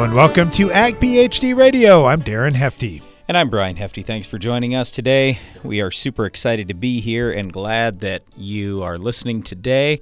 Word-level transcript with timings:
And 0.00 0.14
welcome 0.14 0.50
to 0.52 0.72
Ag 0.72 0.98
PhD 0.98 1.54
Radio. 1.54 2.06
I'm 2.06 2.22
Darren 2.22 2.54
Hefty. 2.54 3.02
And 3.28 3.36
I'm 3.36 3.50
Brian 3.50 3.76
Hefty. 3.76 4.00
Thanks 4.00 4.26
for 4.26 4.38
joining 4.38 4.74
us 4.74 4.90
today. 4.90 5.38
We 5.62 5.82
are 5.82 5.90
super 5.90 6.24
excited 6.24 6.68
to 6.68 6.74
be 6.74 7.00
here 7.00 7.30
and 7.30 7.52
glad 7.52 8.00
that 8.00 8.22
you 8.34 8.82
are 8.82 8.96
listening 8.96 9.42
today. 9.42 10.00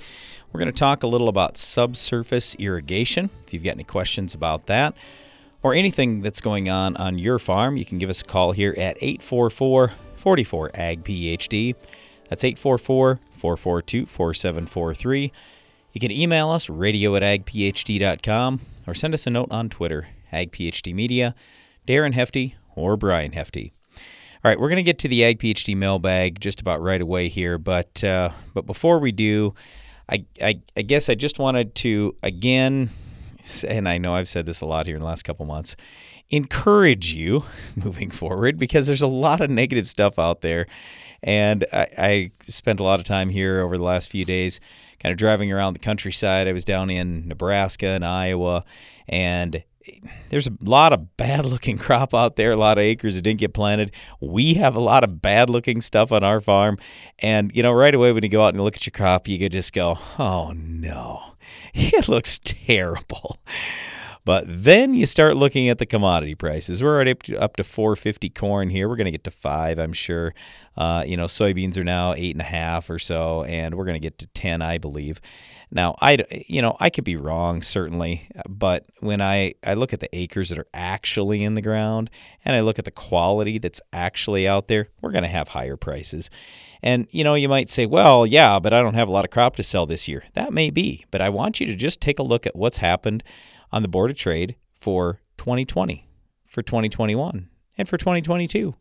We're 0.52 0.60
going 0.60 0.72
to 0.72 0.78
talk 0.78 1.02
a 1.02 1.08
little 1.08 1.28
about 1.28 1.56
subsurface 1.58 2.54
irrigation. 2.60 3.28
If 3.44 3.52
you've 3.52 3.64
got 3.64 3.72
any 3.72 3.82
questions 3.82 4.34
about 4.34 4.66
that 4.66 4.94
or 5.64 5.74
anything 5.74 6.22
that's 6.22 6.40
going 6.40 6.70
on 6.70 6.96
on 6.96 7.18
your 7.18 7.40
farm, 7.40 7.76
you 7.76 7.84
can 7.84 7.98
give 7.98 8.08
us 8.08 8.20
a 8.20 8.24
call 8.24 8.52
here 8.52 8.76
at 8.78 8.96
844 9.02 9.92
44 10.14 10.70
Ag 10.74 11.02
PhD. 11.02 11.74
That's 12.28 12.44
844 12.44 13.18
442 13.32 14.06
4743. 14.06 15.32
You 15.92 16.00
can 16.00 16.12
email 16.12 16.50
us 16.50 16.70
radio 16.70 17.16
at 17.16 17.22
agphd.com 17.22 18.60
or 18.88 18.94
send 18.94 19.12
us 19.12 19.26
a 19.26 19.30
note 19.30 19.48
on 19.50 19.68
Twitter, 19.68 20.08
AgPhD 20.32 20.94
Media, 20.94 21.34
Darren 21.86 22.14
Hefty, 22.14 22.56
or 22.74 22.96
Brian 22.96 23.32
Hefty. 23.32 23.72
All 24.44 24.50
right, 24.50 24.58
we're 24.58 24.68
going 24.68 24.76
to 24.76 24.82
get 24.82 24.98
to 25.00 25.08
the 25.08 25.24
Ag 25.24 25.40
PhD 25.40 25.76
mailbag 25.76 26.40
just 26.40 26.60
about 26.60 26.80
right 26.80 27.00
away 27.00 27.28
here, 27.28 27.58
but 27.58 28.02
uh, 28.02 28.30
but 28.54 28.66
before 28.66 28.98
we 28.98 29.12
do, 29.12 29.52
I, 30.08 30.24
I 30.40 30.60
I 30.76 30.82
guess 30.82 31.08
I 31.08 31.16
just 31.16 31.38
wanted 31.38 31.74
to 31.76 32.16
again, 32.22 32.90
and 33.66 33.88
I 33.88 33.98
know 33.98 34.14
I've 34.14 34.28
said 34.28 34.46
this 34.46 34.60
a 34.60 34.66
lot 34.66 34.86
here 34.86 34.94
in 34.94 35.00
the 35.00 35.08
last 35.08 35.24
couple 35.24 35.44
months, 35.44 35.76
encourage 36.30 37.12
you 37.12 37.44
moving 37.76 38.10
forward 38.10 38.58
because 38.58 38.86
there's 38.86 39.02
a 39.02 39.08
lot 39.08 39.40
of 39.40 39.50
negative 39.50 39.88
stuff 39.88 40.18
out 40.18 40.40
there, 40.40 40.66
and 41.22 41.66
I, 41.72 41.86
I 41.98 42.30
spent 42.42 42.80
a 42.80 42.84
lot 42.84 43.00
of 43.00 43.04
time 43.04 43.28
here 43.28 43.60
over 43.60 43.76
the 43.76 43.84
last 43.84 44.10
few 44.10 44.24
days, 44.24 44.60
kind 45.00 45.12
of 45.12 45.18
driving 45.18 45.52
around 45.52 45.74
the 45.74 45.78
countryside. 45.78 46.48
I 46.48 46.52
was 46.52 46.64
down 46.64 46.90
in 46.90 47.28
Nebraska 47.28 47.86
and 47.86 48.04
Iowa, 48.04 48.64
and 49.08 49.62
there's 50.28 50.46
a 50.46 50.52
lot 50.62 50.92
of 50.92 51.16
bad 51.16 51.46
looking 51.46 51.78
crop 51.78 52.14
out 52.14 52.36
there, 52.36 52.52
a 52.52 52.56
lot 52.56 52.78
of 52.78 52.82
acres 52.82 53.16
that 53.16 53.22
didn't 53.22 53.40
get 53.40 53.54
planted. 53.54 53.92
We 54.20 54.54
have 54.54 54.76
a 54.76 54.80
lot 54.80 55.04
of 55.04 55.22
bad 55.22 55.50
looking 55.50 55.80
stuff 55.80 56.12
on 56.12 56.22
our 56.22 56.40
farm. 56.40 56.78
And, 57.18 57.50
you 57.54 57.62
know, 57.62 57.72
right 57.72 57.94
away 57.94 58.12
when 58.12 58.22
you 58.22 58.28
go 58.28 58.44
out 58.44 58.54
and 58.54 58.62
look 58.62 58.76
at 58.76 58.86
your 58.86 58.92
crop, 58.92 59.28
you 59.28 59.38
could 59.38 59.52
just 59.52 59.72
go, 59.72 59.98
oh 60.18 60.52
no, 60.54 61.34
it 61.74 62.08
looks 62.08 62.38
terrible. 62.42 63.38
But 64.28 64.44
then 64.46 64.92
you 64.92 65.06
start 65.06 65.38
looking 65.38 65.70
at 65.70 65.78
the 65.78 65.86
commodity 65.86 66.34
prices. 66.34 66.82
We're 66.82 66.94
already 66.94 67.12
up 67.12 67.22
to, 67.22 67.40
up 67.40 67.56
to 67.56 67.64
450 67.64 68.28
corn 68.28 68.68
here. 68.68 68.86
We're 68.86 68.96
going 68.96 69.06
to 69.06 69.10
get 69.10 69.24
to 69.24 69.30
five, 69.30 69.78
I'm 69.78 69.94
sure. 69.94 70.34
Uh, 70.76 71.02
you 71.06 71.16
know, 71.16 71.24
soybeans 71.24 71.78
are 71.78 71.82
now 71.82 72.12
eight 72.12 72.34
and 72.34 72.42
a 72.42 72.44
half 72.44 72.90
or 72.90 72.98
so, 72.98 73.44
and 73.44 73.74
we're 73.74 73.86
going 73.86 73.94
to 73.94 74.06
get 74.06 74.18
to 74.18 74.26
10, 74.26 74.60
I 74.60 74.76
believe. 74.76 75.22
Now, 75.70 75.96
I 76.02 76.18
you 76.46 76.60
know 76.60 76.76
I 76.78 76.90
could 76.90 77.04
be 77.04 77.16
wrong 77.16 77.62
certainly, 77.62 78.28
but 78.46 78.84
when 79.00 79.22
I 79.22 79.54
I 79.66 79.72
look 79.74 79.94
at 79.94 80.00
the 80.00 80.14
acres 80.14 80.50
that 80.50 80.58
are 80.58 80.66
actually 80.74 81.42
in 81.42 81.54
the 81.54 81.62
ground 81.62 82.10
and 82.44 82.54
I 82.54 82.60
look 82.60 82.78
at 82.78 82.84
the 82.84 82.90
quality 82.90 83.58
that's 83.58 83.80
actually 83.94 84.46
out 84.46 84.68
there, 84.68 84.88
we're 85.00 85.10
going 85.10 85.24
to 85.24 85.28
have 85.28 85.48
higher 85.48 85.76
prices. 85.76 86.28
And 86.82 87.06
you 87.10 87.24
know, 87.24 87.34
you 87.34 87.48
might 87.48 87.70
say, 87.70 87.86
"Well, 87.86 88.26
yeah, 88.26 88.58
but 88.58 88.72
I 88.72 88.82
don't 88.82 88.94
have 88.94 89.08
a 89.08 89.12
lot 89.12 89.24
of 89.24 89.30
crop 89.30 89.56
to 89.56 89.62
sell 89.62 89.86
this 89.86 90.08
year." 90.08 90.24
That 90.34 90.52
may 90.52 90.70
be, 90.70 91.04
but 91.10 91.20
I 91.20 91.28
want 91.28 91.60
you 91.60 91.66
to 91.66 91.74
just 91.74 92.00
take 92.00 92.18
a 92.18 92.22
look 92.22 92.46
at 92.46 92.56
what's 92.56 92.78
happened 92.78 93.22
on 93.72 93.82
the 93.82 93.88
Board 93.88 94.10
of 94.10 94.16
Trade 94.16 94.56
for 94.72 95.20
2020, 95.36 96.08
for 96.44 96.62
2021, 96.62 97.48
and 97.76 97.88
for 97.88 97.96
2022. 97.96 98.74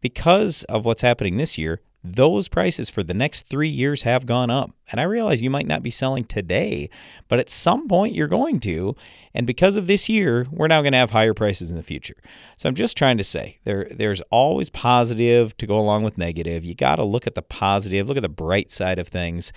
Because 0.00 0.62
of 0.64 0.84
what's 0.84 1.02
happening 1.02 1.36
this 1.36 1.58
year, 1.58 1.80
those 2.04 2.48
prices 2.48 2.90
for 2.90 3.02
the 3.02 3.14
next 3.14 3.48
three 3.48 3.68
years 3.68 4.02
have 4.02 4.24
gone 4.24 4.50
up. 4.50 4.70
And 4.90 5.00
I 5.00 5.04
realize 5.04 5.42
you 5.42 5.50
might 5.50 5.66
not 5.66 5.82
be 5.82 5.90
selling 5.90 6.24
today, 6.24 6.88
but 7.26 7.38
at 7.38 7.50
some 7.50 7.88
point 7.88 8.14
you're 8.14 8.28
going 8.28 8.60
to. 8.60 8.94
And 9.34 9.46
because 9.46 9.76
of 9.76 9.86
this 9.86 10.08
year, 10.08 10.46
we're 10.50 10.68
now 10.68 10.80
going 10.80 10.92
to 10.92 10.98
have 10.98 11.10
higher 11.10 11.34
prices 11.34 11.70
in 11.70 11.76
the 11.76 11.82
future. 11.82 12.14
So 12.56 12.68
I'm 12.68 12.74
just 12.74 12.96
trying 12.96 13.18
to 13.18 13.24
say 13.24 13.58
there, 13.64 13.88
there's 13.90 14.20
always 14.30 14.70
positive 14.70 15.56
to 15.58 15.66
go 15.66 15.78
along 15.78 16.04
with 16.04 16.18
negative. 16.18 16.64
You 16.64 16.74
got 16.74 16.96
to 16.96 17.04
look 17.04 17.26
at 17.26 17.34
the 17.34 17.42
positive, 17.42 18.08
look 18.08 18.16
at 18.16 18.22
the 18.22 18.28
bright 18.28 18.70
side 18.70 18.98
of 18.98 19.08
things, 19.08 19.52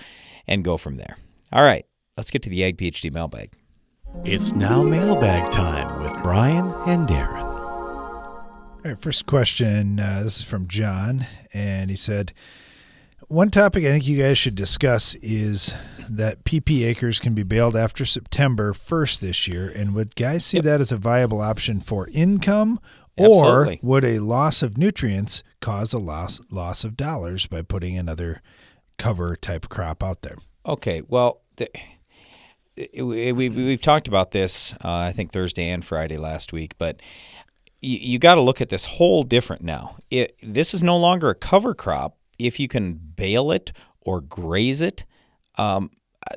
and 0.47 0.63
go 0.63 0.77
from 0.77 0.97
there. 0.97 1.17
All 1.53 1.63
right, 1.63 1.85
let's 2.17 2.31
get 2.31 2.41
to 2.43 2.49
the 2.49 2.63
Ag 2.63 2.77
PhD 2.77 3.11
mailbag. 3.11 3.53
It's 4.25 4.51
now 4.53 4.83
mailbag 4.83 5.51
time 5.51 6.03
with 6.03 6.21
Brian 6.21 6.71
and 6.85 7.07
Darren. 7.07 7.40
All 8.83 8.89
right, 8.89 8.99
first 8.99 9.27
question. 9.27 9.99
Uh, 9.99 10.21
this 10.23 10.39
is 10.39 10.43
from 10.43 10.67
John, 10.67 11.27
and 11.53 11.91
he 11.91 11.95
said, 11.95 12.33
One 13.27 13.51
topic 13.51 13.85
I 13.85 13.89
think 13.89 14.07
you 14.07 14.17
guys 14.17 14.39
should 14.39 14.55
discuss 14.55 15.13
is 15.21 15.75
that 16.09 16.43
PP 16.45 16.83
acres 16.87 17.19
can 17.19 17.35
be 17.35 17.43
baled 17.43 17.75
after 17.75 18.05
September 18.05 18.73
1st 18.73 19.19
this 19.19 19.47
year. 19.47 19.69
And 19.69 19.93
would 19.93 20.15
guys 20.15 20.43
see 20.43 20.57
yep. 20.57 20.63
that 20.63 20.81
as 20.81 20.91
a 20.91 20.97
viable 20.97 21.41
option 21.41 21.79
for 21.79 22.09
income, 22.11 22.79
or 23.15 23.75
would 23.83 24.03
a 24.03 24.17
loss 24.17 24.63
of 24.63 24.79
nutrients 24.79 25.43
cause 25.59 25.93
a 25.93 25.99
loss, 25.99 26.41
loss 26.49 26.83
of 26.83 26.97
dollars 26.97 27.45
by 27.45 27.61
putting 27.61 27.99
another 27.99 28.41
cover 28.97 29.35
type 29.35 29.69
crop 29.69 30.01
out 30.01 30.23
there? 30.23 30.37
Okay, 30.65 31.03
well, 31.07 31.41
the, 31.57 31.69
we, 32.95 33.31
we, 33.31 33.49
we've 33.49 33.81
talked 33.81 34.07
about 34.07 34.31
this, 34.31 34.73
uh, 34.83 34.91
I 34.91 35.11
think, 35.11 35.31
Thursday 35.31 35.69
and 35.69 35.85
Friday 35.85 36.17
last 36.17 36.51
week, 36.51 36.79
but 36.79 36.99
you, 37.81 37.97
you 37.99 38.19
got 38.19 38.35
to 38.35 38.41
look 38.41 38.61
at 38.61 38.69
this 38.69 38.85
whole 38.85 39.23
different 39.23 39.63
now. 39.63 39.97
It, 40.09 40.35
this 40.41 40.73
is 40.73 40.81
no 40.83 40.97
longer 40.97 41.29
a 41.29 41.35
cover 41.35 41.73
crop. 41.73 42.17
If 42.39 42.59
you 42.59 42.67
can 42.67 42.93
bale 42.93 43.51
it 43.51 43.73
or 44.01 44.21
graze 44.21 44.81
it, 44.81 45.05
um, 45.57 45.91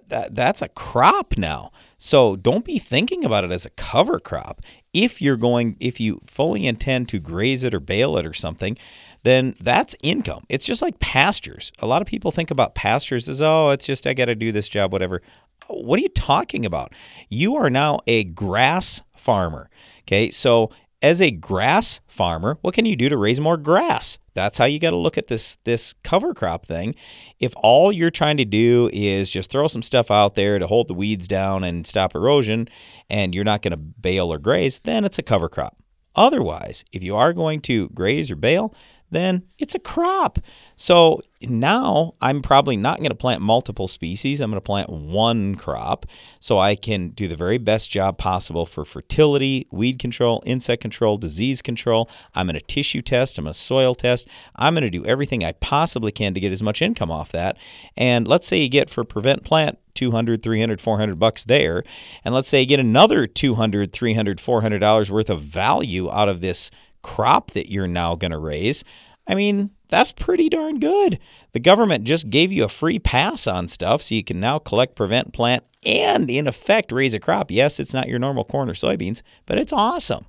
that, 0.09 0.34
that's 0.34 0.62
a 0.62 0.69
crop 0.69 1.37
now. 1.38 1.71
So 1.99 2.37
don't 2.37 2.65
be 2.65 2.78
thinking 2.78 3.25
about 3.25 3.44
it 3.44 3.53
as 3.53 3.65
a 3.65 3.71
cover 3.71 4.19
crop. 4.19 4.60
If 4.93 5.22
you're 5.22 5.37
going, 5.37 5.77
if 5.81 6.00
you 6.00 6.21
fully 6.27 6.66
intend 6.66 7.09
to 7.10 7.19
graze 7.19 7.62
it 7.62 7.75
or 7.75 7.81
bale 7.81 8.16
it 8.16 8.26
or 8.26 8.34
something, 8.34 8.76
then 9.22 9.55
that's 9.61 9.97
income. 10.03 10.44
It's 10.49 10.66
just 10.66 10.82
like 10.82 10.99
pastures. 10.99 11.72
A 11.78 11.87
lot 11.87 12.03
of 12.03 12.09
people 12.09 12.31
think 12.31 12.50
about 12.50 12.75
pastures 12.75 13.28
as, 13.28 13.41
oh, 13.41 13.71
it's 13.71 13.87
just, 13.87 14.06
I 14.06 14.15
got 14.15 14.26
to 14.26 14.34
do 14.34 14.53
this 14.53 14.69
job, 14.69 14.93
whatever. 14.93 15.22
What 15.66 15.99
are 15.99 16.03
you 16.03 16.11
talking 16.11 16.66
about? 16.66 16.93
You 17.31 17.56
are 17.56 17.71
now 17.71 18.00
a 18.06 18.25
grass 18.25 19.03
farmer. 19.16 19.71
Okay. 20.03 20.31
So 20.31 20.71
as 21.05 21.21
a 21.21 21.31
grass 21.31 22.01
farmer, 22.09 22.57
what 22.63 22.73
can 22.73 22.87
you 22.87 22.97
do 22.97 23.11
to 23.11 23.19
raise 23.19 23.39
more 23.39 23.59
grass? 23.59 24.17
That's 24.33 24.57
how 24.57 24.65
you 24.65 24.79
got 24.79 24.91
to 24.91 24.97
look 24.97 25.19
at 25.19 25.27
this 25.27 25.59
this 25.65 25.93
cover 26.03 26.33
crop 26.33 26.65
thing. 26.65 26.95
If 27.39 27.53
all 27.59 27.93
you're 27.93 28.11
trying 28.11 28.39
to 28.39 28.47
do 28.47 28.89
is 28.91 29.29
just 29.29 29.51
throw 29.51 29.67
some 29.69 29.83
stuff 29.83 30.11
out 30.11 30.35
there 30.35 30.59
to 30.59 30.67
hold 30.67 30.89
the 30.89 30.95
weeds 30.95 31.29
down 31.29 31.63
and 31.63 31.87
stop 31.87 32.15
erosion 32.15 32.69
and 33.11 33.35
you're 33.35 33.45
not 33.45 33.61
going 33.61 33.73
to 33.73 33.77
bale 33.77 34.33
or 34.33 34.39
graze, 34.39 34.79
then 34.79 35.05
it's 35.05 35.19
a 35.19 35.23
cover 35.23 35.51
crop. 35.51 35.77
Otherwise, 36.17 36.87
if 36.91 37.03
you 37.03 37.15
are 37.15 37.35
going 37.35 37.61
to 37.61 37.91
graze 37.91 38.31
or 38.31 38.37
bale, 38.37 38.75
then 39.15 39.45
it's 39.59 39.75
a 39.75 39.79
crop. 39.79 40.39
So 40.77 41.23
now 41.43 42.15
I'm 42.21 42.43
probably 42.43 42.77
not 42.77 42.99
going 42.99 43.11
to 43.11 43.15
plant 43.15 43.41
multiple 43.41 43.89
species. 43.89 44.41
I'm 44.41 44.51
going 44.51 44.61
to 44.61 44.65
plant 44.65 44.91
one 44.91 45.55
crop 45.55 46.07
so 46.41 46.59
I 46.59 46.75
can 46.75 47.11
do 47.11 47.29
the 47.29 47.37
very 47.37 47.59
best 47.59 47.91
job 47.91 48.19
possible 48.19 48.67
for 48.67 48.85
fertility, 48.85 49.67
weed 49.71 49.99
control, 49.99 50.43
insect 50.47 50.83
control, 50.83 51.17
disease 51.17 51.63
control. 51.63 52.09
I'm 52.35 52.47
going 52.47 52.59
to 52.59 52.61
tissue 52.61 53.03
test, 53.03 53.39
I'm 53.39 53.45
going 53.45 53.53
to 53.53 53.59
soil 53.59 53.95
test. 53.95 54.29
I'm 54.57 54.75
going 54.75 54.83
to 54.83 54.91
do 54.91 55.05
everything 55.05 55.45
I 55.45 55.53
possibly 55.53 56.13
can 56.13 56.35
to 56.35 56.41
get 56.41 56.53
as 56.53 56.63
much 56.63 56.83
income 56.83 57.11
off 57.11 57.33
that. 57.33 57.57
And 57.97 58.27
let's 58.27 58.47
say 58.47 58.59
you 58.59 58.69
get 58.69 58.91
for 58.91 59.05
prevent 59.05 59.45
plant 59.45 59.79
200 59.95 60.43
300 60.43 60.81
400 60.81 61.19
bucks 61.21 61.45
there 61.45 61.85
and 62.25 62.35
let's 62.35 62.49
say 62.49 62.61
you 62.61 62.67
get 62.67 62.81
another 62.81 63.29
200 63.29 63.93
300 63.93 64.41
400 64.41 64.79
dollars 64.81 65.11
worth 65.11 65.31
of 65.31 65.41
value 65.41 66.11
out 66.11 66.29
of 66.29 66.41
this 66.41 66.71
crop 67.05 67.53
that 67.53 67.71
you're 67.71 67.87
now 67.87 68.17
going 68.17 68.33
to 68.33 68.39
raise, 68.39 68.83
I 69.29 69.35
mean, 69.35 69.71
that's 69.89 70.11
pretty 70.11 70.49
darn 70.49 70.81
good. 70.81 71.19
The 71.53 71.61
government 71.61 72.05
just 72.05 72.31
gave 72.31 72.51
you 72.51 72.65
a 72.65 72.69
free 72.69 72.99
pass 72.99 73.47
on 73.47 73.69
stuff 73.69 74.03
so 74.03 74.15
you 74.15 74.25
can 74.25 74.41
now 74.41 74.59
collect, 74.59 74.97
prevent, 74.97 75.33
plant, 75.33 75.62
and 75.87 76.29
in 76.29 76.49
effect 76.49 76.91
raise 76.91 77.15
a 77.15 77.21
crop. 77.21 77.51
Yes, 77.51 77.79
it's 77.79 77.95
not 77.95 78.09
your 78.09 78.19
normal 78.19 78.45
corn 78.45 78.69
or 78.69 78.75
soybeans, 78.75 79.23
but 79.47 79.59
it's 79.59 79.73
awesome. 79.73 80.27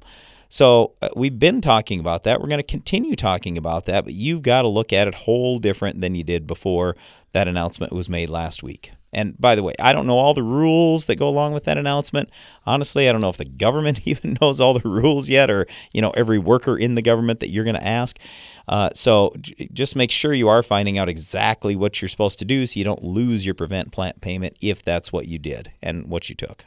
So 0.50 0.94
uh, 1.02 1.10
we've 1.16 1.40
been 1.40 1.62
talking 1.62 2.00
about 2.00 2.24
that. 2.24 2.40
We're 2.40 2.48
going 2.48 2.60
to 2.60 2.64
continue 2.64 3.16
talking 3.16 3.58
about 3.58 3.86
that, 3.86 4.06
but 4.06 4.14
you've 4.14 4.44
got 4.44 4.62
to 4.62 4.68
look 4.68 4.94
at 4.94 5.08
it 5.08 5.16
whole 5.16 5.58
different 5.58 6.02
than 6.02 6.16
you 6.16 6.24
did 6.24 6.46
before 6.46 6.96
that 7.32 7.48
announcement 7.48 7.92
was 7.92 8.08
made 8.08 8.30
last 8.30 8.62
week. 8.62 8.92
And 9.16 9.40
by 9.40 9.56
the 9.56 9.64
way, 9.64 9.74
I 9.80 9.94
don't 9.94 10.08
know 10.08 10.18
all 10.18 10.34
the 10.34 10.44
rules 10.44 11.06
that 11.06 11.16
go 11.16 11.30
along 11.30 11.54
with 11.54 11.64
that 11.64 11.78
announcement. 11.78 12.30
Honestly, 12.66 13.08
I 13.08 13.14
don't 13.14 13.22
know 13.22 13.30
if 13.30 13.38
the 13.38 13.46
government 13.46 14.02
even 14.06 14.38
knows 14.42 14.60
all 14.60 14.78
the 14.78 14.88
rules 14.88 15.30
yet, 15.30 15.50
or 15.50 15.66
you 15.94 16.02
know 16.02 16.12
every 16.12 16.38
worker 16.38 16.78
in 16.78 16.96
the 16.96 17.02
government 17.02 17.40
that 17.40 17.50
you're 17.50 17.64
going 17.64 17.78
to 17.78 17.88
ask. 17.88 18.20
Uh, 18.68 18.90
so 18.94 19.34
j- 19.40 19.70
just 19.72 19.96
make 19.96 20.12
sure 20.12 20.34
you 20.34 20.50
are 20.50 20.62
finding 20.62 20.98
out 20.98 21.08
exactly 21.08 21.78
what 21.78 22.02
you're 22.02 22.10
supposed 22.10 22.38
to 22.40 22.46
do, 22.46 22.68
so 22.68 22.78
you 22.78 22.84
don't 22.84 23.04
lose 23.04 23.46
your 23.46 23.56
prevent 23.56 23.94
plant 23.94 24.20
payment 24.20 24.58
if 24.60 24.84
that's 24.84 25.14
what 25.14 25.30
you 25.30 25.40
did 25.40 25.72
and 25.82 26.08
what 26.08 26.28
you 26.28 26.36
took. 26.36 26.66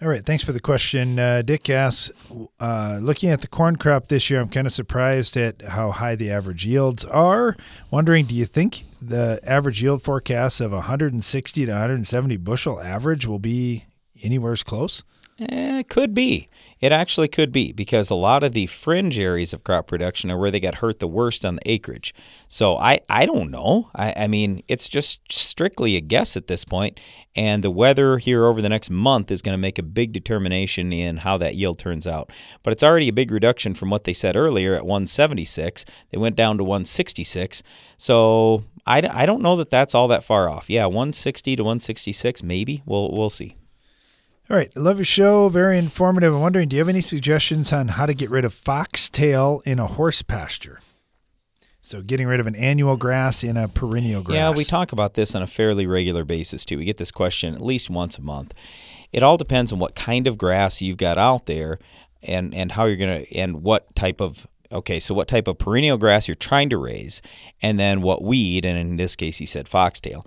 All 0.00 0.06
right, 0.06 0.24
thanks 0.24 0.44
for 0.44 0.52
the 0.52 0.60
question. 0.60 1.18
Uh, 1.18 1.42
Dick 1.42 1.68
asks, 1.68 2.12
uh, 2.60 3.00
looking 3.02 3.30
at 3.30 3.40
the 3.40 3.48
corn 3.48 3.74
crop 3.74 4.06
this 4.06 4.30
year, 4.30 4.40
I'm 4.40 4.48
kind 4.48 4.64
of 4.64 4.72
surprised 4.72 5.36
at 5.36 5.60
how 5.62 5.90
high 5.90 6.14
the 6.14 6.30
average 6.30 6.64
yields 6.64 7.04
are. 7.04 7.56
Wondering, 7.90 8.26
do 8.26 8.36
you 8.36 8.44
think 8.44 8.84
the 9.00 9.40
average 9.44 9.82
yield 9.82 10.02
forecast 10.02 10.60
of 10.60 10.72
160 10.72 11.66
to 11.66 11.70
170 11.70 12.36
bushel 12.38 12.80
average 12.80 13.26
will 13.26 13.38
be 13.38 13.84
anywhere 14.22 14.56
close? 14.56 15.02
Eh, 15.40 15.84
could 15.84 16.14
be. 16.14 16.48
It 16.80 16.90
actually 16.90 17.28
could 17.28 17.52
be 17.52 17.72
because 17.72 18.10
a 18.10 18.16
lot 18.16 18.42
of 18.42 18.54
the 18.54 18.66
fringe 18.66 19.20
areas 19.20 19.52
of 19.52 19.62
crop 19.62 19.86
production 19.86 20.32
are 20.32 20.38
where 20.38 20.50
they 20.50 20.58
got 20.58 20.76
hurt 20.76 20.98
the 20.98 21.06
worst 21.06 21.44
on 21.44 21.56
the 21.56 21.70
acreage. 21.70 22.12
So 22.48 22.76
I, 22.76 23.00
I 23.08 23.24
don't 23.24 23.50
know. 23.50 23.88
I, 23.94 24.14
I 24.16 24.26
mean, 24.26 24.64
it's 24.66 24.88
just 24.88 25.20
strictly 25.30 25.94
a 25.94 26.00
guess 26.00 26.36
at 26.36 26.48
this 26.48 26.64
point, 26.64 26.98
and 27.36 27.62
the 27.62 27.70
weather 27.70 28.18
here 28.18 28.46
over 28.46 28.60
the 28.60 28.68
next 28.68 28.90
month 28.90 29.30
is 29.30 29.42
going 29.42 29.54
to 29.54 29.60
make 29.60 29.78
a 29.78 29.82
big 29.82 30.12
determination 30.12 30.92
in 30.92 31.18
how 31.18 31.38
that 31.38 31.54
yield 31.54 31.78
turns 31.78 32.06
out. 32.06 32.32
But 32.64 32.72
it's 32.72 32.82
already 32.82 33.08
a 33.08 33.12
big 33.12 33.30
reduction 33.30 33.74
from 33.74 33.90
what 33.90 34.04
they 34.04 34.12
said 34.12 34.36
earlier 34.36 34.74
at 34.74 34.84
176. 34.84 35.84
They 36.10 36.18
went 36.18 36.34
down 36.34 36.58
to 36.58 36.64
166. 36.64 37.62
So 37.96 38.64
I, 38.88 39.02
I 39.12 39.26
don't 39.26 39.42
know 39.42 39.54
that 39.56 39.68
that's 39.68 39.94
all 39.94 40.08
that 40.08 40.24
far 40.24 40.48
off. 40.48 40.70
Yeah, 40.70 40.86
160 40.86 41.56
to 41.56 41.62
166, 41.62 42.42
maybe. 42.42 42.82
We'll, 42.86 43.12
we'll 43.12 43.28
see. 43.28 43.54
All 44.50 44.56
right. 44.56 44.72
I 44.74 44.80
love 44.80 44.96
your 44.96 45.04
show. 45.04 45.50
Very 45.50 45.76
informative. 45.76 46.34
I'm 46.34 46.40
wondering, 46.40 46.70
do 46.70 46.76
you 46.76 46.80
have 46.80 46.88
any 46.88 47.02
suggestions 47.02 47.70
on 47.70 47.88
how 47.88 48.06
to 48.06 48.14
get 48.14 48.30
rid 48.30 48.46
of 48.46 48.54
foxtail 48.54 49.60
in 49.66 49.78
a 49.78 49.86
horse 49.86 50.22
pasture? 50.22 50.80
So, 51.82 52.02
getting 52.02 52.26
rid 52.26 52.40
of 52.40 52.46
an 52.46 52.56
annual 52.56 52.96
grass 52.96 53.44
in 53.44 53.56
a 53.56 53.68
perennial 53.68 54.22
grass. 54.22 54.36
Yeah, 54.36 54.50
we 54.50 54.64
talk 54.64 54.92
about 54.92 55.14
this 55.14 55.34
on 55.34 55.42
a 55.42 55.46
fairly 55.46 55.86
regular 55.86 56.24
basis 56.24 56.64
too. 56.64 56.78
We 56.78 56.84
get 56.84 56.96
this 56.96 57.10
question 57.10 57.54
at 57.54 57.62
least 57.62 57.88
once 57.88 58.18
a 58.18 58.22
month. 58.22 58.52
It 59.12 59.22
all 59.22 59.36
depends 59.36 59.72
on 59.72 59.78
what 59.78 59.94
kind 59.94 60.26
of 60.26 60.36
grass 60.36 60.82
you've 60.82 60.96
got 60.96 61.18
out 61.18 61.46
there 61.46 61.78
and, 62.22 62.54
and 62.54 62.72
how 62.72 62.86
you're 62.86 62.96
going 62.96 63.24
to, 63.24 63.36
and 63.36 63.62
what 63.62 63.94
type 63.94 64.20
of 64.20 64.46
Okay, 64.70 65.00
so 65.00 65.14
what 65.14 65.28
type 65.28 65.48
of 65.48 65.58
perennial 65.58 65.96
grass 65.96 66.28
you're 66.28 66.34
trying 66.34 66.68
to 66.70 66.76
raise, 66.76 67.22
and 67.62 67.80
then 67.80 68.02
what 68.02 68.22
weed, 68.22 68.66
and 68.66 68.78
in 68.78 68.96
this 68.96 69.16
case, 69.16 69.38
he 69.38 69.46
said 69.46 69.66
foxtail. 69.66 70.26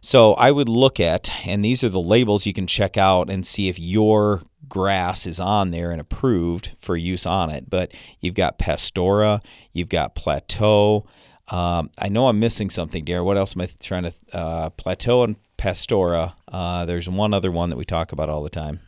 So 0.00 0.34
I 0.34 0.50
would 0.50 0.68
look 0.68 1.00
at, 1.00 1.30
and 1.46 1.64
these 1.64 1.82
are 1.82 1.88
the 1.88 2.00
labels 2.00 2.44
you 2.44 2.52
can 2.52 2.66
check 2.66 2.98
out 2.98 3.30
and 3.30 3.46
see 3.46 3.68
if 3.68 3.78
your 3.78 4.42
grass 4.68 5.26
is 5.26 5.40
on 5.40 5.70
there 5.70 5.90
and 5.90 6.00
approved 6.00 6.72
for 6.78 6.96
use 6.96 7.24
on 7.24 7.50
it. 7.50 7.70
But 7.70 7.92
you've 8.20 8.34
got 8.34 8.58
Pastora, 8.58 9.42
you've 9.72 9.88
got 9.88 10.14
Plateau. 10.14 11.04
Um, 11.48 11.90
I 11.98 12.08
know 12.08 12.28
I'm 12.28 12.38
missing 12.38 12.70
something, 12.70 13.04
Darren. 13.04 13.24
What 13.24 13.36
else 13.36 13.56
am 13.56 13.62
I 13.62 13.68
trying 13.80 14.04
to? 14.04 14.14
Uh, 14.32 14.70
Plateau 14.70 15.22
and 15.24 15.38
Pastora. 15.58 16.34
Uh, 16.48 16.84
there's 16.84 17.08
one 17.08 17.34
other 17.34 17.50
one 17.50 17.70
that 17.70 17.76
we 17.76 17.84
talk 17.84 18.12
about 18.12 18.28
all 18.28 18.42
the 18.42 18.50
time. 18.50 18.80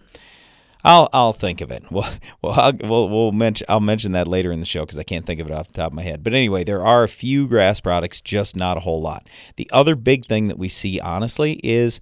I'll 0.87 1.09
I'll 1.13 1.33
think 1.33 1.61
of 1.61 1.71
it. 1.71 1.85
Well, 1.91 2.11
well, 2.43 2.53
I'll, 2.53 2.73
we'll, 2.85 3.09
we'll 3.09 3.33
mention 3.33 3.67
I'll 3.69 3.81
mention 3.81 4.13
that 4.13 4.29
later 4.29 4.53
in 4.53 4.61
the 4.61 4.67
show 4.67 4.85
because 4.85 4.99
I 4.99 5.03
can't 5.03 5.25
think 5.25 5.41
of 5.41 5.47
it 5.47 5.53
off 5.53 5.69
the 5.69 5.75
top 5.75 5.89
of 5.93 5.95
my 5.95 6.03
head. 6.03 6.23
But 6.23 6.35
anyway, 6.35 6.63
there 6.63 6.85
are 6.85 7.03
a 7.05 7.09
few 7.09 7.49
grass 7.49 7.81
products, 7.81 8.21
just 8.21 8.55
not 8.55 8.77
a 8.77 8.81
whole 8.81 9.01
lot. 9.01 9.29
The 9.57 9.69
other 9.73 9.97
big 9.97 10.27
thing 10.27 10.49
that 10.49 10.59
we 10.59 10.69
see, 10.69 11.01
honestly, 11.01 11.61
is 11.65 12.01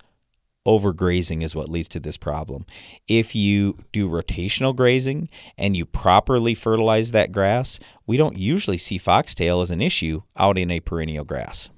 overgrazing 0.67 1.43
is 1.43 1.55
what 1.55 1.69
leads 1.69 1.89
to 1.89 2.01
this 2.01 2.17
problem. 2.17 2.65
If 3.07 3.35
you 3.35 3.79
do 3.93 4.09
rotational 4.09 4.75
grazing 4.75 5.29
and 5.57 5.77
you 5.77 5.87
properly 5.87 6.55
fertilize 6.55 7.13
that 7.13 7.33
grass, 7.33 7.79
we 8.07 8.17
don't 8.17 8.39
usually 8.39 8.79
see 8.79 8.99
foxtail 8.99 9.61
as 9.61 9.71
an 9.71 9.81
issue 9.81 10.23
out 10.37 10.59
in 10.59 10.71
a 10.71 10.81
perennial 10.81 11.25
grass. 11.25 11.69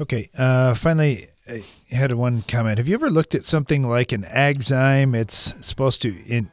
Okay. 0.00 0.30
Uh, 0.36 0.74
finally, 0.74 1.26
I 1.48 1.64
had 1.90 2.12
one 2.12 2.42
comment. 2.42 2.78
Have 2.78 2.88
you 2.88 2.94
ever 2.94 3.10
looked 3.10 3.34
at 3.34 3.44
something 3.44 3.88
like 3.88 4.12
an 4.12 4.22
Agzyme? 4.22 5.14
It's 5.14 5.54
supposed 5.66 6.02
to 6.02 6.14
in 6.26 6.50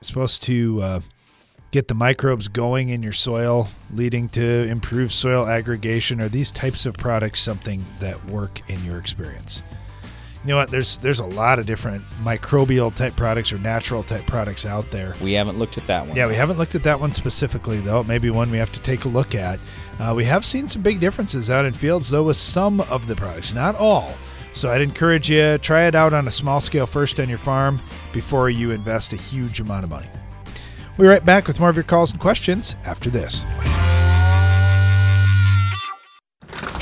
supposed 0.00 0.42
to 0.44 0.82
uh, 0.82 1.00
get 1.70 1.88
the 1.88 1.94
microbes 1.94 2.48
going 2.48 2.88
in 2.88 3.02
your 3.02 3.12
soil, 3.12 3.68
leading 3.92 4.28
to 4.30 4.42
improved 4.42 5.12
soil 5.12 5.46
aggregation. 5.46 6.20
Are 6.20 6.28
these 6.28 6.50
types 6.50 6.86
of 6.86 6.94
products 6.94 7.40
something 7.40 7.84
that 8.00 8.24
work 8.26 8.68
in 8.70 8.82
your 8.84 8.98
experience? 8.98 9.62
You 10.44 10.48
know 10.48 10.56
what? 10.56 10.70
There's 10.70 10.98
there's 10.98 11.20
a 11.20 11.26
lot 11.26 11.58
of 11.58 11.66
different 11.66 12.02
microbial 12.22 12.92
type 12.92 13.14
products 13.14 13.52
or 13.52 13.58
natural 13.58 14.02
type 14.02 14.26
products 14.26 14.66
out 14.66 14.90
there. 14.90 15.14
We 15.22 15.34
haven't 15.34 15.58
looked 15.58 15.78
at 15.78 15.86
that 15.86 16.06
one. 16.06 16.16
Yeah, 16.16 16.26
we 16.26 16.34
haven't 16.34 16.58
looked 16.58 16.74
at 16.74 16.82
that 16.82 16.98
one 16.98 17.12
specifically 17.12 17.80
though. 17.80 18.02
Maybe 18.02 18.28
one 18.30 18.50
we 18.50 18.58
have 18.58 18.72
to 18.72 18.80
take 18.80 19.04
a 19.04 19.08
look 19.08 19.34
at. 19.34 19.60
Uh, 19.98 20.12
we 20.16 20.24
have 20.24 20.44
seen 20.44 20.66
some 20.66 20.82
big 20.82 21.00
differences 21.00 21.50
out 21.50 21.64
in 21.64 21.72
fields 21.72 22.10
though 22.10 22.24
with 22.24 22.36
some 22.36 22.80
of 22.82 23.06
the 23.06 23.14
products, 23.14 23.54
not 23.54 23.76
all. 23.76 24.14
So 24.52 24.70
I'd 24.70 24.82
encourage 24.82 25.30
you 25.30 25.58
try 25.58 25.86
it 25.86 25.94
out 25.94 26.12
on 26.12 26.28
a 26.28 26.30
small 26.30 26.60
scale 26.60 26.86
first 26.86 27.18
on 27.20 27.28
your 27.28 27.38
farm 27.38 27.80
before 28.12 28.50
you 28.50 28.70
invest 28.70 29.12
a 29.12 29.16
huge 29.16 29.60
amount 29.60 29.84
of 29.84 29.90
money. 29.90 30.08
We'll 30.96 31.06
be 31.06 31.08
right 31.08 31.24
back 31.24 31.46
with 31.46 31.58
more 31.58 31.70
of 31.70 31.76
your 31.76 31.84
calls 31.84 32.12
and 32.12 32.20
questions 32.20 32.76
after 32.84 33.08
this. 33.08 33.44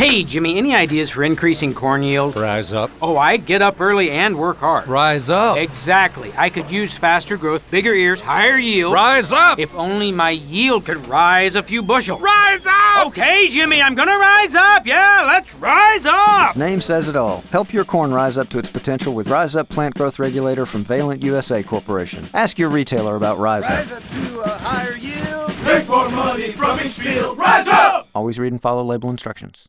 Hey, 0.00 0.25
Jimmy, 0.25 0.56
any 0.56 0.75
ideas 0.75 1.11
for 1.11 1.25
increasing 1.25 1.75
corn 1.75 2.02
yield? 2.02 2.35
Rise 2.35 2.73
up. 2.73 2.91
Oh, 3.02 3.19
I 3.19 3.37
get 3.37 3.61
up 3.61 3.82
early 3.82 4.11
and 4.11 4.38
work 4.38 4.56
hard. 4.56 4.88
Rise 4.88 5.29
up. 5.29 5.58
Exactly. 5.58 6.32
I 6.38 6.49
could 6.49 6.70
use 6.70 6.97
faster 6.97 7.37
growth, 7.37 7.70
bigger 7.70 7.93
ears, 7.93 8.19
higher 8.19 8.56
yield. 8.56 8.94
Rise 8.94 9.31
up. 9.31 9.58
If 9.58 9.75
only 9.75 10.11
my 10.11 10.31
yield 10.31 10.87
could 10.87 11.06
rise 11.06 11.55
a 11.55 11.62
few 11.62 11.82
bushel. 11.82 12.19
Rise 12.19 12.67
up. 12.67 13.08
Okay, 13.08 13.49
Jimmy, 13.49 13.82
I'm 13.82 13.94
gonna 13.94 14.17
rise 14.17 14.55
up. 14.55 14.87
Yeah, 14.87 15.25
let's 15.26 15.55
rise 15.56 16.06
up. 16.06 16.49
Its 16.49 16.56
name 16.56 16.81
says 16.81 17.06
it 17.06 17.14
all. 17.14 17.44
Help 17.52 17.70
your 17.70 17.85
corn 17.85 18.11
rise 18.11 18.38
up 18.38 18.49
to 18.49 18.58
its 18.58 18.70
potential 18.70 19.12
with 19.12 19.29
Rise 19.29 19.55
Up 19.55 19.69
Plant 19.69 19.97
Growth 19.97 20.19
Regulator 20.19 20.64
from 20.64 20.82
Valent 20.82 21.23
USA 21.23 21.62
Corporation. 21.62 22.25
Ask 22.32 22.58
your 22.58 22.70
retailer 22.70 23.17
about 23.17 23.37
Rise, 23.37 23.64
Rise 23.64 23.93
Up. 23.93 23.99
up 23.99 24.08
to 24.08 24.41
a 24.41 24.49
higher 24.49 24.97
yield. 24.97 25.62
Make 25.62 25.87
more 25.87 26.08
money 26.08 26.52
from 26.52 26.81
each 26.81 26.94
field. 26.94 27.37
Rise 27.37 27.69
up! 27.69 28.08
Always 28.14 28.38
read 28.38 28.52
and 28.52 28.62
follow 28.62 28.82
label 28.82 29.11
instructions. 29.11 29.69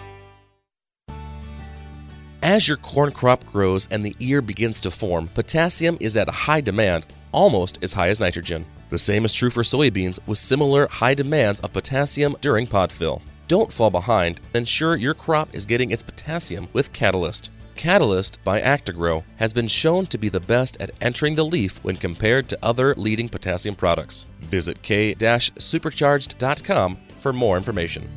As 2.43 2.67
your 2.67 2.77
corn 2.77 3.11
crop 3.11 3.45
grows 3.45 3.87
and 3.91 4.03
the 4.03 4.15
ear 4.19 4.41
begins 4.41 4.79
to 4.81 4.89
form, 4.89 5.27
potassium 5.27 5.95
is 5.99 6.17
at 6.17 6.27
a 6.27 6.31
high 6.31 6.61
demand, 6.61 7.05
almost 7.31 7.77
as 7.83 7.93
high 7.93 8.09
as 8.09 8.19
nitrogen. 8.19 8.65
The 8.89 8.97
same 8.97 9.25
is 9.25 9.33
true 9.35 9.51
for 9.51 9.61
soybeans 9.61 10.17
with 10.25 10.39
similar 10.39 10.87
high 10.87 11.13
demands 11.13 11.59
of 11.59 11.71
potassium 11.71 12.35
during 12.41 12.65
pod 12.65 12.91
fill. 12.91 13.21
Don't 13.47 13.71
fall 13.71 13.91
behind. 13.91 14.41
Ensure 14.55 14.95
your 14.95 15.13
crop 15.13 15.53
is 15.53 15.67
getting 15.67 15.91
its 15.91 16.01
potassium 16.01 16.67
with 16.73 16.91
Catalyst. 16.91 17.51
Catalyst 17.75 18.43
by 18.43 18.59
Actagro 18.59 19.23
has 19.35 19.53
been 19.53 19.67
shown 19.67 20.07
to 20.07 20.17
be 20.17 20.29
the 20.29 20.39
best 20.39 20.77
at 20.79 20.89
entering 20.99 21.35
the 21.35 21.45
leaf 21.45 21.77
when 21.83 21.95
compared 21.95 22.49
to 22.49 22.57
other 22.63 22.95
leading 22.95 23.29
potassium 23.29 23.75
products. 23.75 24.25
Visit 24.39 24.81
k-supercharged.com 24.81 26.97
for 27.19 27.33
more 27.33 27.57
information. 27.57 28.09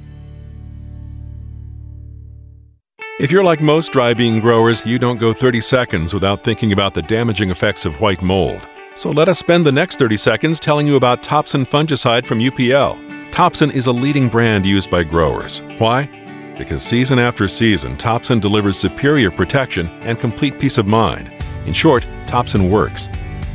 If 3.20 3.30
you're 3.30 3.44
like 3.44 3.60
most 3.60 3.92
dry 3.92 4.12
bean 4.12 4.40
growers, 4.40 4.84
you 4.84 4.98
don't 4.98 5.20
go 5.20 5.32
30 5.32 5.60
seconds 5.60 6.12
without 6.12 6.42
thinking 6.42 6.72
about 6.72 6.94
the 6.94 7.02
damaging 7.02 7.48
effects 7.48 7.84
of 7.84 8.00
white 8.00 8.20
mold. 8.22 8.66
So 8.96 9.12
let 9.12 9.28
us 9.28 9.38
spend 9.38 9.64
the 9.64 9.70
next 9.70 10.00
30 10.00 10.16
seconds 10.16 10.58
telling 10.58 10.84
you 10.84 10.96
about 10.96 11.22
Topsin 11.22 11.64
fungicide 11.64 12.26
from 12.26 12.40
UPL. 12.40 13.30
Topsin 13.30 13.72
is 13.72 13.86
a 13.86 13.92
leading 13.92 14.28
brand 14.28 14.66
used 14.66 14.90
by 14.90 15.04
growers. 15.04 15.62
Why? 15.78 16.10
Because 16.58 16.82
season 16.82 17.20
after 17.20 17.46
season, 17.46 17.96
Topsin 17.96 18.40
delivers 18.40 18.76
superior 18.76 19.30
protection 19.30 19.86
and 20.02 20.18
complete 20.18 20.58
peace 20.58 20.76
of 20.76 20.88
mind. 20.88 21.30
In 21.66 21.72
short, 21.72 22.04
Topsin 22.26 22.68
works. 22.68 23.08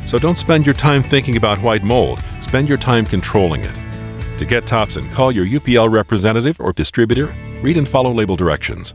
So 0.06 0.18
don't 0.18 0.38
spend 0.38 0.64
your 0.64 0.74
time 0.74 1.02
thinking 1.02 1.36
about 1.36 1.60
white 1.60 1.84
mold, 1.84 2.24
spend 2.40 2.66
your 2.66 2.78
time 2.78 3.04
controlling 3.04 3.60
it. 3.60 3.78
To 4.38 4.46
get 4.46 4.64
Topsin, 4.64 5.12
call 5.12 5.30
your 5.30 5.44
UPL 5.44 5.92
representative 5.92 6.58
or 6.60 6.72
distributor, 6.72 7.34
read 7.60 7.76
and 7.76 7.86
follow 7.86 8.10
label 8.10 8.36
directions. 8.36 8.94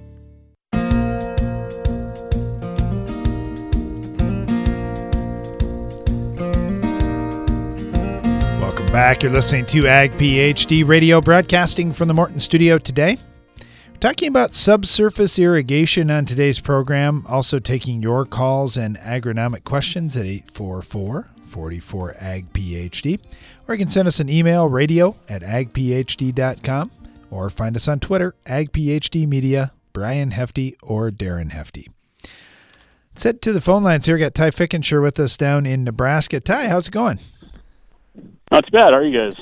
Back. 8.95 9.23
You're 9.23 9.31
listening 9.33 9.65
to 9.65 9.87
Ag 9.87 10.11
PhD 10.13 10.87
radio 10.87 11.19
broadcasting 11.19 11.91
from 11.91 12.07
the 12.07 12.13
Morton 12.13 12.39
studio 12.39 12.77
today. 12.77 13.17
We're 13.59 13.99
talking 13.99 14.29
about 14.29 14.53
subsurface 14.53 15.37
irrigation 15.37 16.09
on 16.09 16.23
today's 16.23 16.61
program, 16.61 17.25
also 17.27 17.59
taking 17.59 18.01
your 18.01 18.25
calls 18.25 18.77
and 18.77 18.97
agronomic 18.99 19.65
questions 19.65 20.15
at 20.15 20.23
844 20.23 21.27
44 21.45 22.15
Ag 22.17 22.53
PhD. 22.53 23.19
Or 23.67 23.75
you 23.75 23.79
can 23.79 23.89
send 23.89 24.07
us 24.07 24.21
an 24.21 24.29
email, 24.29 24.69
radio 24.69 25.17
at 25.27 25.41
agphd.com, 25.41 26.91
or 27.29 27.49
find 27.49 27.75
us 27.75 27.89
on 27.89 27.99
Twitter, 27.99 28.33
Ag 28.45 28.71
PhD 28.71 29.27
Media, 29.27 29.73
Brian 29.91 30.31
Hefty 30.31 30.77
or 30.81 31.11
Darren 31.11 31.51
Hefty. 31.51 31.89
Head 33.21 33.41
to 33.41 33.51
the 33.51 33.59
phone 33.59 33.83
lines 33.83 34.05
here. 34.05 34.15
We 34.15 34.21
got 34.21 34.35
Ty 34.35 34.51
Fickenshire 34.51 35.01
with 35.01 35.19
us 35.19 35.35
down 35.35 35.65
in 35.65 35.83
Nebraska. 35.83 36.39
Ty, 36.39 36.69
how's 36.69 36.87
it 36.87 36.91
going? 36.91 37.19
Not 38.55 38.65
too 38.67 38.71
bad. 38.71 38.91
How 38.91 38.99
are 38.99 39.03
you 39.03 39.19
guys? 39.19 39.33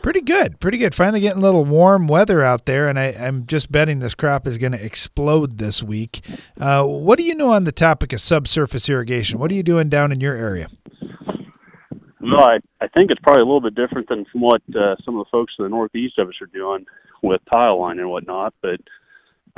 Pretty 0.00 0.22
good. 0.22 0.58
Pretty 0.58 0.78
good. 0.78 0.94
Finally 0.94 1.20
getting 1.20 1.42
a 1.42 1.44
little 1.44 1.66
warm 1.66 2.06
weather 2.06 2.42
out 2.42 2.64
there, 2.64 2.88
and 2.88 2.98
I, 2.98 3.08
am 3.08 3.44
just 3.44 3.70
betting 3.70 3.98
this 3.98 4.14
crop 4.14 4.46
is 4.46 4.56
going 4.56 4.72
to 4.72 4.82
explode 4.82 5.58
this 5.58 5.82
week. 5.82 6.24
Uh, 6.58 6.82
what 6.86 7.18
do 7.18 7.24
you 7.24 7.34
know 7.34 7.50
on 7.50 7.64
the 7.64 7.72
topic 7.72 8.14
of 8.14 8.20
subsurface 8.22 8.88
irrigation? 8.88 9.38
What 9.38 9.50
are 9.50 9.54
you 9.54 9.62
doing 9.62 9.90
down 9.90 10.10
in 10.10 10.22
your 10.22 10.34
area? 10.34 10.68
Well, 12.22 12.40
I, 12.40 12.60
I 12.80 12.88
think 12.88 13.10
it's 13.10 13.20
probably 13.20 13.42
a 13.42 13.44
little 13.44 13.60
bit 13.60 13.74
different 13.74 14.08
than 14.08 14.24
from 14.32 14.40
what 14.40 14.62
uh, 14.74 14.96
some 15.04 15.18
of 15.18 15.26
the 15.26 15.30
folks 15.30 15.52
in 15.58 15.64
the 15.64 15.68
northeast 15.68 16.18
of 16.18 16.28
us 16.28 16.40
are 16.40 16.46
doing 16.46 16.86
with 17.20 17.42
tile 17.50 17.78
line 17.78 17.98
and 17.98 18.08
whatnot. 18.08 18.54
But 18.62 18.80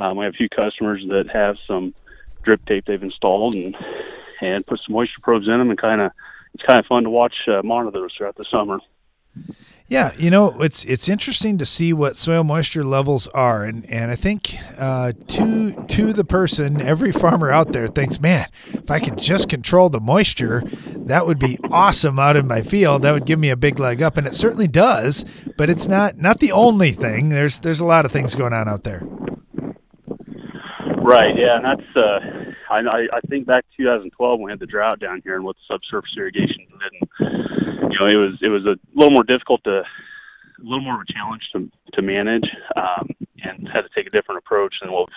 um, 0.01 0.17
we 0.17 0.25
have 0.25 0.33
a 0.33 0.37
few 0.37 0.49
customers 0.49 1.01
that 1.07 1.29
have 1.31 1.55
some 1.65 1.95
drip 2.43 2.65
tape 2.65 2.83
they've 2.85 3.01
installed 3.01 3.55
and 3.55 3.77
and 4.41 4.67
put 4.67 4.81
some 4.85 4.93
moisture 4.93 5.21
probes 5.21 5.47
in 5.47 5.57
them, 5.57 5.69
and 5.69 5.79
kind 5.79 6.01
of 6.01 6.11
it's 6.53 6.63
kind 6.63 6.81
of 6.81 6.85
fun 6.85 7.03
to 7.03 7.09
watch 7.09 7.35
uh, 7.47 7.61
monitor 7.63 7.97
those 7.97 8.13
throughout 8.17 8.35
the 8.35 8.45
summer. 8.51 8.79
Yeah, 9.87 10.13
you 10.17 10.31
know, 10.31 10.61
it's 10.61 10.83
it's 10.85 11.07
interesting 11.07 11.59
to 11.59 11.65
see 11.65 11.93
what 11.93 12.17
soil 12.17 12.43
moisture 12.43 12.83
levels 12.83 13.27
are, 13.27 13.63
and 13.63 13.87
and 13.87 14.09
I 14.09 14.15
think 14.15 14.57
uh, 14.79 15.13
to 15.27 15.85
to 15.89 16.11
the 16.11 16.25
person, 16.25 16.81
every 16.81 17.11
farmer 17.11 17.51
out 17.51 17.71
there 17.71 17.87
thinks, 17.87 18.19
man, 18.19 18.47
if 18.73 18.89
I 18.89 18.99
could 18.99 19.19
just 19.19 19.47
control 19.47 19.89
the 19.89 19.99
moisture, 19.99 20.63
that 21.05 21.27
would 21.27 21.37
be 21.37 21.59
awesome 21.69 22.17
out 22.17 22.35
in 22.35 22.47
my 22.47 22.63
field. 22.63 23.03
That 23.03 23.11
would 23.11 23.27
give 23.27 23.37
me 23.37 23.51
a 23.51 23.55
big 23.55 23.77
leg 23.77 24.01
up, 24.01 24.17
and 24.17 24.25
it 24.25 24.33
certainly 24.33 24.67
does. 24.67 25.23
But 25.55 25.69
it's 25.69 25.87
not 25.87 26.17
not 26.17 26.39
the 26.39 26.51
only 26.51 26.91
thing. 26.91 27.29
There's 27.29 27.59
there's 27.59 27.79
a 27.79 27.85
lot 27.85 28.05
of 28.05 28.11
things 28.11 28.33
going 28.33 28.53
on 28.53 28.67
out 28.67 28.85
there. 28.85 29.03
Right. 31.05 31.37
Yeah, 31.37 31.57
and 31.57 31.65
that's 31.65 31.89
uh, 31.95 32.73
I 32.73 32.81
I 33.13 33.21
think 33.29 33.45
back 33.45 33.63
to 33.77 33.83
2012 33.83 34.39
when 34.39 34.45
we 34.45 34.51
had 34.51 34.59
the 34.59 34.65
drought 34.65 34.99
down 34.99 35.21
here 35.23 35.35
and 35.35 35.45
what 35.45 35.55
subsurface 35.67 36.09
irrigation 36.17 36.65
did. 36.65 36.93
And, 37.21 37.93
you 37.93 37.99
know, 37.99 38.07
it 38.07 38.17
was 38.17 38.39
it 38.41 38.49
was 38.49 38.65
a 38.65 38.75
little 38.97 39.13
more 39.13 39.23
difficult 39.23 39.63
to, 39.65 39.81
a 39.81 40.63
little 40.63 40.81
more 40.81 40.95
of 40.95 41.05
a 41.07 41.13
challenge 41.13 41.43
to 41.53 41.69
to 41.93 42.01
manage, 42.01 42.49
um, 42.75 43.09
and 43.43 43.69
had 43.69 43.81
to 43.81 43.89
take 43.95 44.07
a 44.07 44.09
different 44.09 44.39
approach 44.39 44.73
than 44.81 44.91
what 44.91 45.09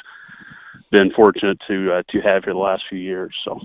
been 0.91 1.11
fortunate 1.15 1.59
to 1.69 1.93
uh, 1.93 2.03
to 2.11 2.21
have 2.21 2.45
here 2.45 2.53
the 2.53 2.59
last 2.59 2.83
few 2.89 2.99
years. 2.99 3.35
So, 3.45 3.61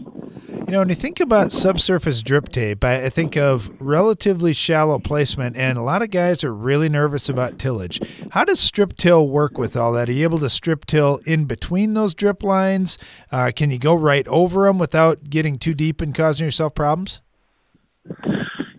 you 0.49 0.71
know, 0.71 0.79
when 0.79 0.89
you 0.89 0.95
think 0.95 1.19
about 1.19 1.51
subsurface 1.51 2.21
drip 2.21 2.49
tape, 2.49 2.83
I, 2.83 3.09
think 3.09 3.37
of 3.37 3.71
relatively 3.79 4.53
shallow 4.53 4.99
placement, 4.99 5.55
and 5.55 5.77
a 5.77 5.81
lot 5.81 6.01
of 6.01 6.09
guys 6.11 6.43
are 6.43 6.53
really 6.53 6.89
nervous 6.89 7.29
about 7.29 7.57
tillage. 7.57 8.01
How 8.31 8.43
does 8.43 8.59
strip 8.59 8.97
till 8.97 9.27
work 9.27 9.57
with 9.57 9.77
all 9.77 9.93
that? 9.93 10.09
Are 10.09 10.13
you 10.13 10.23
able 10.23 10.39
to 10.39 10.49
strip 10.49 10.85
till 10.85 11.19
in 11.25 11.45
between 11.45 11.93
those 11.93 12.13
drip 12.13 12.43
lines? 12.43 12.97
Uh, 13.31 13.51
can 13.55 13.71
you 13.71 13.79
go 13.79 13.93
right 13.93 14.27
over 14.27 14.65
them 14.65 14.77
without 14.77 15.29
getting 15.29 15.55
too 15.55 15.73
deep 15.73 16.01
and 16.01 16.13
causing 16.13 16.45
yourself 16.45 16.75
problems? 16.75 17.21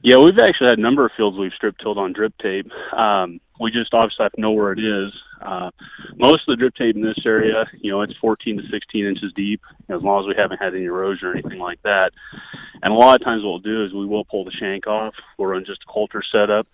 Yeah, 0.04 0.16
we've 0.22 0.36
actually 0.36 0.68
had 0.68 0.78
a 0.78 0.82
number 0.82 1.06
of 1.06 1.12
fields 1.16 1.38
we've 1.38 1.56
strip 1.56 1.78
tilled 1.78 1.96
on 1.96 2.12
drip 2.12 2.36
tape. 2.36 2.70
Um, 2.92 3.40
we 3.58 3.70
just 3.70 3.94
obviously 3.94 4.22
have 4.24 4.32
to 4.32 4.40
know 4.42 4.50
where 4.50 4.70
it 4.72 4.78
is. 4.78 5.10
Uh, 5.40 5.70
most 6.16 6.46
of 6.46 6.52
the 6.52 6.56
drip 6.56 6.74
tape 6.74 6.94
in 6.94 7.00
this 7.00 7.24
area, 7.24 7.64
you 7.80 7.90
know, 7.90 8.02
it's 8.02 8.12
14 8.20 8.58
to 8.58 8.62
16 8.70 9.06
inches 9.06 9.32
deep, 9.34 9.62
as 9.88 10.02
long 10.02 10.22
as 10.22 10.28
we 10.28 10.34
haven't 10.36 10.58
had 10.58 10.74
any 10.74 10.84
erosion 10.84 11.28
or 11.28 11.32
anything 11.32 11.58
like 11.58 11.80
that. 11.84 12.10
And 12.82 12.92
a 12.92 12.96
lot 12.96 13.16
of 13.16 13.24
times, 13.24 13.44
what 13.44 13.50
we'll 13.50 13.58
do 13.60 13.82
is 13.82 13.94
we 13.94 14.04
will 14.04 14.26
pull 14.26 14.44
the 14.44 14.50
shank 14.50 14.86
off. 14.86 15.14
We'll 15.38 15.48
run 15.48 15.64
just 15.64 15.84
a 15.88 15.90
coulter 15.90 16.22
setup. 16.30 16.66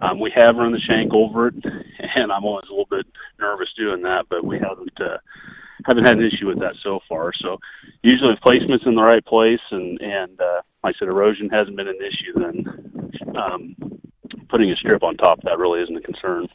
Um, 0.00 0.20
we 0.20 0.32
have 0.36 0.54
run 0.54 0.70
the 0.70 0.78
shank 0.78 1.12
over 1.12 1.48
it, 1.48 1.54
and 1.64 2.30
I'm 2.30 2.44
always 2.44 2.68
a 2.68 2.72
little 2.72 2.86
bit 2.88 3.06
nervous 3.40 3.74
doing 3.76 4.02
that, 4.02 4.26
but 4.30 4.44
we 4.44 4.60
haven't 4.60 5.00
uh, 5.00 5.18
haven't 5.86 6.06
had 6.06 6.18
an 6.18 6.24
issue 6.24 6.46
with 6.46 6.58
that 6.60 6.74
so 6.82 7.00
far. 7.08 7.32
So 7.40 7.58
usually, 8.02 8.32
if 8.32 8.40
placement's 8.40 8.86
in 8.86 8.94
the 8.94 9.02
right 9.02 9.24
place 9.24 9.60
and 9.70 10.00
and 10.00 10.40
uh, 10.40 10.62
like 10.82 10.94
I 10.96 10.98
said, 10.98 11.08
erosion 11.08 11.48
hasn't 11.48 11.76
been 11.76 11.88
an 11.88 11.98
issue, 12.00 12.32
then 12.34 13.36
um, 13.36 13.76
putting 14.48 14.70
a 14.70 14.76
strip 14.76 15.02
on 15.02 15.16
top 15.16 15.38
of 15.38 15.44
that 15.44 15.58
really 15.58 15.82
isn't 15.82 15.96
a 15.96 16.00
concern. 16.00 16.48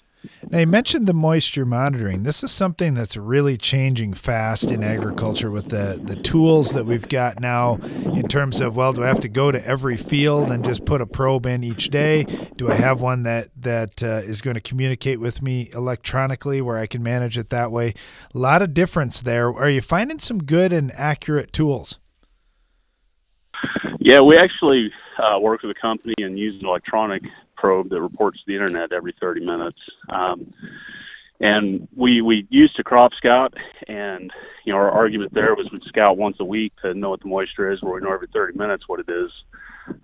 Now, 0.50 0.60
you 0.60 0.68
mentioned 0.68 1.08
the 1.08 1.14
moisture 1.14 1.66
monitoring. 1.66 2.24
This 2.24 2.44
is 2.44 2.52
something 2.52 2.94
that's 2.94 3.18
really 3.18 3.58
changing 3.58 4.14
fast 4.14 4.72
in 4.72 4.84
agriculture 4.84 5.50
with 5.50 5.70
the, 5.70 6.00
the 6.04 6.16
tools 6.16 6.72
that 6.72 6.86
we've 6.86 7.08
got 7.08 7.40
now 7.40 7.76
in 7.76 8.28
terms 8.28 8.62
of, 8.62 8.76
well, 8.76 8.94
do 8.94 9.04
I 9.04 9.08
have 9.08 9.20
to 9.22 9.30
go 9.30 9.52
to 9.52 9.66
every 9.66 9.98
field 9.98 10.52
and 10.52 10.64
just 10.64 10.86
put 10.86 11.02
a 11.02 11.06
probe 11.06 11.46
in 11.46 11.64
each 11.64 11.90
day? 11.90 12.26
Do 12.56 12.70
I 12.70 12.76
have 12.76 13.02
one 13.02 13.24
that, 13.24 13.50
that 13.58 14.04
uh, 14.04 14.22
is 14.24 14.42
going 14.42 14.56
to 14.56 14.62
communicate 14.62 15.20
with 15.20 15.42
me 15.42 15.70
electronically 15.74 16.62
where 16.62 16.78
I 16.78 16.86
can 16.86 17.02
manage 17.02 17.38
it 17.38 17.50
that 17.50 17.72
way? 17.72 17.94
A 18.34 18.38
lot 18.38 18.62
of 18.62 18.74
difference 18.74 19.22
there. 19.22 19.52
Are 19.52 19.70
you 19.70 19.82
finding 19.82 20.20
some 20.20 20.44
good 20.44 20.74
and 20.74 20.92
accurate 20.94 21.54
tools? 21.54 22.00
Yeah, 24.00 24.20
we 24.22 24.36
actually 24.38 24.92
uh, 25.18 25.40
work 25.40 25.62
with 25.62 25.76
a 25.76 25.80
company 25.80 26.14
and 26.20 26.38
use 26.38 26.60
an 26.60 26.68
electronic 26.68 27.22
probe 27.62 27.90
that 27.90 28.02
reports 28.02 28.40
to 28.40 28.44
the 28.48 28.54
internet 28.54 28.92
every 28.92 29.14
30 29.22 29.46
minutes. 29.46 29.80
Um, 30.10 30.54
and 31.40 31.88
we 31.96 32.22
we 32.22 32.46
used 32.50 32.76
to 32.76 32.84
crop 32.84 33.14
scout, 33.18 33.54
and 33.88 34.32
you 34.64 34.74
know 34.74 34.78
our 34.78 34.92
argument 34.92 35.34
there 35.34 35.56
was 35.56 35.68
we'd 35.72 35.82
scout 35.84 36.18
once 36.18 36.38
a 36.40 36.46
week 36.46 36.74
to 36.82 36.94
know 36.94 37.10
what 37.10 37.22
the 37.22 37.28
moisture 37.28 37.72
is, 37.72 37.82
where 37.82 37.94
we 37.94 38.02
know 38.02 38.14
every 38.14 38.28
30 38.32 38.58
minutes 38.58 38.88
what 38.88 39.00
it 39.00 39.10
is 39.10 39.32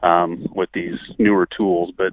um, 0.01 0.47
with 0.55 0.69
these 0.73 0.97
newer 1.19 1.47
tools. 1.59 1.93
But 1.95 2.11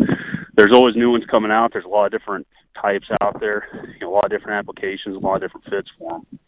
there's 0.57 0.75
always 0.75 0.95
new 0.95 1.11
ones 1.11 1.25
coming 1.31 1.51
out. 1.51 1.73
There's 1.73 1.87
a 1.87 1.89
lot 1.89 2.07
of 2.07 2.13
different 2.13 2.47
types 2.81 3.07
out 3.23 3.41
there, 3.41 3.67
you 3.95 4.01
know, 4.01 4.13
a 4.13 4.15
lot 4.15 4.27
of 4.27 4.31
different 4.31 4.59
applications, 4.59 5.17
a 5.17 5.19
lot 5.19 5.37
of 5.37 5.41
different 5.41 5.67
fits 5.71 5.89
for 5.99 6.13
them. 6.13 6.39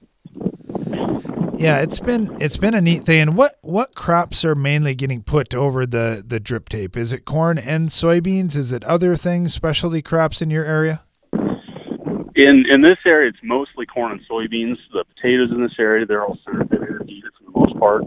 Yeah, 1.58 1.80
it's 1.80 2.00
been 2.00 2.36
it's 2.38 2.58
been 2.58 2.74
a 2.74 2.82
neat 2.82 3.04
thing. 3.04 3.20
And 3.20 3.36
what 3.36 3.58
what 3.62 3.94
crops 3.94 4.44
are 4.44 4.54
mainly 4.54 4.94
getting 4.94 5.22
put 5.22 5.54
over 5.54 5.86
the 5.86 6.22
the 6.26 6.38
drip 6.38 6.68
tape? 6.68 6.96
Is 6.96 7.12
it 7.12 7.24
corn 7.24 7.56
and 7.56 7.88
soybeans? 7.88 8.56
Is 8.56 8.72
it 8.72 8.84
other 8.84 9.16
things, 9.16 9.54
specialty 9.54 10.02
crops 10.02 10.42
in 10.42 10.50
your 10.50 10.64
area? 10.64 11.02
In 11.32 12.64
in 12.70 12.82
this 12.82 12.98
area, 13.06 13.30
it's 13.30 13.38
mostly 13.42 13.86
corn 13.86 14.12
and 14.12 14.20
soybeans. 14.30 14.76
The 14.92 15.04
potatoes 15.16 15.50
in 15.50 15.62
this 15.62 15.74
area, 15.78 16.04
they're 16.04 16.24
all 16.24 16.38
pit 16.44 16.80
irrigated 16.82 17.30
for 17.38 17.44
the 17.44 17.58
most 17.58 17.78
part. 17.80 18.02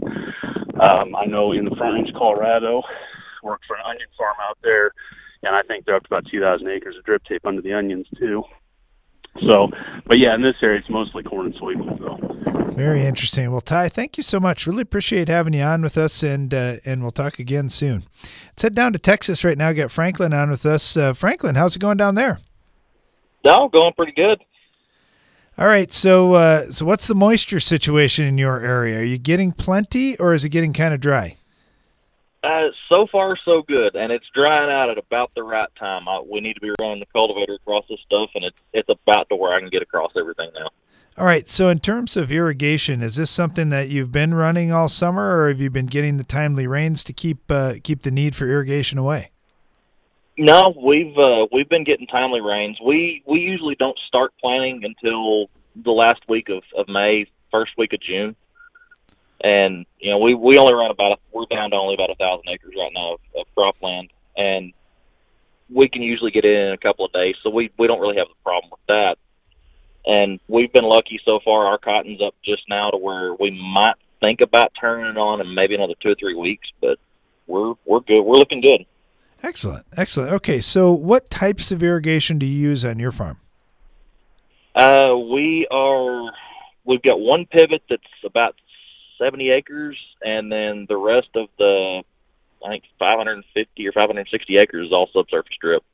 Um, 0.80 1.16
I 1.16 1.26
know 1.26 1.50
in 1.52 1.64
the 1.64 1.74
Front 1.76 1.94
Range, 1.94 2.12
Colorado, 2.16 2.82
work 3.42 3.60
for 3.66 3.74
an 3.74 3.82
onion 3.84 4.08
farm 4.16 4.36
out 4.48 4.58
there, 4.62 4.92
and 5.42 5.56
I 5.56 5.62
think 5.62 5.84
they're 5.84 5.96
up 5.96 6.04
to 6.04 6.14
about 6.14 6.30
2,000 6.30 6.68
acres 6.68 6.96
of 6.96 7.04
drip 7.04 7.24
tape 7.24 7.44
under 7.44 7.60
the 7.60 7.72
onions 7.72 8.06
too. 8.16 8.44
So, 9.38 9.68
but 10.06 10.18
yeah, 10.18 10.34
in 10.34 10.42
this 10.42 10.56
area, 10.62 10.80
it's 10.80 10.90
mostly 10.90 11.22
corn 11.22 11.46
and 11.46 11.54
soybeans 11.54 11.98
though. 11.98 12.72
Very 12.74 13.04
interesting. 13.04 13.50
Well, 13.50 13.60
Ty, 13.60 13.88
thank 13.88 14.16
you 14.16 14.22
so 14.22 14.40
much. 14.40 14.66
Really 14.66 14.82
appreciate 14.82 15.28
having 15.28 15.52
you 15.52 15.62
on 15.62 15.82
with 15.82 15.98
us, 15.98 16.22
and 16.22 16.52
uh, 16.52 16.76
and 16.84 17.02
we'll 17.02 17.10
talk 17.10 17.38
again 17.38 17.68
soon. 17.68 18.04
Let's 18.48 18.62
head 18.62 18.74
down 18.74 18.92
to 18.92 18.98
Texas 18.98 19.44
right 19.44 19.58
now. 19.58 19.72
Get 19.72 19.90
Franklin 19.90 20.32
on 20.32 20.50
with 20.50 20.66
us. 20.66 20.96
Uh, 20.96 21.12
Franklin, 21.12 21.54
how's 21.54 21.76
it 21.76 21.80
going 21.80 21.96
down 21.96 22.14
there? 22.14 22.40
No, 23.44 23.68
going 23.68 23.92
pretty 23.94 24.12
good. 24.12 24.42
All 25.58 25.66
right. 25.66 25.92
So, 25.92 26.34
uh, 26.34 26.70
so 26.70 26.84
what's 26.84 27.06
the 27.06 27.14
moisture 27.14 27.60
situation 27.60 28.24
in 28.24 28.38
your 28.38 28.60
area? 28.60 29.00
Are 29.00 29.04
you 29.04 29.18
getting 29.18 29.52
plenty, 29.52 30.16
or 30.18 30.32
is 30.32 30.44
it 30.44 30.48
getting 30.50 30.72
kind 30.72 30.94
of 30.94 31.00
dry? 31.00 31.36
Uh, 32.42 32.68
so 32.88 33.06
far, 33.12 33.36
so 33.44 33.62
good, 33.68 33.94
and 33.94 34.10
it's 34.10 34.24
drying 34.34 34.70
out 34.70 34.88
at 34.88 34.96
about 34.96 35.30
the 35.34 35.42
right 35.42 35.68
time. 35.78 36.08
I, 36.08 36.22
we 36.26 36.40
need 36.40 36.54
to 36.54 36.60
be 36.60 36.72
running 36.80 37.00
the 37.00 37.06
cultivator 37.12 37.54
across 37.54 37.84
this 37.90 38.00
stuff, 38.06 38.30
and 38.34 38.44
it's 38.44 38.56
it's 38.72 38.88
about 38.88 39.28
to 39.28 39.36
where 39.36 39.54
I 39.54 39.60
can 39.60 39.68
get 39.68 39.82
across 39.82 40.12
everything 40.18 40.50
now. 40.54 40.68
All 41.18 41.26
right. 41.26 41.46
So, 41.46 41.68
in 41.68 41.80
terms 41.80 42.16
of 42.16 42.32
irrigation, 42.32 43.02
is 43.02 43.16
this 43.16 43.30
something 43.30 43.68
that 43.68 43.90
you've 43.90 44.10
been 44.10 44.32
running 44.32 44.72
all 44.72 44.88
summer, 44.88 45.38
or 45.38 45.48
have 45.48 45.60
you 45.60 45.68
been 45.68 45.84
getting 45.84 46.16
the 46.16 46.24
timely 46.24 46.66
rains 46.66 47.04
to 47.04 47.12
keep 47.12 47.50
uh, 47.50 47.74
keep 47.84 48.02
the 48.02 48.10
need 48.10 48.34
for 48.34 48.48
irrigation 48.48 48.98
away? 48.98 49.32
No, 50.38 50.72
we've 50.82 51.18
uh, 51.18 51.46
we've 51.52 51.68
been 51.68 51.84
getting 51.84 52.06
timely 52.06 52.40
rains. 52.40 52.78
We 52.82 53.22
we 53.26 53.40
usually 53.40 53.74
don't 53.74 53.98
start 54.08 54.32
planting 54.40 54.82
until 54.82 55.50
the 55.76 55.90
last 55.90 56.20
week 56.26 56.48
of, 56.48 56.62
of 56.74 56.88
May, 56.88 57.26
first 57.50 57.72
week 57.76 57.92
of 57.92 58.00
June 58.00 58.34
and 59.42 59.86
you 59.98 60.10
know 60.10 60.18
we 60.18 60.34
we 60.34 60.58
only 60.58 60.74
run 60.74 60.90
about 60.90 61.12
a, 61.12 61.16
we're 61.32 61.46
down 61.50 61.70
to 61.70 61.76
only 61.76 61.94
about 61.94 62.10
a 62.10 62.14
thousand 62.16 62.48
acres 62.48 62.74
right 62.76 62.92
now 62.94 63.14
of, 63.14 63.20
of 63.36 63.46
cropland, 63.56 64.10
and 64.36 64.72
we 65.72 65.88
can 65.88 66.02
usually 66.02 66.30
get 66.30 66.44
it 66.44 66.52
in 66.52 66.72
a 66.72 66.78
couple 66.78 67.04
of 67.04 67.12
days, 67.12 67.36
so 67.42 67.50
we 67.50 67.70
we 67.78 67.86
don't 67.86 68.00
really 68.00 68.16
have 68.16 68.28
a 68.30 68.42
problem 68.44 68.70
with 68.70 68.86
that. 68.88 69.16
And 70.06 70.40
we've 70.48 70.72
been 70.72 70.84
lucky 70.84 71.20
so 71.24 71.40
far. 71.44 71.66
Our 71.66 71.78
cotton's 71.78 72.22
up 72.22 72.34
just 72.44 72.62
now 72.68 72.90
to 72.90 72.96
where 72.96 73.34
we 73.34 73.50
might 73.50 73.96
think 74.20 74.40
about 74.40 74.72
turning 74.80 75.10
it 75.10 75.18
on 75.18 75.40
in 75.40 75.54
maybe 75.54 75.74
another 75.74 75.94
two 76.02 76.10
or 76.10 76.14
three 76.14 76.34
weeks, 76.34 76.68
but 76.80 76.98
we're 77.46 77.74
we're 77.84 78.00
good. 78.00 78.22
We're 78.22 78.36
looking 78.36 78.60
good. 78.60 78.86
Excellent, 79.42 79.86
excellent. 79.96 80.32
Okay, 80.34 80.60
so 80.60 80.92
what 80.92 81.30
types 81.30 81.72
of 81.72 81.82
irrigation 81.82 82.38
do 82.38 82.44
you 82.44 82.68
use 82.68 82.84
on 82.84 82.98
your 82.98 83.12
farm? 83.12 83.38
Uh, 84.74 85.16
we 85.16 85.66
are 85.70 86.30
we've 86.84 87.02
got 87.02 87.18
one 87.18 87.46
pivot 87.46 87.82
that's 87.88 88.02
about 88.24 88.54
70 89.20 89.50
acres, 89.50 89.98
and 90.22 90.50
then 90.50 90.86
the 90.88 90.96
rest 90.96 91.28
of 91.36 91.48
the, 91.58 92.02
I 92.64 92.68
think 92.68 92.84
550 92.98 93.86
or 93.86 93.92
560 93.92 94.56
acres 94.56 94.86
is 94.86 94.92
all 94.92 95.08
subsurface 95.12 95.56
drip. 95.60 95.84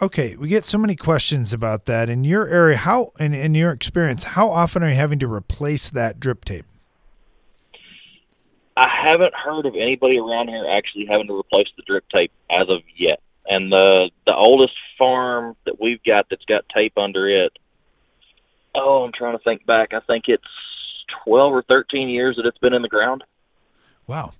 Okay, 0.00 0.36
we 0.36 0.48
get 0.48 0.64
so 0.64 0.78
many 0.78 0.94
questions 0.94 1.52
about 1.52 1.86
that. 1.86 2.08
In 2.08 2.22
your 2.22 2.46
area, 2.46 2.76
how, 2.76 3.10
in, 3.18 3.34
in 3.34 3.54
your 3.54 3.72
experience, 3.72 4.22
how 4.22 4.48
often 4.48 4.82
are 4.82 4.88
you 4.88 4.94
having 4.94 5.18
to 5.18 5.32
replace 5.32 5.90
that 5.90 6.20
drip 6.20 6.44
tape? 6.44 6.64
I 8.76 8.88
haven't 8.88 9.34
heard 9.34 9.66
of 9.66 9.74
anybody 9.74 10.18
around 10.18 10.48
here 10.48 10.64
actually 10.70 11.06
having 11.06 11.26
to 11.26 11.38
replace 11.38 11.66
the 11.76 11.82
drip 11.86 12.04
tape 12.08 12.32
as 12.50 12.68
of 12.68 12.80
yet. 12.96 13.20
And 13.46 13.70
the 13.72 14.10
the 14.24 14.34
oldest 14.34 14.72
farm 14.98 15.56
that 15.66 15.80
we've 15.80 16.02
got 16.04 16.26
that's 16.30 16.44
got 16.44 16.64
tape 16.74 16.96
under 16.96 17.28
it, 17.28 17.52
oh, 18.74 19.04
I'm 19.04 19.12
trying 19.12 19.36
to 19.36 19.42
think 19.42 19.66
back. 19.66 19.92
I 19.92 20.00
think 20.00 20.24
it's 20.28 20.44
12 21.24 21.52
or 21.52 21.62
13 21.62 22.08
years 22.08 22.36
that 22.36 22.46
it's 22.46 22.58
been 22.58 22.74
in 22.74 22.82
the 22.82 22.88
ground. 22.88 23.24
Wow. 24.06 24.32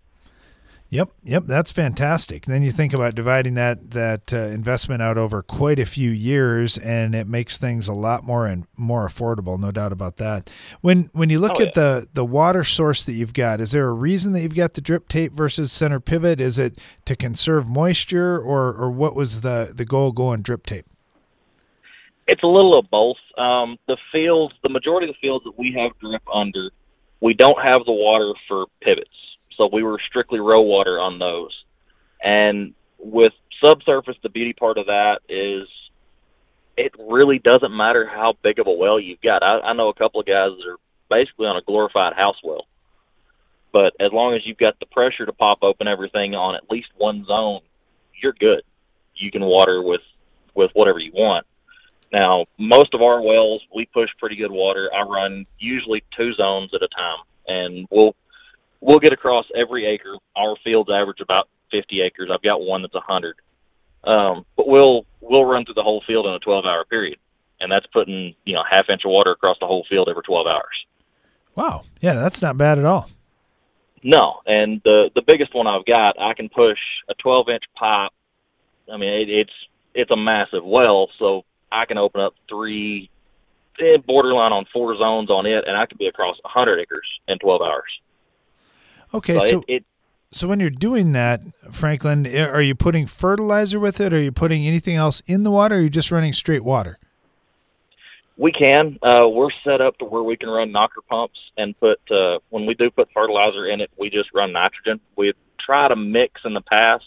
Yep, 0.91 1.09
yep, 1.25 1.45
that's 1.47 1.73
fantastic. 1.73 2.45
And 2.47 2.55
then 2.55 2.63
you 2.63 2.71
think 2.71 2.93
about 2.93 3.15
dividing 3.15 3.55
that 3.55 3.93
that 3.93 4.31
uh, 4.35 4.37
investment 4.49 5.01
out 5.01 5.17
over 5.17 5.43
quite 5.43 5.79
a 5.79 5.87
few 5.87 6.11
years, 6.11 6.77
and 6.77 7.15
it 7.15 7.27
makes 7.27 7.57
things 7.57 7.89
a 7.89 7.95
lot 7.95 8.25
more 8.25 8.47
and 8.47 8.67
more 8.77 9.09
affordable, 9.09 9.59
no 9.59 9.71
doubt 9.71 9.93
about 9.93 10.19
that. 10.19 10.53
When 10.83 11.09
when 11.15 11.31
you 11.31 11.39
look 11.41 11.59
Oh, 11.59 11.63
at 11.63 11.73
the 11.73 12.09
the 12.13 12.27
water 12.27 12.63
source 12.63 13.05
that 13.07 13.15
you've 13.15 13.33
got, 13.33 13.59
is 13.59 13.71
there 13.71 13.89
a 13.89 13.93
reason 13.95 14.35
that 14.35 14.43
you've 14.43 14.55
got 14.55 14.75
the 14.75 14.83
drip 14.83 15.09
tape 15.09 15.33
versus 15.33 15.73
center 15.73 15.99
pivot? 15.99 16.43
Is 16.43 16.59
it 16.59 16.79
to 17.07 17.17
conserve 17.17 17.67
moisture, 17.71 18.39
or 18.39 18.75
or 18.75 18.91
what 18.91 19.15
was 19.15 19.41
the 19.41 19.73
the 19.75 19.87
goal 19.87 20.13
going 20.13 20.43
drip 20.43 20.67
tape? 20.67 20.85
It's 22.27 22.43
a 22.43 22.47
little 22.47 22.79
of 22.79 22.89
both. 22.91 23.17
Um, 23.37 23.79
the 23.89 23.97
fields, 24.13 24.55
the 24.63 24.69
majority 24.69 25.09
of 25.09 25.15
the 25.15 25.27
fields 25.27 25.45
that 25.45 25.59
we 25.59 25.77
have 25.79 25.99
drip 25.99 26.23
under, 26.33 26.71
we 27.21 27.35
don't 27.35 27.61
have 27.63 27.85
the 27.85 27.93
water 27.93 28.33
for 28.49 28.67
pivots, 28.81 29.11
so 29.57 29.69
we 29.73 29.83
were 29.83 29.99
strictly 30.09 30.41
row 30.41 30.63
water 30.63 30.99
on 30.99 31.19
those. 31.19 31.53
And 32.23 32.75
with 32.99 33.33
subsurface, 33.65 34.17
the 34.23 34.29
beauty 34.29 34.53
part 34.53 34.79
of 34.79 34.87
that 34.87 35.21
is 35.29 35.69
it 36.77 36.93
really 36.99 37.39
doesn't 37.39 37.77
matter 37.77 38.09
how 38.09 38.35
big 38.43 38.59
of 38.59 38.67
a 38.67 38.73
well 38.73 38.99
you've 38.99 39.21
got. 39.21 39.43
I, 39.43 39.59
I 39.61 39.73
know 39.75 39.89
a 39.89 39.95
couple 39.95 40.21
of 40.21 40.27
guys 40.27 40.51
that 40.57 40.71
are 40.71 40.79
basically 41.11 41.47
on 41.47 41.57
a 41.57 41.63
glorified 41.63 42.15
house 42.15 42.37
well, 42.43 42.67
but 43.73 43.95
as 44.01 44.13
long 44.13 44.35
as 44.35 44.43
you've 44.45 44.59
got 44.59 44.79
the 44.81 44.87
pressure 44.87 45.27
to 45.27 45.33
pop 45.33 45.59
open 45.63 45.89
everything 45.89 46.35
on 46.35 46.55
at 46.55 46.71
least 46.71 46.89
one 46.97 47.25
zone, 47.27 47.61
you're 48.23 48.35
good. 48.39 48.63
You 49.15 49.31
can 49.31 49.43
water 49.43 49.83
with 49.83 50.01
with 50.55 50.71
whatever 50.75 50.99
you 50.99 51.13
want. 51.13 51.47
Now, 52.13 52.45
most 52.59 52.93
of 52.93 53.01
our 53.01 53.23
wells, 53.23 53.63
we 53.75 53.87
push 53.87 54.11
pretty 54.19 54.37
good 54.37 54.51
water. 54.53 54.91
I 54.95 55.03
run 55.03 55.47
usually 55.59 56.03
two 56.17 56.35
zones 56.35 56.71
at 56.75 56.83
a 56.83 56.89
time, 56.89 57.25
and 57.47 57.89
we'll 57.91 58.15
we'll 58.81 58.99
get 58.99 59.13
across 59.13 59.47
every 59.57 59.87
acre. 59.87 60.17
Our 60.37 60.57
fields 60.63 60.91
average 60.93 61.21
about 61.21 61.49
50 61.71 62.03
acres. 62.03 62.31
I've 62.33 62.43
got 62.43 62.61
one 62.61 62.83
that's 62.83 62.95
a 62.95 62.99
100. 62.99 63.37
Um, 64.05 64.45
but 64.57 64.69
we'll 64.69 65.07
we'll 65.21 65.45
run 65.45 65.65
through 65.65 65.75
the 65.75 65.83
whole 65.83 66.03
field 66.07 66.27
in 66.27 66.35
a 66.35 66.41
12-hour 66.41 66.85
period, 66.87 67.19
and 67.61 67.73
that's 67.73 67.87
putting 67.87 68.35
you 68.45 68.55
know 68.55 68.63
half 68.69 68.91
inch 68.91 69.03
of 69.05 69.11
water 69.11 69.31
across 69.31 69.57
the 69.61 69.67
whole 69.67 69.87
field 69.89 70.09
every 70.11 70.23
12 70.23 70.47
hours. 70.47 70.87
Wow, 71.55 71.85
yeah, 72.01 72.15
that's 72.15 72.43
not 72.43 72.59
bad 72.59 72.79
at 72.79 72.85
all. 72.85 73.09
No, 74.03 74.41
and 74.45 74.83
the 74.85 75.11
the 75.15 75.23
biggest 75.27 75.55
one 75.55 75.67
I've 75.67 75.87
got, 75.87 76.21
I 76.21 76.35
can 76.35 76.49
push 76.49 76.79
a 77.09 77.15
12 77.15 77.49
inch 77.51 77.63
pipe. 77.79 78.11
I 78.93 78.97
mean, 78.97 79.13
it, 79.13 79.31
it's 79.31 79.53
it's 79.95 80.11
a 80.11 80.17
massive 80.17 80.65
well, 80.65 81.09
so 81.19 81.45
I 81.73 81.87
can 81.87 81.99
open 81.99 82.21
up 82.21 82.35
three, 82.49 83.11
eh, 83.81 83.97
borderline 84.07 84.53
on 84.53 84.67
four 84.73 84.97
zones 84.97 85.31
on 85.31 85.47
it, 85.47 85.65
and 85.67 85.77
I 85.77 85.87
can 85.87 85.97
be 85.99 86.07
across 86.07 86.37
100 86.45 86.81
acres 86.81 87.07
in 87.27 87.39
12 87.39 87.63
hours. 87.63 88.01
Okay, 89.15 89.39
So 89.39 89.47
so 89.47 89.59
it- 89.59 89.65
it- 89.69 89.85
so 90.31 90.49
when 90.49 90.61
you're 90.61 90.71
doing 90.71 91.13
that, 91.13 91.41
Franklin, 91.71 92.27
are 92.27 92.63
you 92.63 92.75
putting 92.75 93.07
fertilizer 93.07 93.81
with 93.81 94.01
it? 94.01 94.13
Are 94.13 94.21
you 94.21 94.33
putting 94.33 94.67
anything 94.67 94.97
else 94.97 95.21
in 95.27 95.43
the 95.43 95.51
water? 95.51 95.77
Or 95.77 95.79
are 95.79 95.83
you 95.83 95.91
just 95.91 96.11
running 96.11 96.33
straight 96.33 96.65
water? 96.65 96.99
We 98.39 98.51
can. 98.51 98.99
Uh, 99.03 99.29
we're 99.29 99.51
set 99.63 99.81
up 99.81 99.99
to 99.99 100.05
where 100.05 100.23
we 100.23 100.37
can 100.37 100.49
run 100.49 100.73
knocker 100.73 101.03
pumps 101.09 101.39
and 101.57 101.79
put. 101.79 102.01
Uh, 102.11 102.39
when 102.49 102.67
we 102.67 102.75
do 102.75 102.91
put 102.91 103.09
fertilizer 103.13 103.67
in 103.67 103.81
it, 103.81 103.91
we 103.99 104.09
just 104.11 104.33
run 104.35 104.53
nitrogen. 104.53 105.01
We 105.17 105.33
try 105.61 105.89
to 105.89 105.97
mix 105.97 106.41
in 106.45 106.55
the 106.55 106.63
past, 106.63 107.05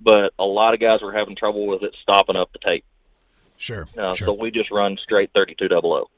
but 0.00 0.32
a 0.38 0.44
lot 0.44 0.74
of 0.74 0.80
guys 0.80 1.02
were 1.02 1.12
having 1.12 1.34
trouble 1.36 1.66
with 1.66 1.82
it 1.82 1.94
stopping 2.02 2.36
up 2.36 2.52
the 2.52 2.60
tape. 2.60 2.84
Sure. 3.56 3.88
Uh, 3.96 4.14
sure. 4.14 4.26
So 4.26 4.32
we 4.32 4.50
just 4.50 4.70
run 4.70 4.96
straight 5.02 5.30
thirty-two 5.34 5.68
double 5.68 5.92
O. 5.92 6.10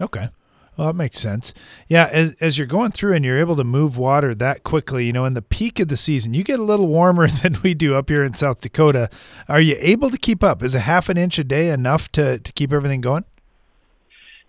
Okay. 0.00 0.28
Well, 0.76 0.88
that 0.88 0.94
makes 0.94 1.18
sense. 1.18 1.54
Yeah, 1.88 2.08
as 2.12 2.34
as 2.34 2.58
you're 2.58 2.66
going 2.66 2.92
through 2.92 3.14
and 3.14 3.24
you're 3.24 3.38
able 3.38 3.56
to 3.56 3.64
move 3.64 3.96
water 3.96 4.34
that 4.34 4.62
quickly, 4.62 5.06
you 5.06 5.12
know, 5.12 5.24
in 5.24 5.32
the 5.32 5.42
peak 5.42 5.80
of 5.80 5.88
the 5.88 5.96
season, 5.96 6.34
you 6.34 6.44
get 6.44 6.58
a 6.58 6.64
little 6.64 6.86
warmer 6.86 7.26
than 7.42 7.56
we 7.62 7.72
do 7.72 7.94
up 7.94 8.10
here 8.10 8.22
in 8.22 8.34
South 8.34 8.60
Dakota. 8.60 9.08
Are 9.48 9.60
you 9.60 9.76
able 9.80 10.10
to 10.10 10.18
keep 10.18 10.44
up? 10.44 10.62
Is 10.62 10.74
a 10.74 10.80
half 10.80 11.08
an 11.08 11.16
inch 11.16 11.38
a 11.38 11.44
day 11.44 11.70
enough 11.70 12.12
to 12.12 12.38
to 12.38 12.52
keep 12.52 12.72
everything 12.72 13.00
going? 13.00 13.24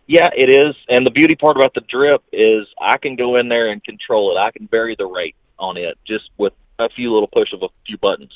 Yeah, 0.08 0.30
it 0.36 0.50
is. 0.50 0.76
And 0.88 1.06
the 1.06 1.12
beauty 1.12 1.36
part 1.36 1.58
about 1.58 1.74
the 1.74 1.82
drip 1.82 2.24
is 2.32 2.66
I 2.80 2.98
can 2.98 3.16
go 3.18 3.36
in 3.36 3.50
there 3.50 3.70
and 3.70 3.84
control 3.84 4.36
it. 4.36 4.40
I 4.40 4.52
can 4.52 4.68
vary 4.68 4.96
the 4.98 5.06
rate 5.06 5.36
on 5.60 5.76
it 5.78 5.98
just 6.08 6.30
with 6.38 6.54
a 6.80 6.90
few 6.90 7.14
little 7.14 7.28
push 7.28 7.52
of 7.54 7.62
a 7.62 7.68
few 7.86 7.98
buttons. 7.98 8.32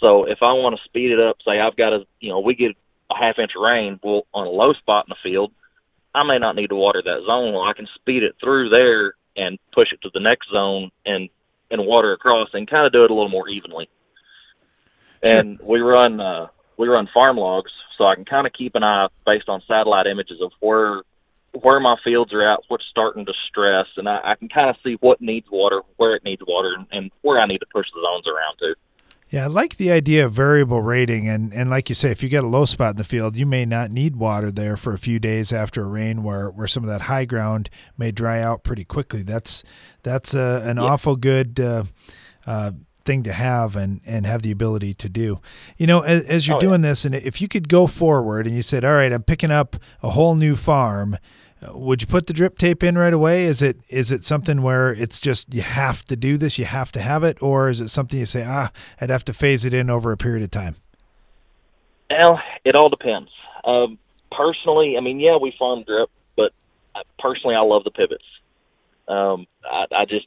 So 0.00 0.24
if 0.24 0.38
I 0.42 0.52
want 0.52 0.76
to 0.76 0.84
speed 0.84 1.12
it 1.12 1.20
up, 1.20 1.36
say 1.44 1.60
I've 1.60 1.76
got 1.76 1.92
a, 1.92 2.04
you 2.20 2.30
know, 2.30 2.40
we 2.40 2.54
get 2.54 2.76
a 3.10 3.16
half 3.16 3.38
inch 3.38 3.52
of 3.56 3.62
rain, 3.62 3.98
well, 4.02 4.26
on 4.34 4.46
a 4.46 4.50
low 4.50 4.72
spot 4.74 5.06
in 5.08 5.10
the 5.10 5.30
field, 5.30 5.52
I 6.14 6.24
may 6.24 6.38
not 6.38 6.56
need 6.56 6.68
to 6.68 6.74
water 6.74 7.02
that 7.02 7.24
zone. 7.26 7.52
Well, 7.52 7.62
I 7.62 7.72
can 7.74 7.88
speed 7.94 8.22
it 8.22 8.36
through 8.42 8.70
there 8.70 9.14
and 9.36 9.58
push 9.72 9.92
it 9.92 10.00
to 10.02 10.10
the 10.12 10.20
next 10.20 10.50
zone 10.50 10.90
and 11.06 11.28
and 11.70 11.86
water 11.86 12.12
across 12.12 12.48
and 12.54 12.68
kind 12.68 12.86
of 12.86 12.92
do 12.92 13.04
it 13.04 13.10
a 13.10 13.14
little 13.14 13.28
more 13.28 13.48
evenly. 13.48 13.88
And 15.22 15.58
we 15.60 15.80
run 15.80 16.20
uh, 16.20 16.48
we 16.76 16.88
run 16.88 17.08
FarmLogs, 17.14 17.70
so 17.96 18.04
I 18.04 18.14
can 18.14 18.24
kind 18.24 18.46
of 18.46 18.52
keep 18.52 18.74
an 18.74 18.84
eye 18.84 19.08
based 19.26 19.48
on 19.48 19.62
satellite 19.68 20.06
images 20.06 20.40
of 20.40 20.52
where 20.60 21.02
where 21.52 21.80
my 21.80 21.96
fields 22.04 22.32
are 22.32 22.52
at, 22.52 22.60
what's 22.68 22.84
starting 22.90 23.26
to 23.26 23.32
stress, 23.48 23.86
and 23.96 24.08
I, 24.08 24.20
I 24.22 24.34
can 24.36 24.48
kind 24.48 24.70
of 24.70 24.76
see 24.84 24.96
what 25.00 25.20
needs 25.20 25.46
water, 25.50 25.80
where 25.96 26.14
it 26.14 26.22
needs 26.24 26.42
water, 26.46 26.74
and, 26.76 26.86
and 26.92 27.10
where 27.22 27.40
I 27.40 27.46
need 27.46 27.58
to 27.58 27.66
push 27.72 27.86
the 27.92 28.00
zones 28.00 28.26
around 28.26 28.58
to. 28.58 28.74
Yeah, 29.30 29.44
I 29.44 29.46
like 29.48 29.76
the 29.76 29.90
idea 29.92 30.24
of 30.24 30.32
variable 30.32 30.80
rating, 30.80 31.28
and 31.28 31.52
and 31.52 31.68
like 31.68 31.88
you 31.90 31.94
say, 31.94 32.10
if 32.10 32.22
you 32.22 32.30
get 32.30 32.44
a 32.44 32.46
low 32.46 32.64
spot 32.64 32.92
in 32.92 32.96
the 32.96 33.04
field, 33.04 33.36
you 33.36 33.44
may 33.44 33.66
not 33.66 33.90
need 33.90 34.16
water 34.16 34.50
there 34.50 34.76
for 34.76 34.94
a 34.94 34.98
few 34.98 35.18
days 35.18 35.52
after 35.52 35.82
a 35.82 35.86
rain, 35.86 36.22
where 36.22 36.48
where 36.50 36.66
some 36.66 36.82
of 36.82 36.88
that 36.88 37.02
high 37.02 37.26
ground 37.26 37.68
may 37.98 38.10
dry 38.10 38.40
out 38.40 38.64
pretty 38.64 38.84
quickly. 38.84 39.22
That's 39.22 39.64
that's 40.02 40.32
a, 40.32 40.62
an 40.64 40.78
awful 40.78 41.14
good 41.16 41.60
uh, 41.60 41.84
uh, 42.46 42.70
thing 43.04 43.22
to 43.24 43.32
have 43.34 43.76
and 43.76 44.00
and 44.06 44.24
have 44.24 44.40
the 44.40 44.50
ability 44.50 44.94
to 44.94 45.10
do. 45.10 45.40
You 45.76 45.86
know, 45.86 46.00
as, 46.00 46.22
as 46.22 46.48
you're 46.48 46.56
Oh, 46.56 46.60
yeah. 46.60 46.68
doing 46.68 46.80
this, 46.80 47.04
and 47.04 47.14
if 47.14 47.42
you 47.42 47.48
could 47.48 47.68
go 47.68 47.86
forward 47.86 48.46
and 48.46 48.56
you 48.56 48.62
said, 48.62 48.82
"All 48.82 48.94
right, 48.94 49.12
I'm 49.12 49.22
picking 49.24 49.50
up 49.50 49.76
a 50.02 50.10
whole 50.10 50.36
new 50.36 50.56
farm," 50.56 51.18
would 51.72 52.02
you 52.02 52.06
put 52.06 52.26
the 52.26 52.32
drip 52.32 52.58
tape 52.58 52.82
in 52.82 52.96
right 52.96 53.12
away? 53.12 53.44
Is 53.44 53.62
it 53.62 53.78
is 53.88 54.12
it 54.12 54.24
something 54.24 54.62
where 54.62 54.92
it's 54.92 55.18
just 55.18 55.52
you 55.52 55.62
have 55.62 56.04
to 56.04 56.16
do 56.16 56.36
this, 56.36 56.58
you 56.58 56.64
have 56.64 56.92
to 56.92 57.00
have 57.00 57.24
it, 57.24 57.42
or 57.42 57.68
is 57.68 57.80
it 57.80 57.88
something 57.88 58.18
you 58.18 58.26
say, 58.26 58.44
"Ah, 58.46 58.70
I'd 59.00 59.10
have 59.10 59.24
to 59.26 59.32
phase 59.32 59.64
it 59.64 59.74
in 59.74 59.90
over 59.90 60.12
a 60.12 60.16
period 60.16 60.44
of 60.44 60.50
time"? 60.50 60.76
Well, 62.10 62.40
it 62.64 62.74
all 62.76 62.88
depends. 62.88 63.30
Um, 63.64 63.98
personally, 64.30 64.96
I 64.96 65.00
mean, 65.00 65.20
yeah, 65.20 65.36
we 65.36 65.52
farm 65.58 65.82
drip, 65.84 66.10
but 66.36 66.52
personally, 67.18 67.56
I 67.56 67.60
love 67.60 67.84
the 67.84 67.90
pivots. 67.90 68.24
Um, 69.08 69.46
I, 69.64 69.86
I 69.94 70.04
just, 70.04 70.26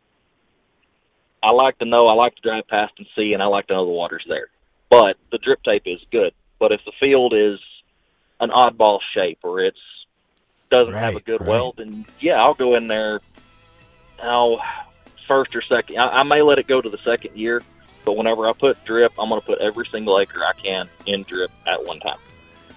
I 1.42 1.52
like 1.54 1.78
to 1.80 1.86
know, 1.86 2.08
I 2.08 2.14
like 2.14 2.36
to 2.36 2.42
drive 2.42 2.68
past 2.68 2.94
and 2.98 3.08
see, 3.16 3.34
and 3.34 3.42
I 3.42 3.48
like 3.48 3.68
to 3.68 3.74
know 3.74 3.86
the 3.86 3.92
water's 3.92 4.26
there. 4.28 4.48
But 4.90 5.16
the 5.32 5.38
drip 5.38 5.64
tape 5.64 5.84
is 5.86 6.00
good. 6.12 6.34
But 6.60 6.72
if 6.72 6.82
the 6.86 6.92
field 7.00 7.34
is 7.34 7.60
an 8.40 8.50
oddball 8.50 9.00
shape 9.16 9.40
or 9.44 9.62
it's 9.62 9.80
doesn't 10.72 10.94
have 10.94 11.16
a 11.16 11.20
good 11.20 11.42
right. 11.42 11.50
well, 11.50 11.74
then 11.78 12.06
yeah, 12.20 12.42
I'll 12.42 12.56
go 12.56 12.76
in 12.76 12.88
there. 12.88 13.20
I'll 14.24 14.60
first 15.28 15.56
or 15.56 15.62
second. 15.62 16.00
I, 16.00 16.08
I 16.08 16.24
may 16.24 16.42
let 16.42 16.58
it 16.58 16.68
go 16.68 16.82
to 16.82 16.90
the 16.90 16.98
second 17.06 17.38
year, 17.38 17.62
but 18.06 18.14
whenever 18.14 18.48
I 18.48 18.54
put 18.54 18.84
drip, 18.86 19.12
I'm 19.20 19.30
going 19.30 19.40
to 19.40 19.46
put 19.46 19.60
every 19.60 19.86
single 19.92 20.20
acre 20.20 20.40
I 20.44 20.54
can 20.60 20.90
in 21.06 21.24
drip 21.24 21.52
at 21.68 21.86
one 21.86 22.00
time. 22.00 22.18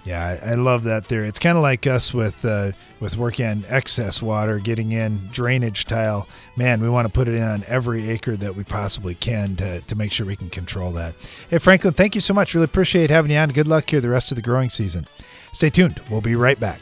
Yeah, 0.04 0.38
I, 0.42 0.50
I 0.50 0.54
love 0.54 0.84
that 0.84 1.06
theory. 1.06 1.28
It's 1.28 1.38
kind 1.38 1.56
of 1.56 1.62
like 1.62 1.86
us 1.86 2.12
with 2.12 2.44
uh, 2.44 2.72
with 3.00 3.16
working 3.16 3.46
on 3.46 3.64
excess 3.68 4.20
water, 4.20 4.58
getting 4.58 4.92
in 4.92 5.28
drainage 5.32 5.86
tile. 5.86 6.28
Man, 6.56 6.82
we 6.82 6.90
want 6.90 7.06
to 7.06 7.12
put 7.12 7.26
it 7.26 7.34
in 7.34 7.42
on 7.42 7.64
every 7.66 8.10
acre 8.10 8.36
that 8.36 8.54
we 8.54 8.64
possibly 8.64 9.14
can 9.14 9.56
to, 9.56 9.80
to 9.80 9.96
make 9.96 10.12
sure 10.12 10.26
we 10.26 10.36
can 10.36 10.50
control 10.50 10.90
that. 10.92 11.14
Hey, 11.48 11.56
Franklin, 11.56 11.94
thank 11.94 12.14
you 12.14 12.20
so 12.20 12.34
much. 12.34 12.54
Really 12.54 12.66
appreciate 12.66 13.08
having 13.08 13.30
you 13.30 13.38
on. 13.38 13.48
Good 13.50 13.68
luck 13.68 13.88
here 13.88 14.00
the 14.00 14.10
rest 14.10 14.30
of 14.30 14.36
the 14.36 14.42
growing 14.42 14.68
season. 14.68 15.06
Stay 15.52 15.70
tuned. 15.70 16.02
We'll 16.10 16.20
be 16.20 16.34
right 16.34 16.60
back. 16.60 16.80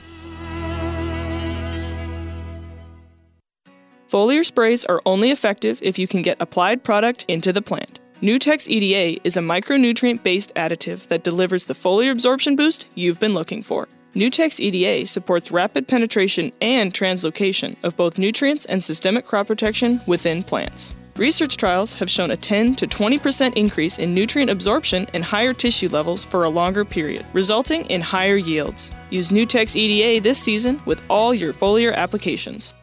Foliar 4.13 4.45
sprays 4.45 4.85
are 4.85 5.01
only 5.07 5.31
effective 5.31 5.79
if 5.81 5.99
you 5.99 6.07
can 6.07 6.21
get 6.21 6.37
applied 6.39 6.85
product 6.85 7.25
into 7.29 7.51
the 7.51 7.63
plant. 7.63 7.99
Nutex 8.21 8.69
EDA 8.69 9.19
is 9.25 9.39
a 9.39 9.41
micronutrient 9.41 10.23
based 10.23 10.53
additive 10.55 11.09
that 11.09 11.25
delivers 11.25 11.65
the 11.65 11.73
foliar 11.73 12.13
absorption 12.13 12.55
boost 12.55 12.85
you've 12.95 13.19
been 13.19 13.33
looking 13.33 13.63
for. 13.63 13.89
Nutex 14.15 14.61
EDA 14.61 15.07
supports 15.07 15.51
rapid 15.51 15.89
penetration 15.89 16.53
and 16.61 16.93
translocation 16.93 17.75
of 17.83 17.97
both 17.97 18.19
nutrients 18.19 18.67
and 18.67 18.85
systemic 18.85 19.25
crop 19.25 19.47
protection 19.47 19.99
within 20.07 20.43
plants. 20.43 20.95
Research 21.17 21.57
trials 21.57 21.95
have 21.95 22.11
shown 22.11 22.33
a 22.33 22.37
10 22.37 22.75
to 22.77 22.87
20% 22.87 23.57
increase 23.57 23.97
in 23.99 24.13
nutrient 24.13 24.51
absorption 24.51 25.07
and 25.15 25.25
higher 25.25 25.55
tissue 25.55 25.89
levels 25.89 26.23
for 26.23 26.45
a 26.45 26.51
longer 26.51 26.85
period, 26.85 27.25
resulting 27.33 27.87
in 27.87 28.03
higher 28.03 28.37
yields. 28.37 28.93
Use 29.09 29.31
Nutex 29.31 29.75
EDA 29.75 30.23
this 30.23 30.39
season 30.39 30.83
with 30.85 31.01
all 31.09 31.33
your 31.33 31.55
foliar 31.55 31.95
applications. 31.95 32.75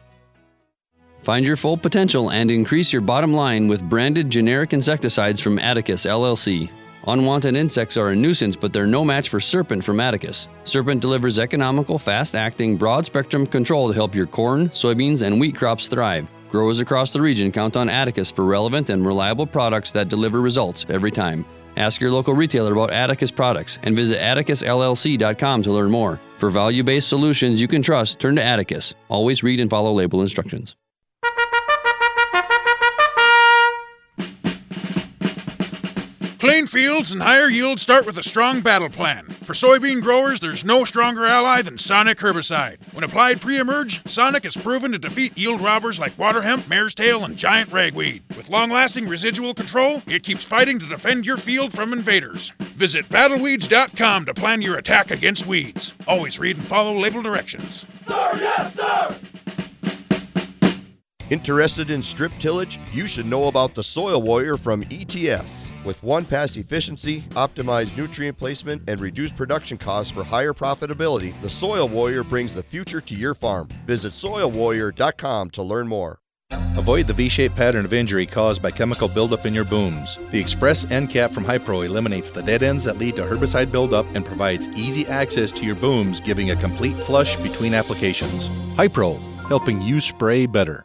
Find 1.22 1.44
your 1.44 1.56
full 1.56 1.76
potential 1.76 2.30
and 2.30 2.50
increase 2.50 2.92
your 2.92 3.02
bottom 3.02 3.34
line 3.34 3.68
with 3.68 3.88
branded 3.88 4.30
generic 4.30 4.72
insecticides 4.72 5.40
from 5.40 5.58
Atticus 5.58 6.06
LLC. 6.06 6.70
Unwanted 7.06 7.56
insects 7.56 7.96
are 7.96 8.10
a 8.10 8.16
nuisance, 8.16 8.56
but 8.56 8.72
they're 8.72 8.86
no 8.86 9.04
match 9.04 9.28
for 9.28 9.40
Serpent 9.40 9.84
from 9.84 10.00
Atticus. 10.00 10.48
Serpent 10.64 11.00
delivers 11.00 11.38
economical, 11.38 11.98
fast 11.98 12.34
acting, 12.34 12.76
broad 12.76 13.06
spectrum 13.06 13.46
control 13.46 13.88
to 13.88 13.94
help 13.94 14.14
your 14.14 14.26
corn, 14.26 14.68
soybeans, 14.70 15.22
and 15.22 15.38
wheat 15.38 15.56
crops 15.56 15.88
thrive. 15.88 16.28
Growers 16.50 16.80
across 16.80 17.12
the 17.12 17.20
region 17.20 17.52
count 17.52 17.76
on 17.76 17.88
Atticus 17.88 18.30
for 18.30 18.44
relevant 18.44 18.90
and 18.90 19.06
reliable 19.06 19.46
products 19.46 19.92
that 19.92 20.08
deliver 20.08 20.40
results 20.40 20.84
every 20.88 21.10
time. 21.10 21.44
Ask 21.76 22.00
your 22.00 22.10
local 22.10 22.34
retailer 22.34 22.72
about 22.72 22.90
Atticus 22.90 23.30
products 23.30 23.78
and 23.82 23.94
visit 23.94 24.18
atticusllc.com 24.18 25.62
to 25.62 25.72
learn 25.72 25.90
more. 25.90 26.18
For 26.38 26.50
value 26.50 26.82
based 26.82 27.08
solutions 27.08 27.60
you 27.60 27.68
can 27.68 27.82
trust, 27.82 28.18
turn 28.18 28.36
to 28.36 28.42
Atticus. 28.42 28.94
Always 29.08 29.42
read 29.42 29.60
and 29.60 29.70
follow 29.70 29.92
label 29.92 30.22
instructions. 30.22 30.74
Clean 36.40 36.66
fields 36.66 37.12
and 37.12 37.20
higher 37.20 37.50
yields 37.50 37.82
start 37.82 38.06
with 38.06 38.16
a 38.16 38.22
strong 38.22 38.62
battle 38.62 38.88
plan. 38.88 39.26
For 39.26 39.52
soybean 39.52 40.00
growers, 40.00 40.40
there's 40.40 40.64
no 40.64 40.86
stronger 40.86 41.26
ally 41.26 41.60
than 41.60 41.76
Sonic 41.76 42.16
herbicide. 42.16 42.78
When 42.94 43.04
applied 43.04 43.42
pre-emerge, 43.42 44.00
Sonic 44.08 44.46
is 44.46 44.56
proven 44.56 44.92
to 44.92 44.98
defeat 44.98 45.36
yield 45.36 45.60
robbers 45.60 45.98
like 45.98 46.18
water 46.18 46.40
hemp, 46.40 46.66
mare's 46.66 46.94
tail, 46.94 47.26
and 47.26 47.36
giant 47.36 47.70
ragweed. 47.70 48.22
With 48.38 48.48
long-lasting 48.48 49.06
residual 49.06 49.52
control, 49.52 50.02
it 50.06 50.22
keeps 50.22 50.42
fighting 50.42 50.78
to 50.78 50.86
defend 50.86 51.26
your 51.26 51.36
field 51.36 51.74
from 51.74 51.92
invaders. 51.92 52.52
Visit 52.58 53.04
battleweeds.com 53.10 54.24
to 54.24 54.32
plan 54.32 54.62
your 54.62 54.78
attack 54.78 55.10
against 55.10 55.46
weeds. 55.46 55.92
Always 56.08 56.38
read 56.38 56.56
and 56.56 56.64
follow 56.64 56.98
label 56.98 57.20
directions. 57.20 57.84
Sir, 58.06 58.30
yes, 58.36 58.74
sir! 58.76 59.29
Interested 61.30 61.90
in 61.90 62.02
strip 62.02 62.32
tillage? 62.40 62.80
You 62.92 63.06
should 63.06 63.24
know 63.24 63.44
about 63.44 63.76
the 63.76 63.84
Soil 63.84 64.20
Warrior 64.20 64.56
from 64.56 64.84
ETS. 64.90 65.70
With 65.84 66.02
one 66.02 66.24
pass 66.24 66.56
efficiency, 66.56 67.20
optimized 67.30 67.96
nutrient 67.96 68.36
placement, 68.36 68.82
and 68.88 69.00
reduced 69.00 69.36
production 69.36 69.78
costs 69.78 70.12
for 70.12 70.24
higher 70.24 70.52
profitability, 70.52 71.40
the 71.40 71.48
Soil 71.48 71.88
Warrior 71.88 72.24
brings 72.24 72.52
the 72.52 72.64
future 72.64 73.00
to 73.02 73.14
your 73.14 73.34
farm. 73.34 73.68
Visit 73.86 74.12
soilwarrior.com 74.12 75.50
to 75.50 75.62
learn 75.62 75.86
more. 75.86 76.18
Avoid 76.76 77.06
the 77.06 77.12
V-shaped 77.12 77.54
pattern 77.54 77.84
of 77.84 77.92
injury 77.92 78.26
caused 78.26 78.60
by 78.60 78.72
chemical 78.72 79.06
buildup 79.06 79.46
in 79.46 79.54
your 79.54 79.64
booms. 79.64 80.18
The 80.32 80.40
Express 80.40 80.84
End 80.90 81.10
Cap 81.10 81.32
from 81.32 81.44
Hypro 81.44 81.86
eliminates 81.86 82.30
the 82.30 82.42
dead 82.42 82.64
ends 82.64 82.82
that 82.84 82.98
lead 82.98 83.14
to 83.16 83.22
herbicide 83.22 83.70
buildup 83.70 84.06
and 84.16 84.26
provides 84.26 84.66
easy 84.70 85.06
access 85.06 85.52
to 85.52 85.64
your 85.64 85.76
booms, 85.76 86.18
giving 86.18 86.50
a 86.50 86.56
complete 86.56 86.96
flush 86.96 87.36
between 87.36 87.72
applications. 87.72 88.48
Hypro, 88.74 89.20
helping 89.46 89.80
you 89.80 90.00
spray 90.00 90.46
better. 90.46 90.84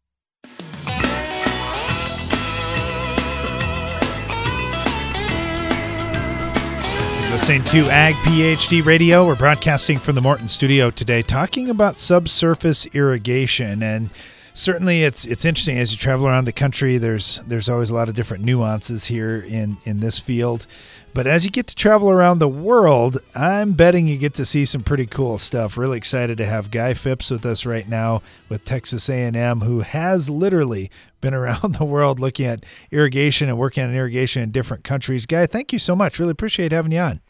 Listening 7.31 7.63
to 7.63 7.89
Ag 7.89 8.15
PhD 8.15 8.83
Radio. 8.83 9.25
We're 9.25 9.37
broadcasting 9.37 9.97
from 9.97 10.15
the 10.15 10.21
Morton 10.21 10.49
studio 10.49 10.91
today, 10.91 11.21
talking 11.21 11.69
about 11.69 11.97
subsurface 11.97 12.93
irrigation. 12.93 13.81
And 13.81 14.09
certainly 14.53 15.03
it's 15.03 15.25
it's 15.25 15.45
interesting 15.45 15.77
as 15.77 15.93
you 15.93 15.97
travel 15.97 16.27
around 16.27 16.43
the 16.43 16.51
country, 16.51 16.97
there's 16.97 17.39
there's 17.47 17.69
always 17.69 17.89
a 17.89 17.95
lot 17.95 18.09
of 18.09 18.15
different 18.15 18.43
nuances 18.43 19.05
here 19.05 19.39
in, 19.39 19.77
in 19.85 20.01
this 20.01 20.19
field. 20.19 20.67
But 21.13 21.25
as 21.25 21.45
you 21.45 21.51
get 21.51 21.67
to 21.67 21.75
travel 21.75 22.09
around 22.09 22.39
the 22.39 22.49
world, 22.49 23.19
I'm 23.33 23.71
betting 23.73 24.07
you 24.07 24.17
get 24.17 24.33
to 24.33 24.45
see 24.45 24.65
some 24.65 24.83
pretty 24.83 25.05
cool 25.05 25.37
stuff. 25.37 25.77
Really 25.77 25.97
excited 25.97 26.37
to 26.37 26.45
have 26.45 26.69
Guy 26.69 26.93
Fipps 26.93 27.31
with 27.31 27.45
us 27.45 27.65
right 27.65 27.87
now 27.87 28.21
with 28.49 28.65
Texas 28.65 29.09
A&M, 29.09 29.61
who 29.61 29.79
has 29.79 30.29
literally 30.29 30.91
been 31.21 31.33
around 31.33 31.75
the 31.79 31.85
world 31.85 32.19
looking 32.19 32.45
at 32.45 32.65
irrigation 32.91 33.47
and 33.47 33.57
working 33.57 33.83
on 33.83 33.93
irrigation 33.93 34.41
in 34.41 34.51
different 34.51 34.83
countries. 34.83 35.25
Guy, 35.25 35.45
thank 35.45 35.71
you 35.71 35.79
so 35.79 35.95
much. 35.95 36.19
Really 36.19 36.31
appreciate 36.31 36.71
having 36.71 36.91
you 36.91 36.99
on. 36.99 37.21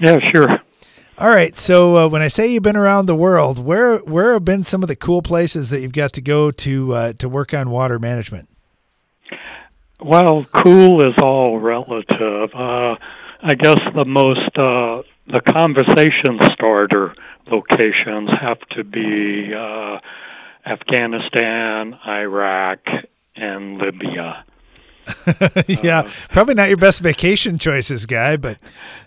Yeah, 0.00 0.16
sure. 0.32 0.46
All 1.18 1.28
right. 1.28 1.56
So 1.56 1.96
uh, 1.96 2.08
when 2.08 2.22
I 2.22 2.28
say 2.28 2.46
you've 2.46 2.62
been 2.62 2.76
around 2.76 3.06
the 3.06 3.14
world, 3.14 3.58
where 3.58 3.98
where 3.98 4.32
have 4.32 4.44
been 4.44 4.64
some 4.64 4.82
of 4.82 4.88
the 4.88 4.96
cool 4.96 5.20
places 5.20 5.70
that 5.70 5.80
you've 5.80 5.92
got 5.92 6.12
to 6.14 6.22
go 6.22 6.50
to 6.50 6.94
uh, 6.94 7.12
to 7.14 7.28
work 7.28 7.52
on 7.52 7.70
water 7.70 7.98
management? 7.98 8.48
Well, 10.00 10.46
cool 10.64 11.06
is 11.06 11.14
all 11.22 11.60
relative. 11.60 12.50
Uh, 12.54 12.96
I 13.44 13.54
guess 13.56 13.78
the 13.94 14.04
most 14.04 14.50
uh, 14.56 15.02
the 15.26 15.40
conversation 15.52 16.38
starter 16.54 17.14
locations 17.50 18.30
have 18.40 18.58
to 18.76 18.82
be 18.82 19.52
uh, 19.54 19.98
Afghanistan, 20.66 21.98
Iraq, 22.06 22.80
and 23.36 23.78
Libya. 23.78 24.44
yeah, 25.66 26.00
uh, 26.00 26.10
probably 26.30 26.54
not 26.54 26.68
your 26.68 26.76
best 26.76 27.00
vacation 27.00 27.58
choices, 27.58 28.06
guy, 28.06 28.36
but 28.36 28.58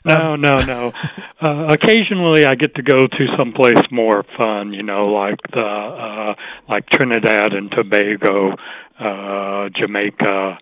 um. 0.03 0.41
no, 0.41 0.59
no, 0.59 0.65
no. 0.65 0.93
uh, 1.41 1.67
occasionally, 1.69 2.45
I 2.45 2.55
get 2.55 2.75
to 2.75 2.83
go 2.83 3.07
to 3.07 3.27
someplace 3.37 3.81
more 3.91 4.23
fun, 4.37 4.73
you 4.73 4.83
know, 4.83 5.07
like 5.07 5.39
the 5.53 5.61
uh, 5.61 6.35
like 6.67 6.89
Trinidad 6.89 7.53
and 7.53 7.71
Tobago, 7.71 8.55
uh, 8.99 9.69
Jamaica, 9.79 10.57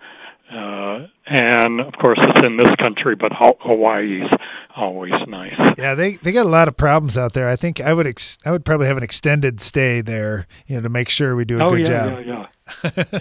uh, 0.54 1.08
and 1.26 1.80
of 1.80 1.94
course 1.94 2.20
it's 2.22 2.46
in 2.46 2.58
this 2.58 2.72
country, 2.82 3.16
but 3.16 3.32
Hawaii's 3.34 4.30
always 4.76 5.13
nice. 5.28 5.54
Yeah, 5.78 5.96
they 5.96 6.13
they 6.13 6.32
got 6.32 6.46
a 6.46 6.50
lot 6.50 6.68
of 6.68 6.78
problems 6.78 7.18
out 7.18 7.34
there. 7.34 7.50
I 7.50 7.56
think 7.56 7.82
I 7.82 7.94
would 7.94 8.08
ex- 8.08 8.38
I 8.46 8.52
would 8.52 8.66
probably 8.66 8.88
have 8.88 8.98
an 8.98 9.04
extended 9.04 9.62
stay 9.62 10.02
there, 10.02 10.48
you 10.68 10.76
know, 10.76 10.82
to 10.82 10.89
make 10.89 11.10
sure 11.10 11.36
we 11.36 11.46
do 11.46 11.60
a 11.60 11.66
oh, 11.66 11.70
good 11.70 11.88
yeah, 11.88 12.10
job. 12.10 12.26
Yeah, 12.26 12.26
yeah. 12.26 12.48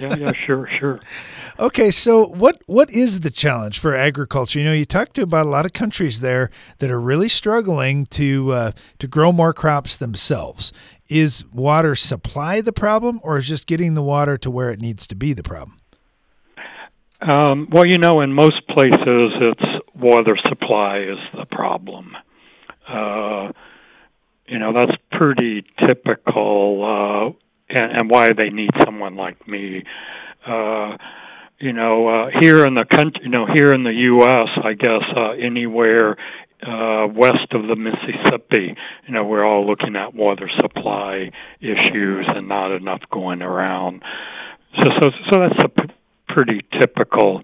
yeah, 0.01 0.17
yeah, 0.17 0.33
sure, 0.47 0.69
sure. 0.79 1.01
Okay, 1.59 1.91
so 1.91 2.27
what 2.29 2.63
what 2.67 2.91
is 2.91 3.21
the 3.21 3.31
challenge 3.31 3.79
for 3.79 3.95
agriculture? 3.95 4.59
You 4.59 4.65
know, 4.65 4.73
you 4.73 4.87
talked 4.87 5.15
to 5.15 5.23
about 5.23 5.45
a 5.47 5.51
lot 5.51 5.67
of 5.67 5.75
countries 5.75 6.21
there 6.21 6.51
that 6.79 6.91
are 6.91 7.01
really 7.01 7.29
struggling 7.29 8.07
to 8.07 8.53
uh, 8.53 8.73
to 8.99 9.07
grow 9.07 9.33
more 9.33 9.53
crops 9.53 9.97
themselves. 9.97 10.73
Is 11.09 11.45
water 11.53 11.95
supply 11.95 12.63
the 12.63 12.73
problem, 12.73 13.21
or 13.23 13.37
is 13.37 13.47
just 13.47 13.67
getting 13.67 13.93
the 13.95 14.03
water 14.03 14.39
to 14.39 14.51
where 14.51 14.71
it 14.71 14.81
needs 14.81 15.07
to 15.09 15.15
be 15.15 15.35
the 15.35 15.43
problem? 15.43 15.82
Um, 17.23 17.69
well, 17.71 17.87
you 17.87 17.99
know, 17.99 18.21
in 18.21 18.33
most 18.33 18.67
places, 18.69 18.97
it's 19.07 19.85
water 19.95 20.37
supply 20.49 20.99
is 20.99 21.19
the 21.39 21.47
problem. 21.47 22.17
Uh, 22.89 23.53
you 24.49 24.59
know, 24.59 24.73
that's 24.73 24.99
pretty 25.13 25.65
typical, 25.87 26.83
uh, 26.83 27.75
and, 27.75 27.93
and 27.93 28.11
why 28.11 28.33
they 28.33 28.51
need 28.51 28.71
someone 28.85 29.15
like 29.15 29.47
me. 29.47 29.85
Uh, 30.45 30.97
you 31.61 31.73
know, 31.73 32.09
uh, 32.09 32.31
here 32.41 32.65
in 32.65 32.75
the 32.75 32.85
country, 32.85 33.21
you 33.23 33.31
know, 33.31 33.47
here 33.47 33.73
in 33.73 33.85
the 33.85 33.93
U.S., 33.93 34.49
I 34.65 34.73
guess 34.73 35.05
uh, 35.17 35.31
anywhere 35.31 36.17
uh, 36.61 37.07
west 37.07 37.53
of 37.53 37.69
the 37.69 37.77
Mississippi, 37.77 38.75
you 39.07 39.15
know, 39.15 39.25
we're 39.25 39.45
all 39.45 39.65
looking 39.65 39.95
at 39.95 40.13
water 40.13 40.51
supply 40.61 41.31
issues 41.61 42.27
and 42.35 42.49
not 42.49 42.73
enough 42.73 43.03
going 43.13 43.43
around. 43.43 44.03
So, 44.75 44.91
so, 45.01 45.09
so 45.31 45.39
that's 45.39 45.65
a 45.65 46.02
pretty 46.35 46.63
typical 46.81 47.43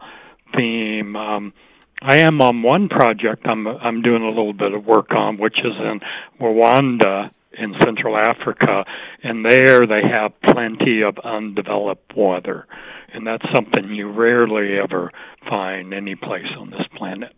theme. 0.56 1.16
Um, 1.16 1.52
I 2.00 2.18
am 2.18 2.40
on 2.40 2.62
one 2.62 2.88
project 2.88 3.46
I'm 3.46 3.66
I'm 3.66 4.02
doing 4.02 4.22
a 4.22 4.28
little 4.28 4.52
bit 4.52 4.72
of 4.72 4.86
work 4.86 5.10
on, 5.10 5.38
which 5.38 5.58
is 5.58 5.72
in 5.78 6.00
Rwanda, 6.40 7.30
in 7.58 7.74
Central 7.84 8.16
Africa, 8.16 8.84
and 9.22 9.44
there 9.44 9.86
they 9.86 10.02
have 10.08 10.32
plenty 10.42 11.02
of 11.02 11.18
undeveloped 11.18 12.14
water, 12.16 12.66
and 13.12 13.26
that's 13.26 13.44
something 13.54 13.90
you 13.90 14.10
rarely 14.10 14.78
ever 14.78 15.10
find 15.48 15.92
any 15.92 16.14
place 16.14 16.46
on 16.56 16.70
this 16.70 16.86
planet. 16.96 17.34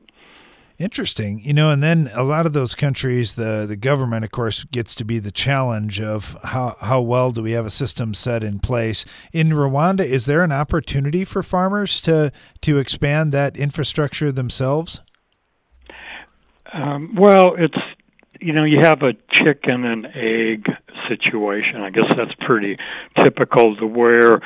Interesting, 0.81 1.41
you 1.41 1.53
know, 1.53 1.71
and 1.71 1.83
then 1.83 2.09
a 2.17 2.23
lot 2.23 2.47
of 2.47 2.55
those 2.55 2.75
countries, 2.75 3.35
the 3.35 3.67
the 3.69 3.77
government, 3.77 4.25
of 4.25 4.31
course, 4.31 4.65
gets 4.65 4.95
to 4.95 5.05
be 5.05 5.19
the 5.19 5.31
challenge 5.31 6.01
of 6.01 6.39
how 6.43 6.75
how 6.81 7.03
well 7.03 7.33
do 7.33 7.43
we 7.43 7.53
have 7.53 7.67
a 7.67 7.71
system 7.71 8.15
set 8.15 8.43
in 8.43 8.61
place. 8.61 9.05
In 9.31 9.51
Rwanda, 9.51 10.01
is 10.01 10.25
there 10.25 10.43
an 10.43 10.53
opportunity 10.53 11.27
for 11.27 11.43
farmers 11.43 12.01
to 12.01 12.33
to 12.63 12.79
expand 12.79 13.31
that 13.33 13.59
infrastructure 13.59 14.33
themselves? 14.33 15.03
Um, 16.73 17.15
well, 17.15 17.57
it's 17.59 17.77
you 18.41 18.55
know 18.55 18.65
you 18.65 18.79
have 18.81 19.03
a 19.03 19.13
chicken 19.33 19.85
and 19.85 20.07
egg 20.07 20.65
situation. 21.11 21.83
I 21.83 21.91
guess 21.91 22.11
that's 22.17 22.35
pretty 22.41 22.79
typical 23.23 23.77
to 23.77 23.87
where 23.87 24.41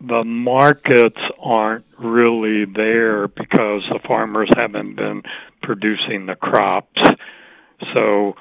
the 0.00 0.24
markets 0.24 1.20
aren't 1.42 1.84
really 1.98 2.64
there 2.64 3.26
because 3.28 3.82
the 3.90 4.00
farmers 4.06 4.48
haven't 4.56 4.96
been 4.96 5.22
producing 5.62 6.26
the 6.26 6.36
crops. 6.36 7.00
So 7.96 8.34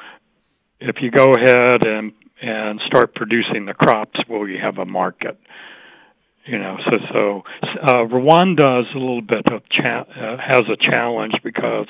if 0.79 0.97
you 1.01 1.11
go 1.11 1.33
ahead 1.33 1.85
and 1.85 2.13
and 2.39 2.79
start 2.85 3.15
producing 3.15 3.65
the 3.65 3.73
crops, 3.73 4.19
will 4.29 4.47
you 4.47 4.59
have 4.61 4.77
a 4.77 4.85
market? 4.85 5.39
You 6.45 6.59
know, 6.59 6.77
so 6.85 6.99
so 7.13 7.43
uh, 7.81 8.05
Rwanda 8.05 8.81
is 8.81 8.87
a 8.95 8.99
little 8.99 9.21
bit 9.21 9.51
of 9.51 9.67
cha- 9.69 10.05
uh, 10.05 10.37
has 10.37 10.61
a 10.71 10.77
challenge 10.79 11.33
because 11.43 11.87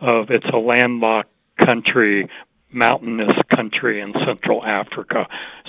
of 0.00 0.30
it's 0.30 0.46
a 0.52 0.58
landlocked 0.58 1.30
country 1.58 2.28
mountainous 2.76 3.36
country 3.54 4.00
in 4.00 4.12
Central 4.26 4.64
Africa, 4.64 5.26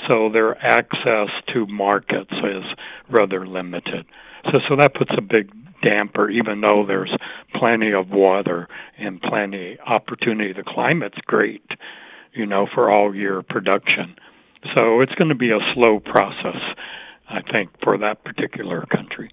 so 0.07 0.29
their 0.31 0.57
access 0.57 1.29
to 1.53 1.65
markets 1.65 2.31
is 2.31 2.63
rather 3.09 3.47
limited. 3.47 4.05
So, 4.45 4.59
so 4.69 4.75
that 4.79 4.93
puts 4.93 5.11
a 5.17 5.21
big 5.21 5.51
damper, 5.81 6.29
even 6.29 6.61
though 6.61 6.85
there's 6.85 7.15
plenty 7.55 7.93
of 7.93 8.09
water 8.09 8.67
and 8.97 9.21
plenty 9.21 9.77
opportunity. 9.85 10.53
The 10.53 10.63
climate's 10.67 11.17
great, 11.25 11.65
you 12.33 12.45
know, 12.45 12.67
for 12.73 12.91
all 12.91 13.15
year 13.15 13.41
production. 13.41 14.15
So 14.77 15.01
it's 15.01 15.13
going 15.15 15.29
to 15.29 15.35
be 15.35 15.51
a 15.51 15.59
slow 15.73 15.99
process, 15.99 16.61
I 17.29 17.41
think, 17.51 17.69
for 17.83 17.97
that 17.99 18.23
particular 18.23 18.85
country. 18.85 19.31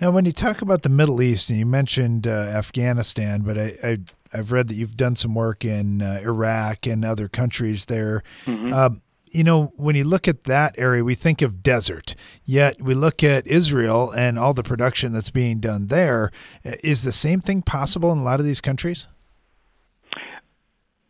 Now, 0.00 0.10
when 0.10 0.26
you 0.26 0.32
talk 0.32 0.60
about 0.60 0.82
the 0.82 0.90
Middle 0.90 1.22
East, 1.22 1.48
and 1.48 1.58
you 1.58 1.64
mentioned 1.64 2.26
uh, 2.26 2.30
Afghanistan, 2.30 3.40
but 3.42 3.56
I, 3.56 3.72
I 3.82 3.96
I've 4.32 4.52
read 4.52 4.68
that 4.68 4.74
you've 4.74 4.96
done 4.96 5.16
some 5.16 5.34
work 5.34 5.64
in 5.64 6.02
uh, 6.02 6.20
Iraq 6.22 6.86
and 6.86 7.04
other 7.04 7.28
countries 7.28 7.86
there. 7.86 8.22
Mm-hmm. 8.44 8.72
Um, 8.72 9.02
you 9.26 9.44
know, 9.44 9.72
when 9.76 9.96
you 9.96 10.04
look 10.04 10.28
at 10.28 10.44
that 10.44 10.74
area, 10.78 11.02
we 11.02 11.14
think 11.14 11.42
of 11.42 11.62
desert. 11.62 12.14
Yet 12.44 12.80
we 12.80 12.94
look 12.94 13.24
at 13.24 13.46
Israel 13.46 14.10
and 14.10 14.38
all 14.38 14.54
the 14.54 14.62
production 14.62 15.12
that's 15.12 15.30
being 15.30 15.58
done 15.60 15.88
there. 15.88 16.30
Is 16.64 17.02
the 17.02 17.12
same 17.12 17.40
thing 17.40 17.62
possible 17.62 18.12
in 18.12 18.18
a 18.18 18.22
lot 18.22 18.40
of 18.40 18.46
these 18.46 18.60
countries? 18.60 19.08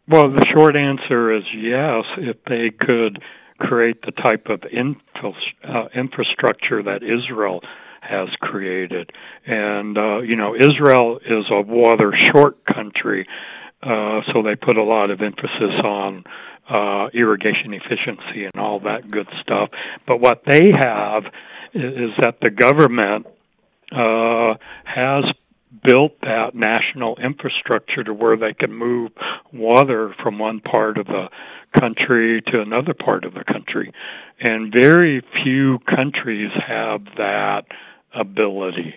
Well, 0.08 0.30
the 0.30 0.46
short 0.56 0.76
answer 0.76 1.36
is 1.36 1.42
yes. 1.54 2.04
If 2.18 2.36
they 2.44 2.70
could 2.70 3.20
create 3.58 4.02
the 4.02 4.12
type 4.12 4.46
of 4.46 4.62
infra- 4.70 5.32
uh, 5.64 5.88
infrastructure 5.94 6.82
that 6.82 7.02
Israel 7.02 7.60
has 8.08 8.28
created. 8.40 9.10
And, 9.46 9.96
uh, 9.98 10.18
you 10.20 10.36
know, 10.36 10.54
Israel 10.54 11.18
is 11.24 11.46
a 11.50 11.60
water 11.60 12.12
short 12.32 12.64
country, 12.64 13.26
uh, 13.82 14.20
so 14.32 14.42
they 14.42 14.56
put 14.56 14.76
a 14.76 14.82
lot 14.82 15.10
of 15.10 15.20
emphasis 15.20 15.74
on 15.84 16.24
uh, 16.68 17.08
irrigation 17.14 17.74
efficiency 17.74 18.44
and 18.44 18.56
all 18.56 18.80
that 18.80 19.10
good 19.10 19.28
stuff. 19.40 19.70
But 20.06 20.20
what 20.20 20.42
they 20.46 20.72
have 20.72 21.24
is, 21.74 22.10
that 22.22 22.38
the 22.40 22.50
government 22.50 23.26
uh, 23.92 24.54
has 24.84 25.24
built 25.84 26.18
that 26.22 26.54
national 26.54 27.16
infrastructure 27.18 28.02
to 28.02 28.12
where 28.14 28.36
they 28.36 28.54
can 28.54 28.72
move 28.72 29.12
water 29.52 30.14
from 30.22 30.38
one 30.38 30.60
part 30.60 30.98
of 30.98 31.06
the 31.06 31.28
country 31.78 32.42
to 32.46 32.60
another 32.60 32.94
part 32.94 33.24
of 33.24 33.34
the 33.34 33.44
country. 33.44 33.92
And 34.40 34.72
very 34.72 35.22
few 35.44 35.78
countries 35.80 36.50
have 36.66 37.04
that 37.16 37.64
ability, 38.18 38.94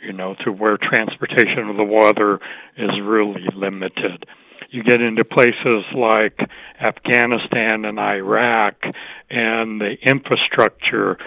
you 0.00 0.12
know, 0.12 0.34
to 0.44 0.52
where 0.52 0.76
transportation 0.76 1.68
of 1.68 1.76
the 1.76 1.84
water 1.84 2.40
is 2.76 2.90
really 3.02 3.46
limited. 3.54 4.26
You 4.70 4.82
get 4.82 5.00
into 5.00 5.24
places 5.24 5.84
like 5.94 6.38
Afghanistan 6.80 7.84
and 7.84 7.98
Iraq, 7.98 8.74
and 9.28 9.80
the 9.80 9.96
infrastructure, 10.02 11.18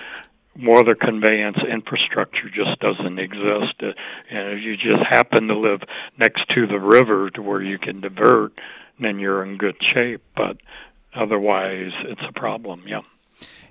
water 0.57 0.95
conveyance 0.95 1.57
infrastructure 1.71 2.49
just 2.49 2.79
doesn't 2.79 3.19
exist. 3.19 3.75
And 3.79 4.57
if 4.57 4.63
you 4.63 4.75
just 4.77 5.05
happen 5.09 5.47
to 5.47 5.57
live 5.57 5.81
next 6.17 6.47
to 6.55 6.65
the 6.65 6.79
river 6.79 7.29
to 7.31 7.41
where 7.41 7.61
you 7.61 7.77
can 7.77 8.01
divert, 8.01 8.53
then 8.99 9.19
you're 9.19 9.43
in 9.43 9.57
good 9.57 9.75
shape. 9.93 10.23
But 10.35 10.57
otherwise, 11.15 11.91
it's 12.05 12.21
a 12.27 12.33
problem, 12.33 12.83
yeah. 12.88 13.01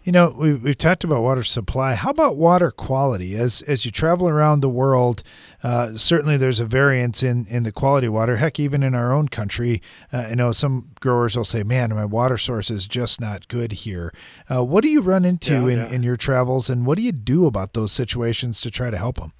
You 0.04 0.12
know, 0.12 0.34
we've, 0.38 0.62
we've 0.62 0.76
talked 0.76 1.02
about 1.02 1.22
water 1.22 1.42
supply. 1.42 1.94
How 1.94 2.10
about 2.10 2.36
water 2.36 2.70
quality? 2.70 3.36
As 3.36 3.62
as 3.62 3.86
you 3.86 3.90
travel 3.90 4.28
around 4.28 4.60
the 4.60 4.68
world, 4.68 5.22
uh, 5.62 5.92
certainly 5.92 6.36
there's 6.36 6.60
a 6.60 6.66
variance 6.66 7.22
in, 7.22 7.46
in 7.46 7.62
the 7.62 7.72
quality 7.72 8.08
of 8.08 8.12
water. 8.12 8.36
Heck, 8.36 8.60
even 8.60 8.82
in 8.82 8.94
our 8.94 9.12
own 9.12 9.28
country, 9.28 9.80
uh, 10.12 10.28
I 10.30 10.34
know 10.34 10.52
some 10.52 10.90
growers 11.00 11.38
will 11.38 11.44
say, 11.44 11.62
"Man, 11.62 11.88
my 11.88 12.04
water 12.04 12.36
source 12.36 12.70
is 12.70 12.86
just 12.86 13.18
not 13.18 13.48
good 13.48 13.72
here." 13.72 14.12
Uh, 14.46 14.62
what 14.62 14.82
do 14.84 14.90
you 14.90 15.00
run 15.00 15.24
into 15.24 15.54
yeah, 15.54 15.72
in, 15.72 15.78
yeah. 15.78 15.88
in 15.88 16.02
your 16.02 16.18
travels, 16.18 16.68
and 16.68 16.84
what 16.84 16.98
do 16.98 17.02
you 17.02 17.12
do 17.12 17.46
about 17.46 17.72
those 17.72 17.90
situations 17.90 18.60
to 18.60 18.70
try 18.70 18.90
to 18.90 18.98
help 18.98 19.16
them? 19.16 19.32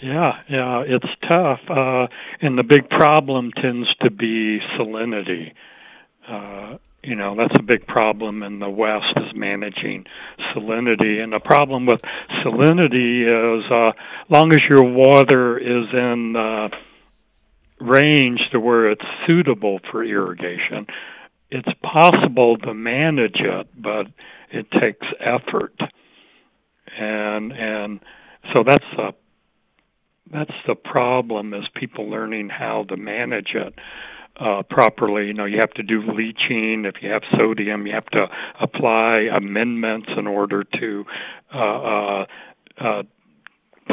Yeah, 0.00 0.34
yeah, 0.48 0.84
it's 0.86 1.06
tough, 1.28 1.60
uh, 1.68 2.06
and 2.40 2.56
the 2.56 2.64
big 2.64 2.88
problem 2.90 3.50
tends 3.60 3.88
to 4.02 4.10
be 4.10 4.60
salinity. 4.78 5.52
Uh, 6.32 6.78
you 7.04 7.14
know 7.14 7.34
that's 7.36 7.58
a 7.58 7.62
big 7.62 7.86
problem 7.86 8.42
in 8.42 8.58
the 8.58 8.70
west 8.70 9.12
is 9.16 9.34
managing 9.34 10.04
salinity. 10.54 11.22
And 11.22 11.32
the 11.32 11.40
problem 11.44 11.84
with 11.84 12.00
salinity 12.44 13.58
is 13.58 13.64
uh 13.70 13.92
long 14.30 14.50
as 14.52 14.60
your 14.68 14.82
water 14.84 15.58
is 15.58 15.88
in 15.92 16.34
uh 16.36 16.68
range 17.80 18.40
to 18.52 18.60
where 18.60 18.90
it's 18.90 19.04
suitable 19.26 19.80
for 19.90 20.04
irrigation 20.04 20.86
it's 21.52 21.68
possible 21.82 22.56
to 22.56 22.72
manage 22.72 23.40
it 23.40 23.68
but 23.76 24.06
it 24.50 24.66
takes 24.70 25.06
effort. 25.20 25.74
And 26.98 27.52
and 27.52 28.00
so 28.54 28.64
that's 28.66 28.84
the 28.96 29.14
that's 30.32 30.58
the 30.66 30.74
problem 30.74 31.52
is 31.52 31.64
people 31.74 32.08
learning 32.08 32.48
how 32.48 32.84
to 32.84 32.96
manage 32.96 33.54
it 33.54 33.74
uh, 34.38 34.62
properly. 34.68 35.26
You 35.26 35.34
know, 35.34 35.44
you 35.44 35.58
have 35.60 35.72
to 35.74 35.82
do 35.82 36.00
leaching. 36.00 36.84
If 36.84 37.02
you 37.02 37.10
have 37.10 37.22
sodium, 37.36 37.86
you 37.86 37.94
have 37.94 38.06
to 38.06 38.26
apply 38.60 39.28
amendments 39.34 40.08
in 40.16 40.26
order 40.26 40.64
to 40.64 41.04
uh, 41.54 41.58
uh, 41.58 42.24
uh, 42.80 43.02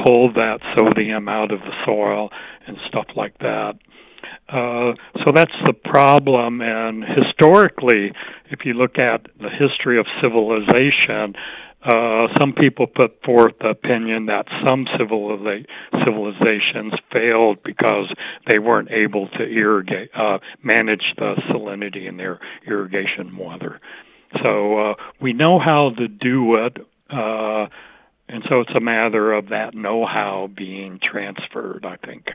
pull 0.03 0.33
that 0.33 0.59
sodium 0.77 1.27
out 1.27 1.51
of 1.51 1.59
the 1.59 1.73
soil 1.85 2.29
and 2.67 2.77
stuff 2.87 3.07
like 3.15 3.37
that. 3.39 3.73
Uh, 4.47 4.93
so 5.23 5.31
that's 5.33 5.53
the 5.65 5.73
problem. 5.73 6.61
And 6.61 7.03
historically, 7.03 8.11
if 8.49 8.65
you 8.65 8.73
look 8.73 8.97
at 8.97 9.27
the 9.39 9.49
history 9.49 9.99
of 9.99 10.05
civilization, 10.21 11.35
uh, 11.83 12.27
some 12.39 12.53
people 12.53 12.87
put 12.87 13.23
forth 13.23 13.53
the 13.61 13.69
opinion 13.69 14.25
that 14.25 14.45
some 14.67 14.85
civiliza- 14.99 15.65
civilizations 16.03 16.93
failed 17.11 17.63
because 17.63 18.13
they 18.51 18.59
weren't 18.59 18.91
able 18.91 19.29
to 19.29 19.43
irrigate, 19.43 20.09
uh, 20.13 20.39
manage 20.61 21.13
the 21.17 21.35
salinity 21.49 22.07
in 22.07 22.17
their 22.17 22.39
irrigation 22.67 23.35
water. 23.37 23.79
So 24.43 24.91
uh, 24.91 24.93
we 25.21 25.33
know 25.33 25.57
how 25.57 25.91
to 25.97 26.07
do 26.07 26.55
it, 26.55 26.77
uh, 27.09 27.67
and 28.27 28.43
so 28.47 28.59
it's 28.59 28.75
a 28.75 28.81
matter 28.81 29.33
of 29.33 29.49
that 29.49 29.73
know-how 29.73 30.49
being 30.55 30.99
transferred. 31.01 31.85
I 31.85 31.95
think. 32.05 32.27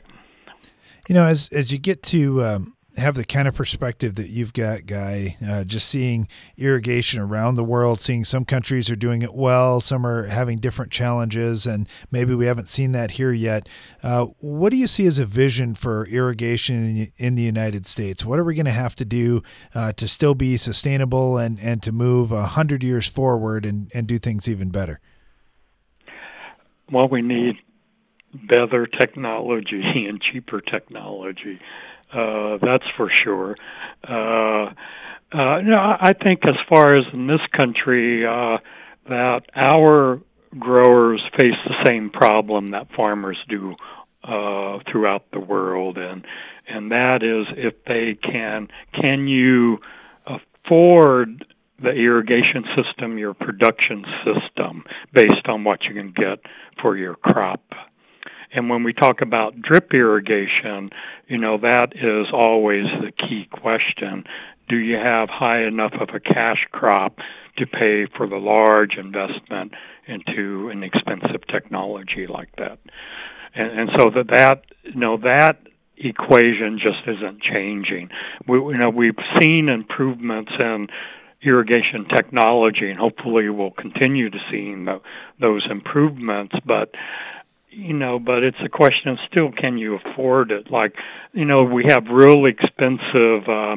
You 1.07 1.15
know, 1.15 1.23
as 1.23 1.49
as 1.53 1.71
you 1.71 1.77
get 1.77 2.01
to 2.03 2.43
um, 2.43 2.74
have 2.97 3.15
the 3.15 3.25
kind 3.25 3.47
of 3.47 3.55
perspective 3.55 4.15
that 4.15 4.29
you've 4.29 4.53
got, 4.53 4.85
Guy. 4.85 5.37
Uh, 5.45 5.63
just 5.63 5.87
seeing 5.87 6.27
irrigation 6.57 7.19
around 7.19 7.55
the 7.55 7.63
world, 7.63 7.99
seeing 7.99 8.23
some 8.23 8.45
countries 8.45 8.89
are 8.89 8.95
doing 8.95 9.21
it 9.21 9.33
well, 9.33 9.81
some 9.81 10.05
are 10.05 10.27
having 10.27 10.57
different 10.57 10.91
challenges, 10.91 11.65
and 11.65 11.87
maybe 12.11 12.33
we 12.33 12.45
haven't 12.45 12.67
seen 12.67 12.93
that 12.93 13.11
here 13.11 13.31
yet. 13.31 13.67
Uh, 14.01 14.27
what 14.39 14.71
do 14.71 14.77
you 14.77 14.87
see 14.87 15.05
as 15.05 15.19
a 15.19 15.25
vision 15.25 15.75
for 15.75 16.05
irrigation 16.05 17.11
in, 17.17 17.35
the 17.35 17.41
United 17.41 17.85
States? 17.85 18.23
What 18.25 18.39
are 18.39 18.43
we 18.43 18.55
going 18.55 18.65
to 18.65 18.71
have 18.71 18.95
to 18.95 19.05
do 19.05 19.43
uh, 19.73 19.91
to 19.93 20.07
still 20.07 20.35
be 20.35 20.55
sustainable 20.55 21.37
and, 21.37 21.59
and 21.59 21.83
to 21.83 21.91
move 21.91 22.31
a 22.31 22.45
hundred 22.45 22.83
years 22.83 23.07
forward 23.07 23.65
and, 23.65 23.91
and 23.93 24.07
do 24.07 24.17
things 24.17 24.47
even 24.47 24.69
better? 24.69 25.01
Well, 26.89 27.09
we 27.09 27.21
need 27.21 27.55
better 28.47 28.85
technology 28.87 29.81
and 30.07 30.21
cheaper 30.21 30.61
technology 30.61 31.59
Uh, 32.15 32.57
that's 32.61 32.85
for 32.95 33.11
sure. 33.23 33.55
Uh, 34.07 34.71
uh, 35.33 35.61
no, 35.61 35.75
I 35.75 36.13
think 36.23 36.41
as 36.45 36.55
far 36.69 36.97
as 36.97 37.03
in 37.13 37.27
this 37.27 37.41
country, 37.59 38.25
uh, 38.25 38.57
that 39.09 39.41
our 39.55 40.21
growers 40.57 41.21
face 41.39 41.55
the 41.65 41.83
same 41.85 42.09
problem 42.09 42.67
that 42.67 42.87
farmers 42.95 43.37
do 43.49 43.75
uh, 44.23 44.79
throughout 44.89 45.25
the 45.31 45.39
world, 45.39 45.97
and 45.97 46.25
and 46.67 46.91
that 46.91 47.21
is 47.21 47.53
if 47.57 47.73
they 47.85 48.17
can 48.21 48.69
can 48.99 49.27
you 49.27 49.79
afford 50.25 51.45
the 51.81 51.91
irrigation 51.91 52.63
system, 52.75 53.17
your 53.17 53.33
production 53.33 54.05
system, 54.23 54.83
based 55.13 55.47
on 55.47 55.63
what 55.63 55.83
you 55.83 55.93
can 55.93 56.13
get 56.15 56.39
for 56.81 56.97
your 56.97 57.15
crop. 57.15 57.61
And 58.55 58.69
when 58.69 58.83
we 58.83 58.93
talk 58.93 59.21
about 59.21 59.61
drip 59.61 59.93
irrigation, 59.93 60.89
you 61.27 61.37
know, 61.37 61.57
that 61.57 61.89
is 61.93 62.27
always 62.33 62.85
the 63.01 63.11
key 63.11 63.47
question. 63.51 64.23
Do 64.69 64.77
you 64.77 64.95
have 64.95 65.29
high 65.29 65.65
enough 65.67 65.93
of 65.99 66.09
a 66.15 66.19
cash 66.19 66.65
crop 66.71 67.17
to 67.57 67.67
pay 67.67 68.07
for 68.17 68.27
the 68.27 68.37
large 68.37 68.97
investment 68.97 69.73
into 70.07 70.69
an 70.69 70.83
expensive 70.83 71.45
technology 71.51 72.27
like 72.27 72.55
that? 72.57 72.79
And, 73.53 73.79
and 73.79 73.89
so 73.99 74.09
that, 74.11 74.27
that, 74.31 74.61
you 74.83 74.99
know, 74.99 75.17
that 75.17 75.57
equation 75.97 76.79
just 76.81 77.07
isn't 77.07 77.41
changing. 77.41 78.09
We, 78.47 78.57
you 78.57 78.77
know, 78.77 78.89
we've 78.89 79.13
seen 79.39 79.69
improvements 79.69 80.51
in 80.57 80.87
irrigation 81.43 82.07
technology, 82.15 82.89
and 82.89 82.99
hopefully 82.99 83.49
we'll 83.49 83.71
continue 83.71 84.29
to 84.29 84.37
see 84.49 84.73
those 85.39 85.67
improvements. 85.69 86.55
But 86.65 86.91
you 87.75 87.93
know, 87.93 88.19
but 88.19 88.43
it's 88.43 88.57
a 88.63 88.69
question 88.69 89.09
of 89.11 89.17
still 89.29 89.51
can 89.51 89.77
you 89.77 89.95
afford 89.95 90.51
it? 90.51 90.71
Like, 90.71 90.95
you 91.33 91.45
know, 91.45 91.63
we 91.63 91.85
have 91.87 92.07
real 92.09 92.45
expensive 92.45 93.47
uh, 93.47 93.75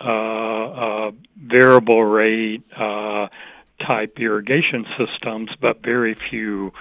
uh, 0.00 0.06
uh, 0.06 1.10
variable 1.36 2.04
rate 2.04 2.64
uh, 2.76 3.28
type 3.86 4.18
irrigation 4.18 4.84
systems, 4.98 5.50
but 5.60 5.82
very 5.82 6.16
few 6.30 6.72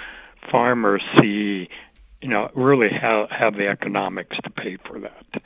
farmers 0.51 1.03
see, 1.19 1.69
you 2.21 2.29
know, 2.29 2.49
really 2.55 2.89
have 2.89 3.29
have 3.29 3.53
the 3.53 3.67
economics 3.67 4.35
to 4.43 4.49
pay 4.49 4.77
for 4.77 4.99
that. 4.99 5.41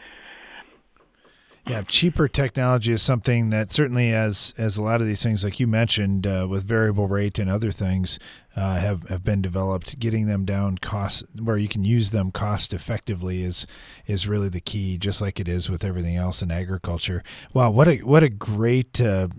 Yeah, 1.71 1.83
cheaper 1.83 2.27
technology 2.27 2.91
is 2.91 3.01
something 3.01 3.49
that 3.51 3.71
certainly, 3.71 4.11
as 4.11 4.53
as 4.57 4.77
a 4.77 4.83
lot 4.83 4.99
of 4.99 5.07
these 5.07 5.23
things, 5.23 5.45
like 5.45 5.57
you 5.57 5.67
mentioned, 5.67 6.27
uh, 6.27 6.45
with 6.49 6.65
variable 6.65 7.07
rate 7.07 7.39
and 7.39 7.49
other 7.49 7.71
things, 7.71 8.19
uh, 8.57 8.75
have 8.75 9.07
have 9.07 9.23
been 9.23 9.41
developed. 9.41 9.97
Getting 9.97 10.27
them 10.27 10.43
down 10.43 10.79
cost 10.79 11.23
where 11.41 11.55
you 11.55 11.69
can 11.69 11.85
use 11.85 12.11
them 12.11 12.29
cost 12.31 12.73
effectively 12.73 13.41
is 13.41 13.65
is 14.05 14.27
really 14.27 14.49
the 14.49 14.59
key. 14.59 14.97
Just 14.97 15.21
like 15.21 15.39
it 15.39 15.47
is 15.47 15.69
with 15.69 15.85
everything 15.85 16.17
else 16.17 16.41
in 16.41 16.51
agriculture. 16.51 17.23
Wow, 17.53 17.71
what 17.71 17.87
a 17.87 17.97
what 17.99 18.23
a 18.23 18.29
great. 18.29 18.99
Uh, 18.99 19.29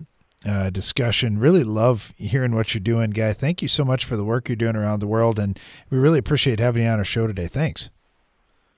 uh, 0.45 0.69
discussion. 0.69 1.39
Really 1.39 1.63
love 1.63 2.11
hearing 2.17 2.53
what 2.53 2.73
you're 2.73 2.81
doing, 2.81 3.11
Guy. 3.11 3.31
Thank 3.31 3.61
you 3.61 3.69
so 3.69 3.85
much 3.85 4.03
for 4.03 4.17
the 4.17 4.25
work 4.25 4.49
you're 4.49 4.57
doing 4.57 4.75
around 4.75 4.99
the 4.99 5.07
world, 5.07 5.39
and 5.39 5.57
we 5.89 5.97
really 5.97 6.19
appreciate 6.19 6.59
having 6.59 6.83
you 6.83 6.89
on 6.89 6.99
our 6.99 7.05
show 7.05 7.27
today. 7.27 7.47
Thanks. 7.47 7.89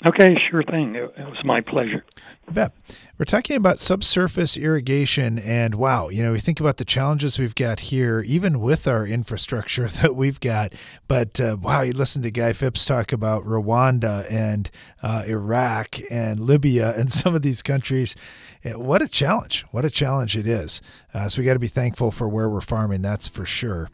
Okay, 0.07 0.35
sure 0.51 0.61
thing. 0.61 0.93
It, 0.93 1.17
was 1.17 1.43
my 1.43 1.61
pleasure. 1.61 2.05
You 2.47 2.53
bet. 2.53 2.71
We're 3.17 3.25
talking 3.25 3.55
about 3.55 3.79
subsurface 3.79 4.55
irrigation, 4.55 5.39
and 5.39 5.73
wow, 5.75 6.09
you 6.09 6.21
know, 6.21 6.33
we 6.33 6.39
think 6.39 6.59
about 6.59 6.77
the 6.77 6.85
challenges 6.85 7.39
we've 7.39 7.55
got 7.55 7.79
here, 7.79 8.21
even 8.21 8.59
with 8.59 8.87
our 8.87 9.07
infrastructure 9.07 9.87
that 10.01 10.15
we've 10.15 10.39
got. 10.39 10.73
But 11.07 11.41
uh, 11.41 11.57
wow, 11.59 11.81
you 11.81 11.93
listen 11.93 12.21
to 12.21 12.29
Guy 12.29 12.51
Fipps 12.51 12.85
talk 12.85 13.11
about 13.11 13.45
Rwanda 13.45 14.29
and 14.29 14.69
uh, 15.01 15.23
Iraq 15.25 15.99
and 16.11 16.39
Libya 16.39 16.93
and 16.95 17.11
some 17.11 17.33
of 17.33 17.41
these 17.41 17.63
countries. 17.63 18.15
What 18.63 19.01
a 19.01 19.07
challenge! 19.07 19.63
What 19.71 19.85
a 19.85 19.91
challenge 19.91 20.37
it 20.37 20.47
is. 20.47 20.81
Uh, 21.13 21.29
so 21.29 21.41
we 21.41 21.45
got 21.45 21.53
to 21.53 21.59
be 21.59 21.67
thankful 21.67 22.11
for 22.11 22.27
where 22.27 22.49
we're 22.49 22.61
farming, 22.61 23.01
that's 23.01 23.27
for 23.27 23.45
sure. 23.45 23.89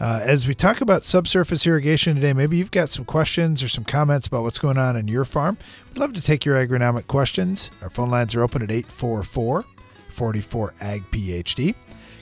Uh, 0.00 0.20
as 0.22 0.46
we 0.46 0.54
talk 0.54 0.80
about 0.80 1.02
subsurface 1.02 1.66
irrigation 1.66 2.14
today, 2.14 2.32
maybe 2.32 2.56
you've 2.56 2.70
got 2.70 2.88
some 2.88 3.04
questions 3.04 3.62
or 3.62 3.68
some 3.68 3.84
comments 3.84 4.26
about 4.26 4.44
what's 4.44 4.58
going 4.58 4.78
on 4.78 4.96
in 4.96 5.08
your 5.08 5.24
farm. 5.24 5.58
We'd 5.88 5.98
love 5.98 6.12
to 6.12 6.20
take 6.20 6.44
your 6.44 6.54
agronomic 6.54 7.08
questions. 7.08 7.70
Our 7.82 7.90
phone 7.90 8.10
lines 8.10 8.34
are 8.34 8.42
open 8.42 8.62
at 8.62 8.70
844 8.70 9.64
44 10.08 10.74
Ag 10.80 11.02
PhD. 11.10 11.66
You 11.66 11.74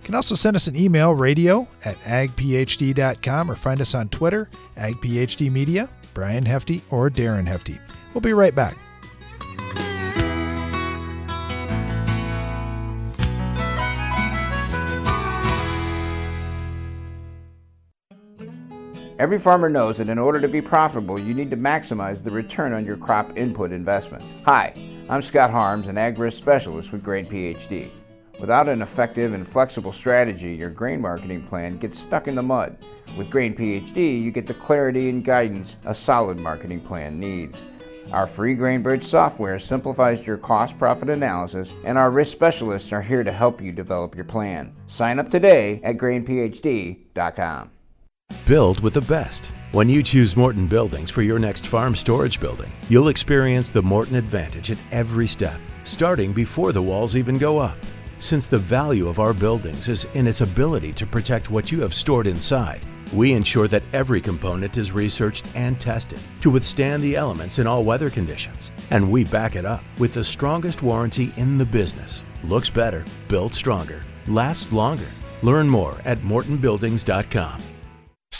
can 0.02 0.14
also 0.14 0.34
send 0.34 0.56
us 0.56 0.68
an 0.68 0.76
email, 0.76 1.14
radio 1.14 1.66
at 1.84 1.98
agphd.com, 2.00 3.50
or 3.50 3.54
find 3.56 3.80
us 3.80 3.94
on 3.94 4.08
Twitter, 4.08 4.48
AgPhD 4.76 5.50
Media, 5.50 5.88
Brian 6.14 6.44
Hefty, 6.44 6.82
or 6.90 7.10
Darren 7.10 7.46
Hefty. 7.46 7.78
We'll 8.14 8.20
be 8.20 8.32
right 8.32 8.54
back. 8.54 8.76
Every 19.18 19.38
farmer 19.38 19.70
knows 19.70 19.96
that 19.96 20.10
in 20.10 20.18
order 20.18 20.42
to 20.42 20.48
be 20.48 20.60
profitable, 20.60 21.18
you 21.18 21.32
need 21.32 21.50
to 21.50 21.56
maximize 21.56 22.22
the 22.22 22.30
return 22.30 22.74
on 22.74 22.84
your 22.84 22.98
crop 22.98 23.38
input 23.38 23.72
investments. 23.72 24.36
Hi, 24.44 24.74
I'm 25.08 25.22
Scott 25.22 25.50
Harms, 25.50 25.86
an 25.88 25.96
ag 25.96 26.18
risk 26.18 26.36
specialist 26.36 26.92
with 26.92 27.02
Grain 27.02 27.24
PhD. 27.24 27.88
Without 28.38 28.68
an 28.68 28.82
effective 28.82 29.32
and 29.32 29.48
flexible 29.48 29.92
strategy, 29.92 30.54
your 30.54 30.68
grain 30.68 31.00
marketing 31.00 31.42
plan 31.42 31.78
gets 31.78 31.98
stuck 31.98 32.28
in 32.28 32.34
the 32.34 32.42
mud. 32.42 32.76
With 33.16 33.30
Grain 33.30 33.56
PhD, 33.56 34.22
you 34.22 34.30
get 34.30 34.46
the 34.46 34.52
clarity 34.52 35.08
and 35.08 35.24
guidance 35.24 35.78
a 35.86 35.94
solid 35.94 36.38
marketing 36.38 36.80
plan 36.80 37.18
needs. 37.18 37.64
Our 38.12 38.26
free 38.26 38.54
GrainBridge 38.54 39.02
software 39.02 39.58
simplifies 39.58 40.26
your 40.26 40.36
cost 40.36 40.78
profit 40.78 41.08
analysis, 41.08 41.74
and 41.84 41.96
our 41.96 42.10
risk 42.10 42.32
specialists 42.32 42.92
are 42.92 43.02
here 43.02 43.24
to 43.24 43.32
help 43.32 43.62
you 43.62 43.72
develop 43.72 44.14
your 44.14 44.26
plan. 44.26 44.74
Sign 44.86 45.18
up 45.18 45.30
today 45.30 45.80
at 45.82 45.96
grainphd.com. 45.96 47.70
Build 48.46 48.78
with 48.78 48.94
the 48.94 49.00
best. 49.00 49.50
When 49.72 49.88
you 49.88 50.04
choose 50.04 50.36
Morton 50.36 50.68
Buildings 50.68 51.10
for 51.10 51.22
your 51.22 51.40
next 51.40 51.66
farm 51.66 51.96
storage 51.96 52.38
building, 52.38 52.70
you'll 52.88 53.08
experience 53.08 53.72
the 53.72 53.82
Morton 53.82 54.14
advantage 54.14 54.70
at 54.70 54.78
every 54.92 55.26
step, 55.26 55.58
starting 55.82 56.32
before 56.32 56.70
the 56.70 56.80
walls 56.80 57.16
even 57.16 57.38
go 57.38 57.58
up. 57.58 57.76
Since 58.20 58.46
the 58.46 58.56
value 58.56 59.08
of 59.08 59.18
our 59.18 59.34
buildings 59.34 59.88
is 59.88 60.04
in 60.14 60.28
its 60.28 60.42
ability 60.42 60.92
to 60.92 61.06
protect 61.08 61.50
what 61.50 61.72
you 61.72 61.80
have 61.80 61.92
stored 61.92 62.28
inside, 62.28 62.82
we 63.12 63.32
ensure 63.32 63.66
that 63.66 63.82
every 63.92 64.20
component 64.20 64.76
is 64.76 64.92
researched 64.92 65.48
and 65.56 65.80
tested 65.80 66.20
to 66.40 66.48
withstand 66.48 67.02
the 67.02 67.16
elements 67.16 67.58
in 67.58 67.66
all 67.66 67.82
weather 67.82 68.10
conditions. 68.10 68.70
And 68.92 69.10
we 69.10 69.24
back 69.24 69.56
it 69.56 69.64
up 69.64 69.82
with 69.98 70.14
the 70.14 70.22
strongest 70.22 70.82
warranty 70.82 71.32
in 71.36 71.58
the 71.58 71.66
business. 71.66 72.22
Looks 72.44 72.70
better, 72.70 73.04
built 73.26 73.54
stronger, 73.54 74.04
lasts 74.28 74.72
longer. 74.72 75.08
Learn 75.42 75.68
more 75.68 75.98
at 76.04 76.20
mortonbuildings.com. 76.20 77.75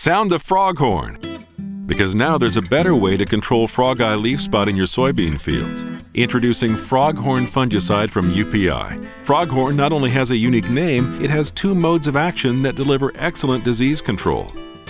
Sound 0.07 0.31
the 0.31 0.39
froghorn! 0.39 1.19
Because 1.89 2.15
now 2.15 2.39
there's 2.39 2.57
a 2.57 2.63
better 2.63 2.95
way 2.95 3.17
to 3.17 3.25
control 3.25 3.67
frog 3.67 4.01
eye 4.01 4.15
leaf 4.15 4.41
spot 4.41 4.69
in 4.69 4.77
your 4.77 4.87
soybean 4.87 5.37
fields. 5.37 5.83
Introducing 6.15 6.71
Froghorn 6.71 7.49
fungicide 7.49 8.11
from 8.11 8.31
UPI. 8.31 9.05
Froghorn 9.25 9.75
not 9.75 9.93
only 9.93 10.09
has 10.11 10.31
a 10.31 10.37
unique 10.37 10.71
name, 10.71 11.21
it 11.21 11.29
has 11.29 11.51
two 11.51 11.75
modes 11.75 12.07
of 12.07 12.15
action 12.15 12.63
that 12.63 12.77
deliver 12.77 13.11
excellent 13.17 13.65
disease 13.65 14.01
control. 14.01 14.45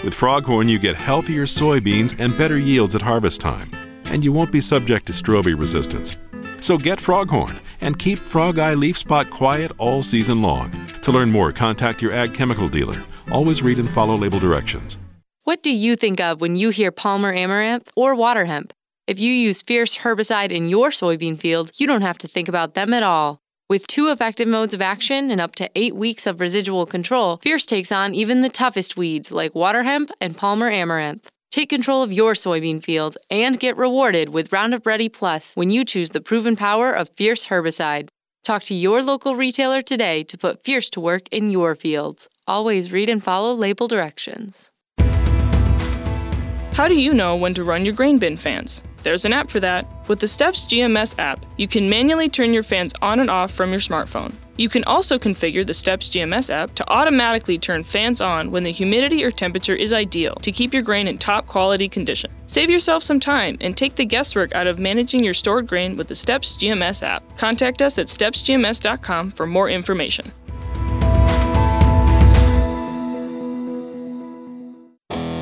With 0.04 0.12
Froghorn, 0.14 0.68
you 0.68 0.78
get 0.78 1.00
healthier 1.00 1.46
soybeans 1.46 2.14
and 2.18 2.36
better 2.36 2.58
yields 2.58 2.94
at 2.94 3.00
harvest 3.00 3.40
time, 3.40 3.70
and 4.10 4.22
you 4.22 4.34
won't 4.34 4.52
be 4.52 4.60
subject 4.60 5.06
to 5.06 5.14
strobe 5.14 5.58
resistance. 5.58 6.18
So 6.60 6.76
get 6.76 6.98
Froghorn 6.98 7.58
and 7.80 7.98
keep 7.98 8.18
frog 8.18 8.58
eye 8.58 8.74
leaf 8.74 8.98
spot 8.98 9.30
quiet 9.30 9.72
all 9.78 10.02
season 10.02 10.42
long. 10.42 10.70
To 11.00 11.10
learn 11.10 11.32
more, 11.32 11.52
contact 11.52 12.02
your 12.02 12.12
ag 12.12 12.34
chemical 12.34 12.68
dealer. 12.68 13.02
Always 13.32 13.62
read 13.62 13.78
and 13.78 13.88
follow 13.88 14.14
label 14.14 14.38
directions. 14.38 14.98
What 15.46 15.62
do 15.62 15.72
you 15.72 15.94
think 15.94 16.20
of 16.20 16.40
when 16.40 16.56
you 16.56 16.70
hear 16.70 16.90
Palmer 16.90 17.32
Amaranth 17.32 17.88
or 17.94 18.16
water 18.16 18.46
hemp? 18.46 18.72
If 19.06 19.20
you 19.20 19.32
use 19.32 19.62
Fierce 19.62 19.98
herbicide 19.98 20.50
in 20.50 20.68
your 20.68 20.90
soybean 20.90 21.38
field, 21.38 21.70
you 21.76 21.86
don't 21.86 22.02
have 22.02 22.18
to 22.18 22.26
think 22.26 22.48
about 22.48 22.74
them 22.74 22.92
at 22.92 23.04
all. 23.04 23.38
With 23.68 23.86
two 23.86 24.08
effective 24.08 24.48
modes 24.48 24.74
of 24.74 24.82
action 24.82 25.30
and 25.30 25.40
up 25.40 25.54
to 25.54 25.70
eight 25.76 25.94
weeks 25.94 26.26
of 26.26 26.40
residual 26.40 26.84
control, 26.84 27.36
Fierce 27.36 27.64
takes 27.64 27.92
on 27.92 28.12
even 28.12 28.42
the 28.42 28.48
toughest 28.48 28.96
weeds 28.96 29.30
like 29.30 29.54
water 29.54 29.84
hemp 29.84 30.10
and 30.20 30.36
Palmer 30.36 30.68
Amaranth. 30.68 31.28
Take 31.52 31.68
control 31.68 32.02
of 32.02 32.12
your 32.12 32.32
soybean 32.32 32.82
field 32.82 33.16
and 33.30 33.60
get 33.60 33.76
rewarded 33.76 34.30
with 34.30 34.52
Roundup 34.52 34.84
Ready 34.84 35.08
Plus 35.08 35.54
when 35.54 35.70
you 35.70 35.84
choose 35.84 36.10
the 36.10 36.20
proven 36.20 36.56
power 36.56 36.90
of 36.90 37.10
Fierce 37.10 37.46
herbicide. 37.46 38.08
Talk 38.42 38.64
to 38.64 38.74
your 38.74 39.00
local 39.00 39.36
retailer 39.36 39.80
today 39.80 40.24
to 40.24 40.36
put 40.36 40.64
Fierce 40.64 40.90
to 40.90 41.00
work 41.00 41.28
in 41.28 41.52
your 41.52 41.76
fields. 41.76 42.28
Always 42.48 42.90
read 42.90 43.08
and 43.08 43.22
follow 43.22 43.54
label 43.54 43.86
directions. 43.86 44.72
How 46.76 46.88
do 46.88 47.00
you 47.00 47.14
know 47.14 47.36
when 47.36 47.54
to 47.54 47.64
run 47.64 47.86
your 47.86 47.94
grain 47.94 48.18
bin 48.18 48.36
fans? 48.36 48.82
There's 49.02 49.24
an 49.24 49.32
app 49.32 49.48
for 49.50 49.60
that. 49.60 49.88
With 50.08 50.20
the 50.20 50.28
STEPS 50.28 50.66
GMS 50.66 51.18
app, 51.18 51.46
you 51.56 51.66
can 51.66 51.88
manually 51.88 52.28
turn 52.28 52.52
your 52.52 52.62
fans 52.62 52.92
on 53.00 53.18
and 53.18 53.30
off 53.30 53.50
from 53.50 53.70
your 53.70 53.80
smartphone. 53.80 54.34
You 54.58 54.68
can 54.68 54.84
also 54.84 55.18
configure 55.18 55.66
the 55.66 55.72
STEPS 55.72 56.10
GMS 56.10 56.50
app 56.50 56.74
to 56.74 56.86
automatically 56.92 57.58
turn 57.58 57.82
fans 57.82 58.20
on 58.20 58.50
when 58.50 58.62
the 58.62 58.70
humidity 58.72 59.24
or 59.24 59.30
temperature 59.30 59.74
is 59.74 59.94
ideal 59.94 60.34
to 60.34 60.52
keep 60.52 60.74
your 60.74 60.82
grain 60.82 61.08
in 61.08 61.16
top 61.16 61.46
quality 61.46 61.88
condition. 61.88 62.30
Save 62.46 62.68
yourself 62.68 63.02
some 63.02 63.20
time 63.20 63.56
and 63.62 63.74
take 63.74 63.94
the 63.94 64.04
guesswork 64.04 64.54
out 64.54 64.66
of 64.66 64.78
managing 64.78 65.24
your 65.24 65.32
stored 65.32 65.66
grain 65.66 65.96
with 65.96 66.08
the 66.08 66.14
STEPS 66.14 66.58
GMS 66.58 67.02
app. 67.02 67.38
Contact 67.38 67.80
us 67.80 67.98
at 67.98 68.08
stepsgms.com 68.08 69.30
for 69.30 69.46
more 69.46 69.70
information. 69.70 70.30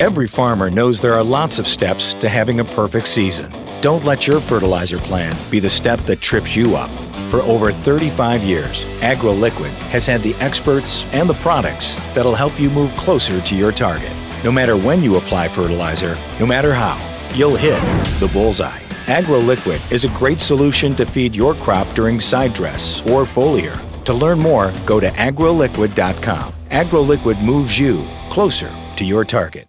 Every 0.00 0.26
farmer 0.26 0.72
knows 0.72 1.00
there 1.00 1.14
are 1.14 1.22
lots 1.22 1.60
of 1.60 1.68
steps 1.68 2.14
to 2.14 2.28
having 2.28 2.58
a 2.58 2.64
perfect 2.64 3.06
season. 3.06 3.52
Don't 3.80 4.04
let 4.04 4.26
your 4.26 4.40
fertilizer 4.40 4.98
plan 4.98 5.32
be 5.52 5.60
the 5.60 5.70
step 5.70 6.00
that 6.00 6.20
trips 6.20 6.56
you 6.56 6.74
up. 6.74 6.90
For 7.30 7.42
over 7.42 7.70
35 7.70 8.42
years, 8.42 8.86
AgroLiquid 9.02 9.70
has 9.92 10.04
had 10.04 10.20
the 10.22 10.34
experts 10.40 11.04
and 11.12 11.28
the 11.30 11.34
products 11.34 11.94
that'll 12.12 12.34
help 12.34 12.58
you 12.58 12.70
move 12.70 12.90
closer 12.96 13.40
to 13.40 13.54
your 13.54 13.70
target. 13.70 14.10
No 14.42 14.50
matter 14.50 14.76
when 14.76 15.00
you 15.00 15.16
apply 15.16 15.46
fertilizer, 15.46 16.18
no 16.40 16.46
matter 16.46 16.74
how, 16.74 16.98
you'll 17.32 17.54
hit 17.54 17.80
the 18.18 18.28
bullseye. 18.32 18.80
AgroLiquid 19.06 19.92
is 19.92 20.04
a 20.04 20.18
great 20.18 20.40
solution 20.40 20.96
to 20.96 21.06
feed 21.06 21.36
your 21.36 21.54
crop 21.54 21.86
during 21.94 22.18
side 22.18 22.52
dress 22.52 23.00
or 23.02 23.22
foliar. 23.22 23.78
To 24.06 24.12
learn 24.12 24.40
more, 24.40 24.72
go 24.86 24.98
to 24.98 25.08
agroliquid.com. 25.10 26.52
AgroLiquid 26.70 27.40
moves 27.44 27.78
you 27.78 28.04
closer 28.28 28.74
to 28.96 29.04
your 29.04 29.24
target. 29.24 29.68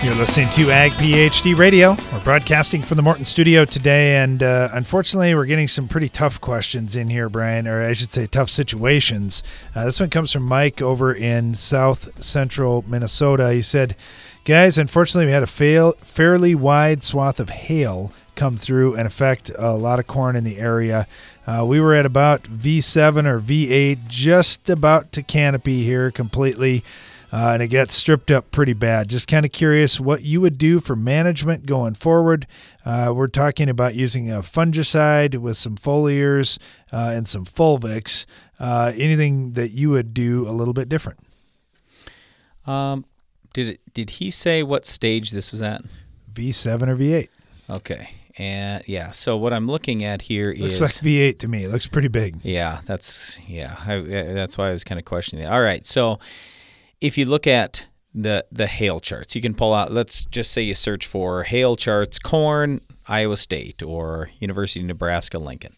You're 0.00 0.14
listening 0.14 0.48
to 0.50 0.70
Ag 0.70 0.92
PhD 0.92 1.58
Radio. 1.58 1.96
We're 2.12 2.22
broadcasting 2.22 2.84
from 2.84 2.96
the 2.96 3.02
Morton 3.02 3.24
studio 3.24 3.64
today, 3.64 4.14
and 4.16 4.40
uh, 4.44 4.68
unfortunately, 4.72 5.34
we're 5.34 5.44
getting 5.44 5.66
some 5.66 5.88
pretty 5.88 6.08
tough 6.08 6.40
questions 6.40 6.94
in 6.94 7.10
here, 7.10 7.28
Brian, 7.28 7.66
or 7.66 7.84
I 7.84 7.94
should 7.94 8.12
say, 8.12 8.26
tough 8.26 8.48
situations. 8.48 9.42
Uh, 9.74 9.86
this 9.86 9.98
one 9.98 10.08
comes 10.08 10.32
from 10.32 10.44
Mike 10.44 10.80
over 10.80 11.12
in 11.12 11.56
South 11.56 12.22
Central 12.22 12.84
Minnesota. 12.86 13.52
He 13.52 13.60
said, 13.60 13.96
"Guys, 14.44 14.78
unfortunately, 14.78 15.26
we 15.26 15.32
had 15.32 15.42
a 15.42 15.48
fail, 15.48 15.94
fairly 16.04 16.54
wide 16.54 17.02
swath 17.02 17.40
of 17.40 17.50
hail 17.50 18.12
come 18.36 18.56
through 18.56 18.94
and 18.94 19.04
affect 19.04 19.50
a 19.58 19.72
lot 19.72 19.98
of 19.98 20.06
corn 20.06 20.36
in 20.36 20.44
the 20.44 20.58
area. 20.58 21.08
Uh, 21.44 21.64
we 21.66 21.80
were 21.80 21.94
at 21.94 22.06
about 22.06 22.44
V7 22.44 23.26
or 23.26 23.40
V8, 23.40 24.06
just 24.06 24.70
about 24.70 25.10
to 25.10 25.24
canopy 25.24 25.82
here 25.82 26.12
completely." 26.12 26.84
Uh, 27.32 27.50
and 27.52 27.62
it 27.62 27.68
got 27.68 27.90
stripped 27.90 28.30
up 28.30 28.50
pretty 28.50 28.72
bad. 28.72 29.08
Just 29.08 29.28
kind 29.28 29.44
of 29.44 29.52
curious 29.52 30.00
what 30.00 30.22
you 30.22 30.40
would 30.40 30.58
do 30.58 30.80
for 30.80 30.96
management 30.96 31.66
going 31.66 31.94
forward. 31.94 32.46
Uh, 32.84 33.12
we're 33.14 33.28
talking 33.28 33.68
about 33.68 33.94
using 33.94 34.30
a 34.30 34.40
fungicide 34.40 35.36
with 35.36 35.56
some 35.56 35.76
foliars 35.76 36.58
uh, 36.92 37.12
and 37.14 37.28
some 37.28 37.44
fulvics. 37.44 38.24
Uh, 38.58 38.92
anything 38.96 39.52
that 39.52 39.70
you 39.70 39.90
would 39.90 40.14
do 40.14 40.48
a 40.48 40.52
little 40.52 40.74
bit 40.74 40.88
different? 40.88 41.18
Um, 42.66 43.04
did 43.52 43.68
it, 43.68 43.80
did 43.94 44.10
he 44.10 44.30
say 44.30 44.62
what 44.62 44.86
stage 44.86 45.30
this 45.30 45.52
was 45.52 45.62
at? 45.62 45.82
V7 46.32 46.88
or 46.88 46.96
V8. 46.96 47.28
Okay. 47.70 48.10
And 48.38 48.84
yeah, 48.86 49.10
so 49.10 49.36
what 49.36 49.52
I'm 49.52 49.66
looking 49.66 50.04
at 50.04 50.22
here 50.22 50.54
Looks 50.56 50.76
is 50.76 50.80
like 50.80 50.90
V8 50.92 51.38
to 51.40 51.48
me. 51.48 51.64
It 51.64 51.72
looks 51.72 51.88
pretty 51.88 52.08
big. 52.08 52.36
Yeah, 52.44 52.80
that's 52.86 53.36
yeah. 53.48 53.76
I, 53.84 54.00
that's 54.00 54.56
why 54.56 54.68
I 54.68 54.72
was 54.72 54.84
kind 54.84 54.98
of 54.98 55.04
questioning 55.04 55.44
it. 55.44 55.48
All 55.48 55.60
right, 55.60 55.84
so 55.84 56.20
if 57.00 57.16
you 57.18 57.24
look 57.24 57.46
at 57.46 57.86
the 58.14 58.44
the 58.50 58.66
hail 58.66 59.00
charts, 59.00 59.34
you 59.34 59.42
can 59.42 59.54
pull 59.54 59.74
out. 59.74 59.92
Let's 59.92 60.24
just 60.24 60.50
say 60.52 60.62
you 60.62 60.74
search 60.74 61.06
for 61.06 61.44
hail 61.44 61.76
charts, 61.76 62.18
corn, 62.18 62.80
Iowa 63.06 63.36
State, 63.36 63.82
or 63.82 64.30
University 64.40 64.80
of 64.80 64.86
Nebraska 64.86 65.38
Lincoln. 65.38 65.74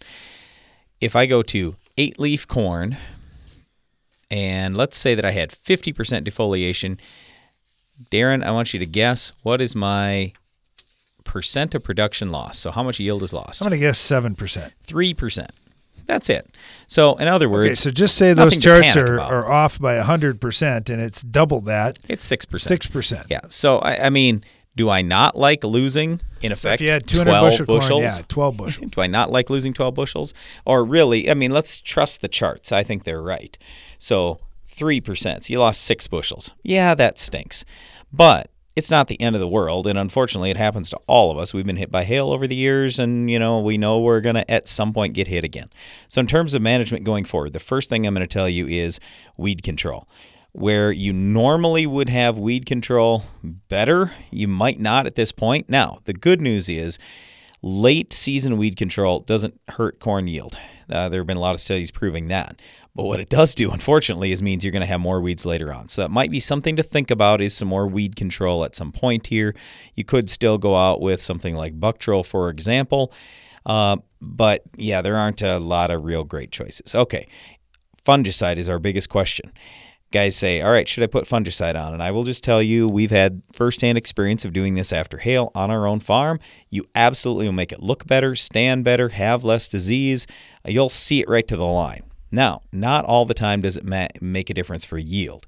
If 1.01 1.17
I 1.17 1.27
go 1.27 1.43
to 1.43 1.77
eight 1.97 2.19
leaf 2.19 2.47
corn, 2.47 2.97
and 4.31 4.77
let's 4.77 4.97
say 4.97 5.15
that 5.15 5.25
I 5.25 5.33
had 5.33 5.51
50% 5.51 5.93
defoliation, 6.25 6.99
Darren, 8.11 8.45
I 8.45 8.51
want 8.51 8.73
you 8.73 8.81
to 8.81 8.87
guess 8.87 9.33
what 9.43 9.61
is 9.61 9.75
my 9.75 10.33
percent 11.25 11.75
of 11.75 11.85
production 11.85 12.31
loss. 12.31 12.59
So 12.59 12.71
how 12.71 12.83
much 12.83 13.01
yield 13.01 13.23
is 13.23 13.33
lost? 13.33 13.61
I'm 13.61 13.69
going 13.69 13.81
to 13.81 13.87
guess 13.87 14.01
7%. 14.01 14.37
3%. 14.87 15.49
That's 16.11 16.29
it. 16.29 16.57
So, 16.89 17.15
in 17.19 17.29
other 17.29 17.49
words, 17.49 17.67
okay, 17.67 17.75
so 17.75 17.91
just 17.93 18.17
say 18.17 18.33
those 18.33 18.59
charts 18.59 18.97
are, 18.97 19.21
are 19.21 19.49
off 19.49 19.79
by 19.79 19.97
100% 19.97 20.91
and 20.91 21.01
it's 21.01 21.23
double 21.23 21.61
that. 21.61 22.01
It's 22.09 22.29
6%. 22.29 22.47
6%. 22.47 23.27
Yeah. 23.31 23.43
So, 23.47 23.79
I, 23.79 24.07
I 24.07 24.11
mean, 24.11 24.43
do 24.75 24.91
I 24.91 25.01
not 25.01 25.37
like 25.37 25.63
losing, 25.63 26.21
in 26.43 26.51
effect, 26.51 26.63
so 26.63 26.69
if 26.71 26.81
you 26.81 26.91
had 26.91 27.07
200 27.07 27.31
12 27.31 27.45
bushel 27.45 27.67
bushels? 27.67 27.89
Corn, 27.91 28.03
yeah, 28.03 28.25
12 28.27 28.57
bushel. 28.57 28.89
do 28.89 29.01
I 29.01 29.07
not 29.07 29.31
like 29.31 29.51
losing 29.51 29.73
12 29.73 29.95
bushels? 29.95 30.35
Or 30.65 30.85
really, 30.85 31.31
I 31.31 31.35
mean, 31.35 31.53
let's 31.53 31.81
trust 31.81 32.23
the 32.23 32.29
charts. 32.29 32.73
I 32.73 32.83
think 32.83 33.05
they're 33.05 33.23
right. 33.23 33.57
So, 33.99 34.39
3%. 34.69 35.45
So, 35.45 35.53
you 35.53 35.61
lost 35.61 35.83
six 35.83 36.09
bushels. 36.09 36.55
Yeah, 36.65 36.97
that 36.97 37.21
stinks. 37.21 37.65
But 38.13 38.51
it's 38.81 38.91
not 38.91 39.09
the 39.09 39.21
end 39.21 39.37
of 39.37 39.41
the 39.41 39.47
world 39.47 39.87
and 39.87 39.99
unfortunately 39.99 40.51
it 40.51 40.57
happens 40.57 40.89
to 40.89 40.97
all 41.07 41.31
of 41.31 41.37
us. 41.37 41.53
We've 41.53 41.67
been 41.67 41.77
hit 41.77 41.91
by 41.91 42.05
hail 42.05 42.33
over 42.33 42.47
the 42.47 42.57
years 42.57 42.99
and 42.99 43.31
you 43.31 43.39
know 43.39 43.61
we 43.61 43.77
know 43.77 44.01
we're 44.01 44.23
going 44.23 44.37
to 44.37 44.51
at 44.51 44.69
some 44.69 44.95
point 44.95 45.13
get 45.13 45.29
hit 45.29 45.45
again. 45.45 45.69
So 46.09 46.23
in 46.23 46.27
terms 46.27 46.55
of 46.55 46.63
management 46.63 47.05
going 47.05 47.27
forward 47.27 47.53
the 47.53 47.61
first 47.61 47.91
thing 47.91 48.07
i'm 48.07 48.15
going 48.15 48.27
to 48.27 48.33
tell 48.33 48.49
you 48.49 48.67
is 48.67 48.99
weed 49.37 49.63
control. 49.63 50.09
Where 50.53 50.91
you 50.91 51.13
normally 51.13 51.87
would 51.87 52.09
have 52.09 52.39
weed 52.39 52.65
control 52.65 53.25
better 53.43 54.13
you 54.31 54.49
might 54.49 54.81
not 54.81 55.07
at 55.07 55.15
this 55.15 55.31
point. 55.31 55.69
Now 55.69 55.99
the 56.05 56.15
good 56.15 56.41
news 56.41 56.71
is 56.71 56.99
late 57.61 58.15
season 58.15 58.57
weed 58.57 58.79
control 58.79 59.21
doesn't 59.21 59.61
hurt 59.69 60.01
corn 60.01 60.27
yield 60.27 60.57
uh, 60.91 61.09
there 61.09 61.21
have 61.21 61.27
been 61.27 61.37
a 61.37 61.41
lot 61.41 61.55
of 61.55 61.61
studies 61.61 61.91
proving 61.91 62.29
that 62.29 62.61
but 62.95 63.05
what 63.05 63.21
it 63.21 63.29
does 63.29 63.55
do, 63.55 63.71
unfortunately, 63.71 64.33
is 64.33 64.43
means 64.43 64.65
you're 64.65 64.73
going 64.73 64.81
to 64.81 64.87
have 64.87 65.01
more 65.01 65.21
weeds 65.21 65.47
later 65.47 65.73
on. 65.73 65.89
So 65.89 66.03
that 66.03 66.11
might 66.11 66.31
be 66.31 66.41
something 66.41 66.77
to 66.77 66.83
think 66.83 67.11
about 67.11 67.41
is 67.41 67.55
some 67.55 67.69
more 67.69 67.87
weed 67.87 68.17
control 68.17 68.65
at 68.65 68.75
some 68.75 68.91
point 68.91 69.29
here. 69.29 69.55
You 69.95 70.05
could 70.05 70.29
still 70.29 70.59
go 70.59 70.77
out 70.77 71.01
with 71.01 71.23
something 71.23 71.55
like 71.55 71.79
Buctril, 71.79 72.27
for 72.27 72.51
example. 72.51 73.13
Uh, 73.65 73.99
but 74.21 74.63
yeah, 74.77 75.03
there 75.03 75.17
aren't 75.17 75.43
a 75.43 75.59
lot 75.59 75.91
of 75.91 76.05
real 76.05 76.25
great 76.25 76.51
choices. 76.51 76.95
Okay, 76.95 77.29
fungicide 78.05 78.57
is 78.57 78.69
our 78.69 78.79
biggest 78.79 79.09
question. 79.09 79.53
Guys 80.13 80.35
say, 80.35 80.61
all 80.61 80.73
right, 80.73 80.89
should 80.89 81.05
I 81.05 81.07
put 81.07 81.27
fungicide 81.27 81.81
on? 81.81 81.95
And 81.95 82.03
I 82.03 82.11
will 82.11 82.25
just 82.25 82.43
tell 82.43 82.61
you, 82.61 82.89
we've 82.89 83.13
had 83.13 83.43
firsthand 83.53 83.97
experience 83.97 84.45
of 84.45 84.53
doing 84.53 84.75
this 84.75 84.93
after 84.93 85.19
hail 85.19 85.53
on 85.55 85.71
our 85.71 85.87
own 85.87 86.01
farm. 86.01 86.41
You 86.69 86.85
absolutely 86.97 87.47
will 87.47 87.53
make 87.53 87.71
it 87.71 87.81
look 87.81 88.09
better, 88.09 88.35
stand 88.35 88.83
better, 88.83 89.11
have 89.11 89.45
less 89.45 89.69
disease. 89.69 90.27
Uh, 90.65 90.71
you'll 90.71 90.89
see 90.89 91.21
it 91.21 91.29
right 91.29 91.47
to 91.49 91.57
the 91.57 91.65
line. 91.65 92.03
Now, 92.31 92.63
not 92.73 93.05
all 93.05 93.25
the 93.25 93.35
time 93.35 93.61
does 93.61 93.77
it 93.77 93.85
ma- 93.85 94.09
make 94.21 94.51
a 94.51 94.55
difference 94.55 94.85
for 94.85 94.99
yield. 94.99 95.47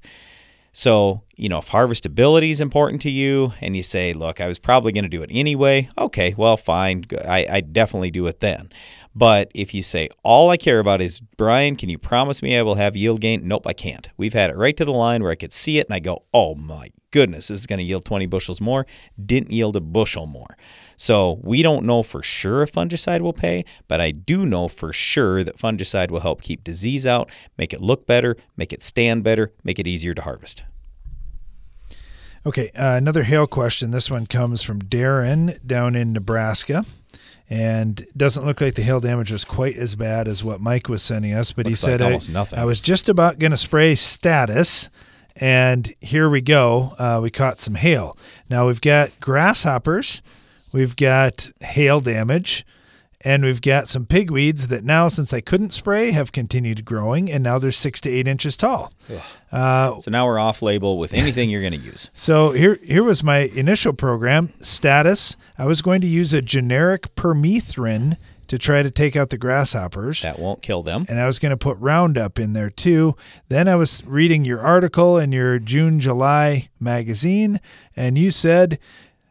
So, 0.75 1.21
you 1.35 1.49
know, 1.49 1.59
if 1.59 1.69
harvestability 1.69 2.49
is 2.49 2.59
important 2.59 3.01
to 3.03 3.11
you 3.11 3.53
and 3.61 3.75
you 3.75 3.83
say, 3.83 4.11
look, 4.11 4.41
I 4.41 4.47
was 4.47 4.57
probably 4.57 4.91
going 4.91 5.03
to 5.03 5.09
do 5.09 5.21
it 5.21 5.29
anyway, 5.31 5.89
okay, 5.97 6.33
well, 6.35 6.57
fine. 6.57 7.05
I, 7.27 7.45
I 7.49 7.61
definitely 7.61 8.09
do 8.09 8.25
it 8.25 8.39
then. 8.39 8.69
But 9.15 9.51
if 9.53 9.75
you 9.75 9.83
say, 9.83 10.09
all 10.23 10.49
I 10.49 10.57
care 10.57 10.79
about 10.79 10.99
is, 10.99 11.19
Brian, 11.19 11.75
can 11.75 11.89
you 11.89 11.99
promise 11.99 12.41
me 12.41 12.57
I 12.57 12.63
will 12.63 12.75
have 12.75 12.97
yield 12.97 13.21
gain? 13.21 13.47
Nope, 13.47 13.67
I 13.67 13.73
can't. 13.73 14.09
We've 14.17 14.33
had 14.33 14.49
it 14.49 14.57
right 14.57 14.75
to 14.77 14.85
the 14.85 14.91
line 14.91 15.21
where 15.21 15.31
I 15.31 15.35
could 15.35 15.53
see 15.53 15.77
it 15.77 15.85
and 15.85 15.93
I 15.93 15.99
go, 15.99 16.23
oh 16.33 16.55
my 16.55 16.89
goodness, 17.11 17.49
this 17.49 17.59
is 17.59 17.67
going 17.67 17.77
to 17.77 17.85
yield 17.85 18.05
20 18.05 18.25
bushels 18.25 18.59
more. 18.59 18.87
Didn't 19.23 19.51
yield 19.51 19.75
a 19.75 19.81
bushel 19.81 20.25
more. 20.25 20.57
So 21.03 21.41
we 21.43 21.61
don't 21.61 21.83
know 21.83 22.01
for 22.01 22.23
sure 22.23 22.63
if 22.63 22.71
fungicide 22.71 23.19
will 23.19 23.33
pay, 23.33 23.65
but 23.89 23.99
I 23.99 24.11
do 24.11 24.45
know 24.45 24.69
for 24.69 24.93
sure 24.93 25.43
that 25.43 25.57
fungicide 25.57 26.11
will 26.11 26.21
help 26.21 26.41
keep 26.41 26.63
disease 26.63 27.05
out, 27.05 27.29
make 27.57 27.73
it 27.73 27.81
look 27.81 28.07
better, 28.07 28.37
make 28.55 28.71
it 28.71 28.81
stand 28.81 29.21
better, 29.21 29.51
make 29.65 29.79
it 29.79 29.85
easier 29.85 30.13
to 30.13 30.21
harvest. 30.21 30.63
Okay, 32.45 32.71
uh, 32.73 32.95
another 32.95 33.23
hail 33.23 33.47
question. 33.47 33.91
This 33.91 34.09
one 34.09 34.27
comes 34.27 34.63
from 34.63 34.81
Darren 34.81 35.59
down 35.67 35.97
in 35.97 36.13
Nebraska. 36.13 36.85
And 37.49 38.07
doesn't 38.15 38.45
look 38.45 38.61
like 38.61 38.75
the 38.75 38.81
hail 38.81 39.01
damage 39.01 39.29
was 39.29 39.43
quite 39.43 39.75
as 39.75 39.97
bad 39.97 40.29
as 40.29 40.41
what 40.41 40.61
Mike 40.61 40.87
was 40.87 41.03
sending 41.03 41.33
us, 41.33 41.51
but 41.51 41.65
Looks 41.65 41.81
he 41.81 41.85
said 41.85 41.99
like 41.99 42.07
almost 42.07 42.29
I, 42.29 42.33
nothing. 42.33 42.59
I 42.59 42.63
was 42.63 42.79
just 42.79 43.09
about 43.09 43.39
going 43.39 43.51
to 43.51 43.57
spray 43.57 43.95
status, 43.95 44.89
and 45.35 45.93
here 45.99 46.29
we 46.29 46.39
go. 46.39 46.93
Uh, 46.97 47.19
we 47.21 47.29
caught 47.29 47.59
some 47.59 47.75
hail. 47.75 48.17
Now 48.49 48.67
we've 48.67 48.79
got 48.79 49.11
grasshoppers, 49.19 50.21
we've 50.73 50.95
got 50.95 51.51
hail 51.61 51.99
damage, 51.99 52.65
and 53.23 53.43
we've 53.43 53.61
got 53.61 53.87
some 53.87 54.05
pigweeds 54.05 54.67
that 54.67 54.83
now, 54.83 55.07
since 55.07 55.33
I 55.33 55.39
couldn't 55.39 55.71
spray, 55.71 56.11
have 56.11 56.31
continued 56.33 56.83
growing, 56.83 57.31
and 57.31 57.43
now 57.43 57.57
they're 57.57 57.71
six 57.71 58.01
to 58.01 58.09
eight 58.09 58.27
inches 58.27 58.57
tall. 58.57 58.91
Uh, 59.51 59.97
so 59.99 60.11
now 60.11 60.25
we're 60.25 60.39
off 60.39 60.61
label 60.61 60.97
with 60.97 61.13
anything 61.13 61.49
you're 61.49 61.61
going 61.61 61.73
to 61.73 61.79
use. 61.79 62.09
so 62.13 62.51
here, 62.51 62.77
here 62.83 63.03
was 63.03 63.23
my 63.23 63.49
initial 63.55 63.93
program 63.93 64.51
status. 64.59 65.37
I 65.57 65.65
was 65.65 65.81
going 65.81 66.01
to 66.01 66.07
use 66.07 66.33
a 66.33 66.41
generic 66.41 67.15
permethrin 67.15 68.17
to 68.47 68.57
try 68.57 68.83
to 68.83 68.91
take 68.91 69.15
out 69.15 69.29
the 69.29 69.37
grasshoppers. 69.37 70.21
That 70.21 70.37
won't 70.37 70.61
kill 70.61 70.83
them. 70.83 71.05
And 71.07 71.19
I 71.19 71.25
was 71.25 71.39
going 71.39 71.51
to 71.51 71.57
put 71.57 71.77
Roundup 71.79 72.37
in 72.37 72.53
there 72.53 72.69
too. 72.69 73.15
Then 73.47 73.69
I 73.69 73.75
was 73.75 74.03
reading 74.05 74.43
your 74.43 74.59
article 74.59 75.17
in 75.17 75.31
your 75.31 75.59
June 75.59 75.99
July 75.99 76.69
magazine, 76.79 77.61
and 77.95 78.17
you 78.17 78.31
said 78.31 78.79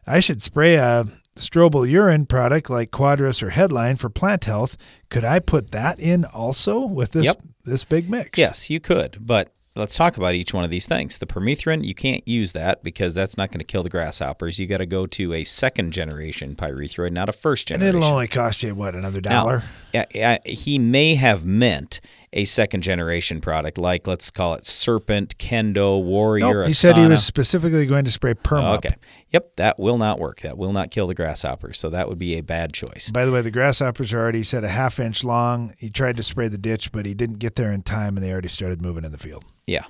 I 0.07 0.19
should 0.19 0.41
spray 0.41 0.75
a 0.75 1.05
strobilurin 1.35 2.27
product 2.27 2.69
like 2.69 2.91
Quadris 2.91 3.41
or 3.43 3.49
Headline 3.51 3.95
for 3.95 4.09
plant 4.09 4.45
health, 4.45 4.77
could 5.09 5.23
I 5.23 5.39
put 5.39 5.71
that 5.71 5.99
in 5.99 6.25
also 6.25 6.85
with 6.85 7.11
this 7.11 7.25
Yep. 7.25 7.41
this 7.65 7.83
big 7.83 8.09
mix? 8.09 8.37
Yes, 8.39 8.69
you 8.69 8.79
could, 8.79 9.17
but 9.21 9.49
let's 9.75 9.95
talk 9.95 10.17
about 10.17 10.35
each 10.35 10.53
one 10.53 10.63
of 10.63 10.69
these 10.69 10.85
things. 10.85 11.17
The 11.17 11.25
permethrin, 11.25 11.83
you 11.83 11.95
can't 11.95 12.27
use 12.27 12.51
that 12.51 12.83
because 12.83 13.13
that's 13.15 13.37
not 13.37 13.51
going 13.51 13.59
to 13.59 13.65
kill 13.65 13.81
the 13.83 13.89
grasshoppers. 13.89 14.59
You 14.59 14.67
got 14.67 14.77
to 14.77 14.85
go 14.85 15.05
to 15.07 15.33
a 15.33 15.43
second 15.43 15.91
generation 15.93 16.55
pyrethroid, 16.55 17.11
not 17.11 17.29
a 17.29 17.33
first 17.33 17.67
generation. 17.67 17.95
And 17.95 18.03
it'll 18.03 18.13
only 18.13 18.27
cost 18.27 18.61
you 18.63 18.75
what 18.75 18.95
another 18.95 19.21
Now, 19.21 19.29
dollar. 19.43 19.63
yeah, 19.93 20.05
yeah, 20.13 20.37
he 20.45 20.77
may 20.77 21.15
have 21.15 21.45
meant 21.45 21.99
a 22.33 22.45
second 22.45 22.81
generation 22.81 23.39
product, 23.39 23.77
like 23.77 24.07
let's 24.07 24.29
call 24.31 24.55
it 24.55 24.65
Serpent, 24.65 25.37
Kendo, 25.37 26.03
Warrior. 26.03 26.61
Nope, 26.61 26.67
he 26.67 26.73
said 26.73 26.97
he 26.97 27.07
was 27.07 27.23
specifically 27.23 27.85
going 27.85 28.05
to 28.05 28.11
spray 28.11 28.33
perma. 28.33 28.77
Okay. 28.77 28.95
Yep, 29.29 29.55
that 29.55 29.79
will 29.79 29.97
not 29.97 30.19
work. 30.19 30.41
That 30.41 30.57
will 30.57 30.73
not 30.73 30.91
kill 30.91 31.07
the 31.07 31.15
grasshoppers. 31.15 31.79
So 31.79 31.89
that 31.89 32.09
would 32.09 32.19
be 32.19 32.35
a 32.35 32.41
bad 32.41 32.73
choice. 32.73 33.09
By 33.11 33.25
the 33.25 33.31
way, 33.31 33.41
the 33.41 33.51
grasshoppers 33.51 34.13
are 34.13 34.19
already 34.19 34.39
he 34.43 34.43
said 34.43 34.65
a 34.65 34.69
half 34.69 34.99
inch 34.99 35.23
long. 35.23 35.73
He 35.77 35.89
tried 35.89 36.17
to 36.17 36.23
spray 36.23 36.49
the 36.49 36.57
ditch, 36.57 36.91
but 36.91 37.05
he 37.05 37.13
didn't 37.13 37.39
get 37.39 37.55
there 37.55 37.71
in 37.71 37.81
time, 37.81 38.17
and 38.17 38.25
they 38.25 38.31
already 38.31 38.49
started 38.49 38.81
moving 38.81 39.05
in 39.05 39.13
the 39.13 39.17
field. 39.17 39.45
Yeah. 39.65 39.85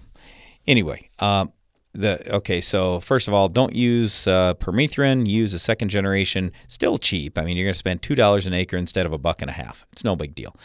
Anyway, 0.68 1.10
um, 1.18 1.52
the 1.94 2.36
okay. 2.36 2.62
So 2.62 3.00
first 3.00 3.28
of 3.28 3.34
all, 3.34 3.50
don't 3.50 3.74
use 3.74 4.28
uh, 4.28 4.54
permethrin. 4.56 5.28
Use 5.28 5.54
a 5.54 5.60
second 5.60 5.90
generation. 5.90 6.52
Still 6.68 6.98
cheap. 6.98 7.38
I 7.38 7.44
mean, 7.44 7.58
you're 7.58 7.66
going 7.66 7.74
to 7.74 7.80
spend 7.80 8.02
two 8.04 8.16
dollars 8.16 8.46
an 8.46 8.54
acre 8.54 8.78
instead 8.78 9.06
of 9.06 9.14
a 9.14 9.18
buck 9.18 9.42
and 9.42 9.50
a 9.50 9.54
half. 9.54 9.86
It's 9.92 10.04
no 10.04 10.16
big 10.16 10.36
deal. 10.36 10.56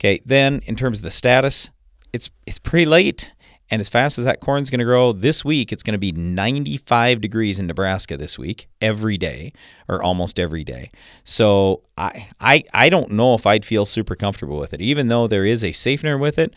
Okay. 0.00 0.20
Then 0.24 0.60
in 0.64 0.76
terms 0.76 0.98
of 0.98 1.02
the 1.02 1.10
status, 1.10 1.70
it's 2.12 2.30
it's 2.46 2.58
pretty 2.58 2.86
late. 2.86 3.32
And 3.70 3.80
as 3.80 3.88
fast 3.88 4.18
as 4.18 4.24
that 4.24 4.40
corn's 4.40 4.70
going 4.70 4.78
to 4.78 4.84
grow 4.84 5.12
this 5.12 5.44
week, 5.44 5.72
it's 5.72 5.82
going 5.82 5.92
to 5.92 5.98
be 5.98 6.10
95 6.10 7.20
degrees 7.20 7.58
in 7.58 7.66
Nebraska 7.66 8.16
this 8.16 8.38
week, 8.38 8.66
every 8.80 9.18
day 9.18 9.52
or 9.88 10.02
almost 10.02 10.40
every 10.40 10.64
day. 10.64 10.90
So 11.24 11.82
I 11.98 12.28
I 12.40 12.64
I 12.72 12.88
don't 12.88 13.10
know 13.10 13.34
if 13.34 13.46
I'd 13.46 13.64
feel 13.64 13.84
super 13.84 14.14
comfortable 14.14 14.58
with 14.58 14.72
it, 14.72 14.80
even 14.80 15.08
though 15.08 15.26
there 15.26 15.44
is 15.44 15.62
a 15.62 15.72
safener 15.72 16.16
with 16.16 16.38
it 16.38 16.54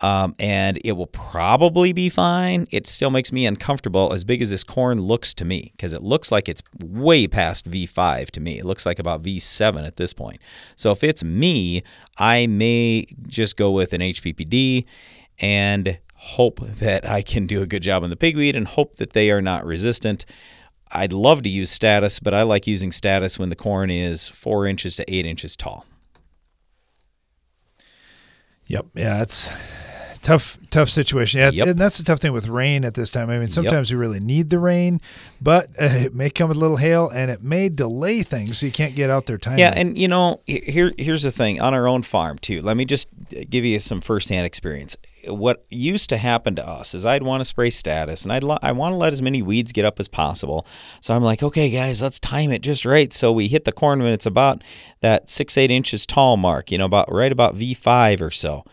um, 0.00 0.34
and 0.38 0.78
it 0.84 0.92
will 0.92 1.06
probably 1.06 1.92
be 1.92 2.08
fine. 2.08 2.66
It 2.70 2.86
still 2.86 3.10
makes 3.10 3.32
me 3.32 3.46
uncomfortable 3.46 4.12
as 4.12 4.24
big 4.24 4.42
as 4.42 4.50
this 4.50 4.62
corn 4.62 5.00
looks 5.00 5.32
to 5.34 5.44
me 5.44 5.72
because 5.72 5.92
it 5.92 6.02
looks 6.02 6.30
like 6.30 6.48
it's 6.48 6.62
way 6.82 7.26
past 7.26 7.68
V5 7.70 8.30
to 8.32 8.40
me. 8.40 8.58
It 8.58 8.66
looks 8.66 8.84
like 8.84 8.98
about 8.98 9.22
V7 9.22 9.86
at 9.86 9.96
this 9.96 10.12
point. 10.12 10.40
So 10.76 10.90
if 10.90 11.02
it's 11.02 11.24
me, 11.24 11.82
I 12.18 12.46
may 12.46 13.06
just 13.26 13.56
go 13.56 13.70
with 13.70 13.94
an 13.94 14.02
HPPD 14.02 14.84
and 15.38 15.98
hope 16.14 16.60
that 16.60 17.08
I 17.08 17.22
can 17.22 17.46
do 17.46 17.62
a 17.62 17.66
good 17.66 17.82
job 17.82 18.02
on 18.02 18.10
the 18.10 18.16
pigweed 18.16 18.56
and 18.56 18.66
hope 18.66 18.96
that 18.96 19.12
they 19.12 19.30
are 19.30 19.42
not 19.42 19.64
resistant. 19.64 20.26
I'd 20.92 21.12
love 21.12 21.42
to 21.42 21.48
use 21.48 21.70
status, 21.70 22.20
but 22.20 22.34
I 22.34 22.42
like 22.42 22.66
using 22.66 22.92
status 22.92 23.38
when 23.38 23.48
the 23.48 23.56
corn 23.56 23.90
is 23.90 24.28
four 24.28 24.66
inches 24.66 24.96
to 24.96 25.12
eight 25.12 25.26
inches 25.26 25.56
tall. 25.56 25.86
Yep. 28.66 28.86
Yeah, 28.94 29.22
it's 29.22 29.50
tough, 30.26 30.58
tough 30.70 30.88
situation. 30.90 31.38
Yeah, 31.40 31.50
Yep. 31.52 31.66
and 31.68 31.78
that's 31.78 31.98
the 31.98 32.04
tough 32.04 32.18
thing 32.20 32.32
with 32.32 32.48
rain 32.48 32.84
at 32.84 32.94
this 32.94 33.10
time. 33.10 33.30
I 33.30 33.38
mean, 33.38 33.46
sometimes 33.48 33.90
you 33.90 33.96
really 33.98 34.18
need 34.20 34.50
the 34.50 34.58
rain, 34.58 35.00
but 35.40 35.68
uh, 35.80 35.84
it 35.84 36.14
may 36.14 36.30
come 36.30 36.48
with 36.48 36.56
a 36.56 36.60
little 36.60 36.76
hail, 36.78 37.08
and 37.08 37.30
it 37.30 37.42
may 37.42 37.68
delay 37.68 38.22
things, 38.22 38.58
so 38.58 38.66
you 38.66 38.72
can't 38.72 38.96
get 38.96 39.08
out 39.08 39.26
there 39.26 39.38
timely. 39.38 39.60
Yeah, 39.62 39.72
and 39.76 39.96
you 39.96 40.08
know, 40.08 40.40
here 40.46 40.92
here's 40.98 41.22
the 41.22 41.30
thing 41.30 41.60
on 41.60 41.74
our 41.74 41.86
own 41.86 42.02
farm 42.02 42.38
too. 42.38 42.60
Let 42.60 42.76
me 42.76 42.84
just 42.84 43.08
give 43.48 43.64
you 43.64 43.78
some 43.80 44.00
firsthand 44.00 44.46
experience. 44.46 44.96
What 45.28 45.64
used 45.70 46.08
to 46.10 46.16
happen 46.18 46.54
to 46.56 46.68
us 46.68 46.94
is 46.94 47.04
I'd 47.06 47.22
want 47.22 47.40
to 47.40 47.44
spray 47.44 47.70
status, 47.70 48.24
and 48.24 48.32
I'd 48.32 48.42
lo- 48.44 48.58
I 48.62 48.72
want 48.72 48.92
to 48.92 48.96
let 48.96 49.12
as 49.12 49.22
many 49.22 49.42
weeds 49.42 49.72
get 49.72 49.84
up 49.84 49.98
as 50.00 50.08
possible. 50.08 50.66
So 51.00 51.14
I'm 51.14 51.22
like, 51.22 51.42
okay, 51.42 51.70
guys, 51.70 52.02
let's 52.02 52.18
time 52.18 52.50
it 52.50 52.62
just 52.62 52.84
right. 52.84 53.12
So 53.12 53.32
we 53.32 53.48
hit 53.48 53.64
the 53.64 53.72
corn 53.72 54.00
when 54.02 54.12
it's 54.12 54.26
about 54.26 54.62
that 55.00 55.30
six 55.30 55.56
eight 55.56 55.70
inches 55.70 56.04
tall 56.06 56.36
mark. 56.36 56.70
You 56.72 56.78
know, 56.78 56.84
about 56.86 57.10
right 57.12 57.30
about 57.32 57.56
V5 57.56 58.20
or 58.20 58.30
so 58.30 58.64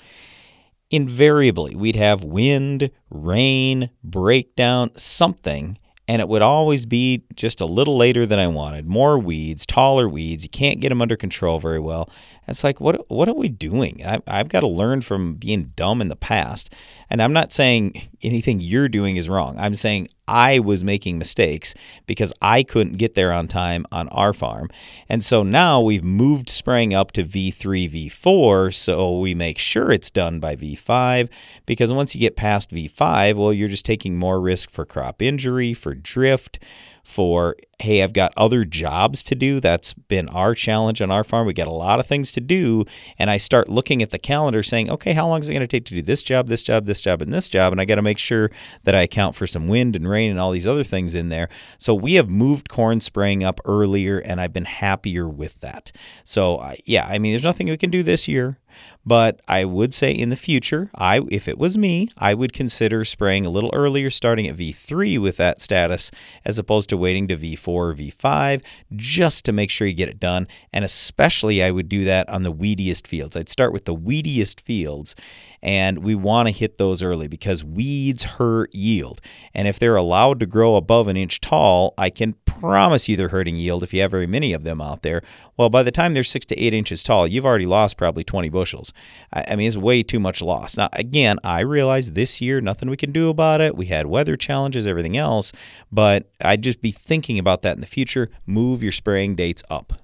invariably 0.93 1.75
we'd 1.75 1.95
have 1.95 2.23
wind, 2.23 2.91
rain, 3.09 3.89
breakdown, 4.03 4.91
something, 4.95 5.75
and 6.07 6.21
it 6.21 6.27
would 6.27 6.43
always 6.43 6.85
be 6.85 7.23
just 7.33 7.61
a 7.61 7.65
little 7.65 7.97
later 7.97 8.27
than 8.27 8.37
I 8.37 8.47
wanted. 8.47 8.85
More 8.85 9.17
weeds, 9.17 9.65
taller 9.65 10.07
weeds. 10.07 10.43
You 10.43 10.51
can't 10.51 10.79
get 10.79 10.89
them 10.89 11.01
under 11.01 11.15
control 11.15 11.57
very 11.57 11.79
well. 11.79 12.11
It's 12.47 12.63
like, 12.63 12.81
what 12.81 13.09
what 13.09 13.29
are 13.29 13.33
we 13.33 13.49
doing? 13.49 14.01
I, 14.05 14.19
I've 14.27 14.49
got 14.49 14.61
to 14.61 14.67
learn 14.67 15.01
from 15.01 15.35
being 15.35 15.71
dumb 15.75 16.01
in 16.01 16.09
the 16.09 16.15
past. 16.15 16.73
And 17.09 17.21
I'm 17.21 17.33
not 17.33 17.53
saying 17.53 18.09
anything 18.21 18.59
you're 18.59 18.89
doing 18.89 19.17
is 19.17 19.29
wrong. 19.29 19.57
I'm 19.59 19.75
saying 19.75 20.07
I 20.27 20.59
was 20.59 20.83
making 20.83 21.19
mistakes 21.19 21.75
because 22.07 22.33
I 22.41 22.63
couldn't 22.63 22.97
get 22.97 23.13
there 23.13 23.31
on 23.31 23.47
time 23.47 23.85
on 23.91 24.09
our 24.09 24.33
farm. 24.33 24.69
And 25.09 25.23
so 25.23 25.43
now 25.43 25.81
we've 25.81 26.03
moved 26.03 26.49
spraying 26.49 26.93
up 26.93 27.11
to 27.13 27.23
V3, 27.23 28.09
V4, 28.09 28.73
so 28.73 29.19
we 29.19 29.35
make 29.35 29.57
sure 29.59 29.91
it's 29.91 30.09
done 30.09 30.39
by 30.39 30.55
V5 30.55 31.29
because 31.65 31.91
once 31.91 32.15
you 32.15 32.21
get 32.21 32.35
past 32.35 32.71
V5, 32.71 33.35
well, 33.35 33.53
you're 33.53 33.67
just 33.67 33.85
taking 33.85 34.17
more 34.17 34.39
risk 34.39 34.69
for 34.69 34.85
crop 34.85 35.21
injury, 35.21 35.73
for 35.73 35.93
drift, 35.93 36.59
for 37.03 37.57
hey, 37.83 38.01
I've 38.01 38.13
got 38.13 38.31
other 38.37 38.63
jobs 38.63 39.21
to 39.23 39.35
do. 39.35 39.59
That's 39.59 39.93
been 39.93 40.29
our 40.29 40.55
challenge 40.55 41.01
on 41.01 41.11
our 41.11 41.23
farm. 41.23 41.45
We 41.45 41.53
got 41.53 41.67
a 41.67 41.73
lot 41.73 41.99
of 41.99 42.07
things 42.07 42.31
to 42.31 42.39
do, 42.39 42.85
and 43.19 43.29
I 43.29 43.35
start 43.35 43.67
looking 43.67 44.01
at 44.01 44.09
the 44.09 44.17
calendar 44.17 44.63
saying, 44.63 44.89
okay, 44.89 45.11
how 45.11 45.27
long 45.27 45.41
is 45.41 45.49
it 45.49 45.53
going 45.53 45.61
to 45.61 45.67
take 45.67 45.83
to 45.85 45.95
do 45.95 46.01
this 46.01 46.23
job, 46.23 46.47
this 46.47 46.63
job, 46.63 46.85
this 46.85 47.01
job, 47.01 47.21
and 47.21 47.33
this 47.33 47.49
job? 47.49 47.73
And 47.73 47.81
I 47.81 47.85
got 47.85 47.95
to 47.95 48.01
make 48.01 48.19
sure 48.19 48.51
that 48.83 48.95
I 48.95 49.01
account 49.01 49.35
for 49.35 49.45
some 49.45 49.67
wind 49.67 49.97
and 49.97 50.07
rain 50.07 50.31
and 50.31 50.39
all 50.39 50.51
these 50.51 50.67
other 50.67 50.85
things 50.85 51.13
in 51.13 51.27
there. 51.27 51.49
So 51.77 51.93
we 51.93 52.13
have 52.13 52.29
moved 52.29 52.69
corn 52.69 53.01
spraying 53.01 53.43
up 53.43 53.59
earlier, 53.65 54.17
and 54.17 54.39
I've 54.39 54.53
been 54.53 54.65
happier 54.65 55.27
with 55.27 55.59
that. 55.59 55.91
So 56.23 56.73
yeah, 56.85 57.05
I 57.05 57.19
mean, 57.19 57.33
there's 57.33 57.43
nothing 57.43 57.67
we 57.67 57.75
can 57.75 57.91
do 57.91 58.01
this 58.01 58.29
year. 58.29 58.59
But 59.05 59.41
I 59.47 59.65
would 59.65 59.93
say 59.93 60.11
in 60.11 60.29
the 60.29 60.35
future, 60.35 60.89
I 60.95 61.21
if 61.29 61.47
it 61.47 61.57
was 61.57 61.77
me, 61.77 62.09
I 62.17 62.33
would 62.33 62.53
consider 62.53 63.03
spraying 63.03 63.45
a 63.45 63.49
little 63.49 63.69
earlier, 63.73 64.09
starting 64.09 64.47
at 64.47 64.55
V3 64.55 65.19
with 65.21 65.37
that 65.37 65.61
status, 65.61 66.09
as 66.45 66.57
opposed 66.57 66.89
to 66.89 66.97
waiting 66.97 67.27
to 67.27 67.37
V4 67.37 67.72
or 67.73 67.93
V5, 67.93 68.63
just 68.95 69.45
to 69.45 69.51
make 69.51 69.69
sure 69.69 69.87
you 69.87 69.93
get 69.93 70.09
it 70.09 70.19
done. 70.19 70.47
And 70.71 70.85
especially, 70.85 71.63
I 71.63 71.71
would 71.71 71.89
do 71.89 72.03
that 72.05 72.29
on 72.29 72.43
the 72.43 72.53
weediest 72.53 73.07
fields. 73.07 73.35
I'd 73.35 73.49
start 73.49 73.73
with 73.73 73.85
the 73.85 73.95
weediest 73.95 74.61
fields, 74.61 75.15
and 75.63 75.99
we 75.99 76.13
want 76.13 76.49
to 76.49 76.53
hit 76.53 76.77
those 76.77 77.01
early 77.01 77.29
because 77.29 77.63
weeds 77.63 78.23
hurt 78.23 78.75
yield. 78.75 79.21
And 79.53 79.65
if 79.65 79.79
they're 79.79 79.95
allowed 79.95 80.41
to 80.41 80.45
grow 80.45 80.75
above 80.75 81.07
an 81.07 81.15
inch 81.15 81.39
tall, 81.39 81.93
I 81.97 82.09
can 82.09 82.33
promise 82.43 83.07
you 83.07 83.15
they're 83.15 83.29
hurting 83.29 83.55
yield 83.55 83.81
if 83.81 83.93
you 83.93 84.01
have 84.01 84.11
very 84.11 84.27
many 84.27 84.51
of 84.51 84.65
them 84.65 84.81
out 84.81 85.03
there. 85.03 85.23
Well, 85.55 85.69
by 85.69 85.81
the 85.81 85.91
time 85.91 86.13
they're 86.13 86.23
six 86.25 86.45
to 86.47 86.59
eight 86.59 86.73
inches 86.73 87.01
tall, 87.01 87.25
you've 87.25 87.45
already 87.45 87.65
lost 87.65 87.97
probably 87.97 88.25
20 88.25 88.49
bushels. 88.49 88.91
I, 89.31 89.55
mean, 89.55 89.67
it's 89.67 89.77
way 89.77 90.03
too 90.03 90.19
much 90.19 90.41
loss. 90.41 90.75
Now, 90.75 90.89
again, 90.91 91.39
I 91.45 91.61
realize 91.61 92.11
this 92.11 92.41
year 92.41 92.59
nothing 92.59 92.89
we 92.89 92.97
can 92.97 93.13
do 93.13 93.29
about 93.29 93.61
it. 93.61 93.77
We 93.77 93.85
had 93.85 94.05
weather 94.07 94.35
challenges, 94.35 94.85
everything 94.85 95.15
else, 95.15 95.53
but 95.89 96.29
I'd 96.41 96.61
just 96.61 96.81
be 96.81 96.91
thinking 96.91 97.39
about 97.39 97.61
that 97.61 97.75
in 97.75 97.81
the 97.81 97.87
future. 97.87 98.29
Move 98.45 98.83
your 98.83 98.91
spraying 98.91 99.35
dates 99.35 99.63
up. 99.69 100.02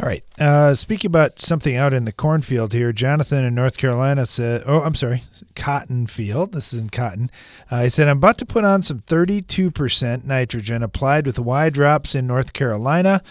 All 0.00 0.06
right. 0.06 0.24
Uh, 0.38 0.74
speaking 0.74 1.10
about 1.10 1.40
something 1.40 1.76
out 1.76 1.92
in 1.92 2.06
the 2.06 2.12
cornfield 2.12 2.72
here, 2.72 2.90
Jonathan 2.90 3.44
in 3.44 3.54
North 3.54 3.76
Carolina 3.76 4.24
said, 4.24 4.62
"Oh, 4.64 4.80
I'm 4.80 4.94
sorry, 4.94 5.24
cotton 5.54 6.06
field. 6.06 6.52
This 6.52 6.72
is 6.72 6.80
in 6.80 6.88
cotton." 6.88 7.30
Uh, 7.70 7.82
he 7.82 7.90
said, 7.90 8.08
"I'm 8.08 8.16
about 8.16 8.38
to 8.38 8.46
put 8.46 8.64
on 8.64 8.80
some 8.80 9.00
32% 9.00 10.24
nitrogen 10.24 10.82
applied 10.82 11.26
with 11.26 11.38
Y 11.38 11.68
drops 11.68 12.14
in 12.14 12.26
North 12.26 12.54
Carolina. 12.54 13.22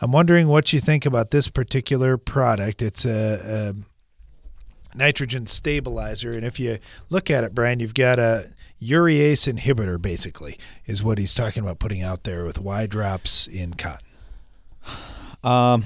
I'm 0.00 0.12
wondering 0.12 0.48
what 0.48 0.72
you 0.72 0.80
think 0.80 1.04
about 1.04 1.30
this 1.30 1.48
particular 1.48 2.16
product. 2.16 2.80
It's 2.80 3.04
a, 3.04 3.74
a 4.94 4.96
nitrogen 4.96 5.46
stabilizer, 5.46 6.32
and 6.32 6.46
if 6.46 6.58
you 6.58 6.78
look 7.10 7.30
at 7.30 7.44
it, 7.44 7.54
Brian, 7.54 7.80
you've 7.80 7.92
got 7.92 8.18
a 8.18 8.48
urease 8.80 9.52
inhibitor, 9.52 10.00
basically, 10.00 10.58
is 10.86 11.02
what 11.02 11.18
he's 11.18 11.34
talking 11.34 11.62
about 11.62 11.78
putting 11.78 12.02
out 12.02 12.24
there 12.24 12.46
with 12.46 12.58
Y 12.58 12.86
drops 12.86 13.46
in 13.46 13.74
cotton." 13.74 14.06
Um, 15.42 15.84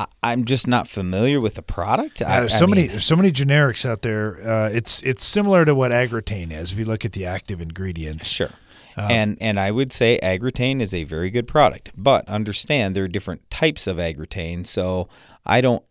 I, 0.00 0.06
I'm 0.22 0.44
just 0.44 0.66
not 0.66 0.88
familiar 0.88 1.40
with 1.40 1.54
the 1.54 1.62
product. 1.62 2.20
Yeah, 2.20 2.32
I, 2.32 2.40
there's 2.40 2.54
I 2.54 2.58
so 2.58 2.66
mean, 2.66 2.76
many 2.76 2.86
there's 2.88 3.04
so 3.04 3.16
many 3.16 3.30
generics 3.30 3.84
out 3.84 4.02
there. 4.02 4.40
Uh, 4.48 4.70
it's 4.70 5.02
it's 5.02 5.24
similar 5.24 5.64
to 5.64 5.74
what 5.74 5.92
Agrotain 5.92 6.50
is 6.52 6.72
if 6.72 6.78
you 6.78 6.84
look 6.84 7.04
at 7.04 7.12
the 7.12 7.26
active 7.26 7.60
ingredients. 7.60 8.28
Sure. 8.28 8.50
Uh, 8.96 9.08
and 9.10 9.38
and 9.40 9.60
I 9.60 9.70
would 9.70 9.92
say 9.92 10.18
Agrotain 10.22 10.80
is 10.80 10.94
a 10.94 11.04
very 11.04 11.30
good 11.30 11.46
product, 11.46 11.92
but 11.96 12.28
understand 12.28 12.96
there 12.96 13.04
are 13.04 13.08
different 13.08 13.48
types 13.50 13.86
of 13.86 13.98
Agrotain. 13.98 14.66
So 14.66 15.08
I 15.46 15.60
don't, 15.60 15.82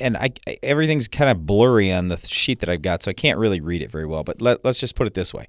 and 0.00 0.16
I 0.16 0.30
everything's 0.62 1.08
kind 1.08 1.30
of 1.30 1.44
blurry 1.44 1.92
on 1.92 2.08
the 2.08 2.16
sheet 2.16 2.60
that 2.60 2.68
I've 2.68 2.82
got, 2.82 3.02
so 3.02 3.10
I 3.10 3.14
can't 3.14 3.38
really 3.38 3.60
read 3.60 3.82
it 3.82 3.90
very 3.90 4.06
well. 4.06 4.24
But 4.24 4.40
let, 4.40 4.64
let's 4.64 4.80
just 4.80 4.94
put 4.94 5.06
it 5.06 5.14
this 5.14 5.34
way: 5.34 5.46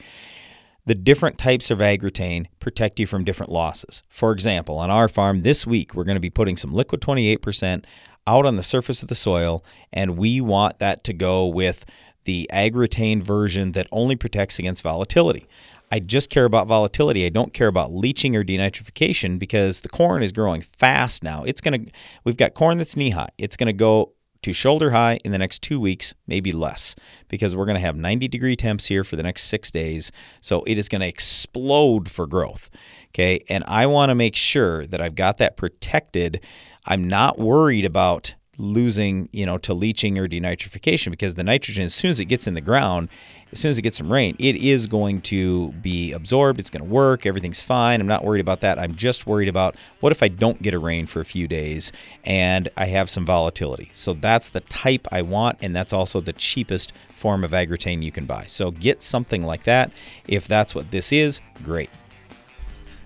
the 0.87 0.95
different 0.95 1.37
types 1.37 1.69
of 1.69 1.79
Agrotain 1.79 2.47
protect 2.61 2.97
you 2.97 3.05
from 3.05 3.25
different 3.25 3.51
losses. 3.51 4.03
For 4.07 4.31
example, 4.31 4.77
on 4.77 4.89
our 4.89 5.09
farm 5.09 5.43
this 5.43 5.67
week, 5.67 5.93
we're 5.93 6.05
going 6.05 6.15
to 6.15 6.21
be 6.21 6.29
putting 6.29 6.55
some 6.55 6.73
liquid 6.73 7.01
28% 7.01 7.83
out 8.25 8.45
on 8.45 8.55
the 8.55 8.63
surface 8.63 9.01
of 9.01 9.09
the 9.09 9.15
soil, 9.15 9.65
and 9.91 10.17
we 10.17 10.39
want 10.39 10.79
that 10.79 11.03
to 11.03 11.11
go 11.11 11.45
with 11.45 11.85
the 12.23 12.49
Agrotain 12.53 13.21
version 13.21 13.73
that 13.73 13.87
only 13.91 14.15
protects 14.15 14.59
against 14.59 14.81
volatility. 14.81 15.45
I 15.91 15.99
just 15.99 16.29
care 16.29 16.45
about 16.45 16.67
volatility. 16.67 17.25
I 17.25 17.29
don't 17.29 17.53
care 17.53 17.67
about 17.67 17.93
leaching 17.93 18.37
or 18.37 18.43
denitrification 18.43 19.37
because 19.37 19.81
the 19.81 19.89
corn 19.89 20.23
is 20.23 20.31
growing 20.31 20.61
fast 20.61 21.21
now. 21.21 21.43
It's 21.43 21.59
going 21.61 21.85
to 21.85 21.91
we've 22.23 22.37
got 22.37 22.53
corn 22.53 22.77
that's 22.77 22.95
knee 22.95 23.11
high. 23.11 23.29
It's 23.37 23.57
going 23.57 23.67
to 23.67 23.73
go 23.73 24.13
to 24.47 24.53
shoulder 24.53 24.91
high 24.91 25.19
in 25.25 25.33
the 25.33 25.37
next 25.37 25.61
2 25.61 25.77
weeks, 25.77 26.15
maybe 26.25 26.53
less, 26.53 26.95
because 27.27 27.53
we're 27.53 27.65
going 27.65 27.75
to 27.75 27.81
have 27.81 27.97
90 27.97 28.29
degree 28.29 28.55
temps 28.55 28.85
here 28.85 29.03
for 29.03 29.17
the 29.17 29.23
next 29.23 29.43
6 29.43 29.69
days. 29.71 30.09
So 30.41 30.63
it 30.63 30.77
is 30.77 30.87
going 30.87 31.01
to 31.01 31.07
explode 31.07 32.09
for 32.09 32.25
growth. 32.25 32.69
Okay? 33.09 33.41
And 33.49 33.65
I 33.67 33.87
want 33.87 34.09
to 34.09 34.15
make 34.15 34.37
sure 34.37 34.87
that 34.87 35.01
I've 35.01 35.15
got 35.15 35.37
that 35.39 35.57
protected. 35.57 36.39
I'm 36.85 37.03
not 37.03 37.37
worried 37.37 37.83
about 37.83 38.35
losing, 38.57 39.27
you 39.33 39.45
know, 39.45 39.57
to 39.57 39.73
leaching 39.73 40.17
or 40.17 40.29
denitrification 40.29 41.11
because 41.11 41.35
the 41.35 41.43
nitrogen, 41.43 41.83
as 41.83 41.93
soon 41.93 42.11
as 42.11 42.21
it 42.21 42.25
gets 42.25 42.47
in 42.47 42.53
the 42.53 42.61
ground, 42.61 43.09
as 43.51 43.59
soon 43.59 43.69
as 43.69 43.77
it 43.77 43.81
gets 43.81 43.97
some 43.97 44.11
rain, 44.11 44.35
it 44.39 44.55
is 44.55 44.87
going 44.87 45.21
to 45.21 45.71
be 45.73 46.11
absorbed. 46.11 46.59
It's 46.59 46.69
going 46.69 46.83
to 46.83 46.89
work. 46.89 47.25
Everything's 47.25 47.61
fine. 47.61 48.01
I'm 48.01 48.07
not 48.07 48.25
worried 48.25 48.41
about 48.41 48.61
that. 48.61 48.77
I'm 48.77 48.93
just 48.93 49.25
worried 49.25 49.47
about 49.47 49.75
what 49.99 50.11
if 50.11 50.21
I 50.21 50.27
don't 50.27 50.61
get 50.61 50.73
a 50.73 50.79
rain 50.79 51.05
for 51.05 51.19
a 51.19 51.25
few 51.25 51.47
days 51.47 51.91
and 52.23 52.69
I 52.75 52.87
have 52.87 53.09
some 53.09 53.25
volatility. 53.25 53.89
So 53.93 54.13
that's 54.13 54.49
the 54.49 54.59
type 54.61 55.07
I 55.11 55.21
want, 55.21 55.59
and 55.61 55.75
that's 55.75 55.93
also 55.93 56.19
the 56.19 56.33
cheapest 56.33 56.93
form 57.13 57.43
of 57.43 57.51
Agrotain 57.51 58.03
you 58.03 58.11
can 58.11 58.25
buy. 58.25 58.45
So 58.45 58.71
get 58.71 59.01
something 59.01 59.43
like 59.43 59.63
that. 59.63 59.91
If 60.27 60.47
that's 60.47 60.75
what 60.75 60.91
this 60.91 61.11
is, 61.11 61.41
great. 61.63 61.89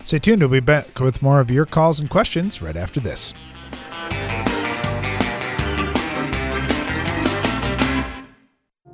Stay 0.04 0.18
tuned. 0.18 0.42
We'll 0.42 0.50
be 0.50 0.60
back 0.60 1.00
with 1.00 1.22
more 1.22 1.40
of 1.40 1.52
your 1.52 1.66
calls 1.66 2.00
and 2.00 2.10
questions 2.10 2.62
right 2.62 2.76
after 2.76 3.00
this. 3.00 3.34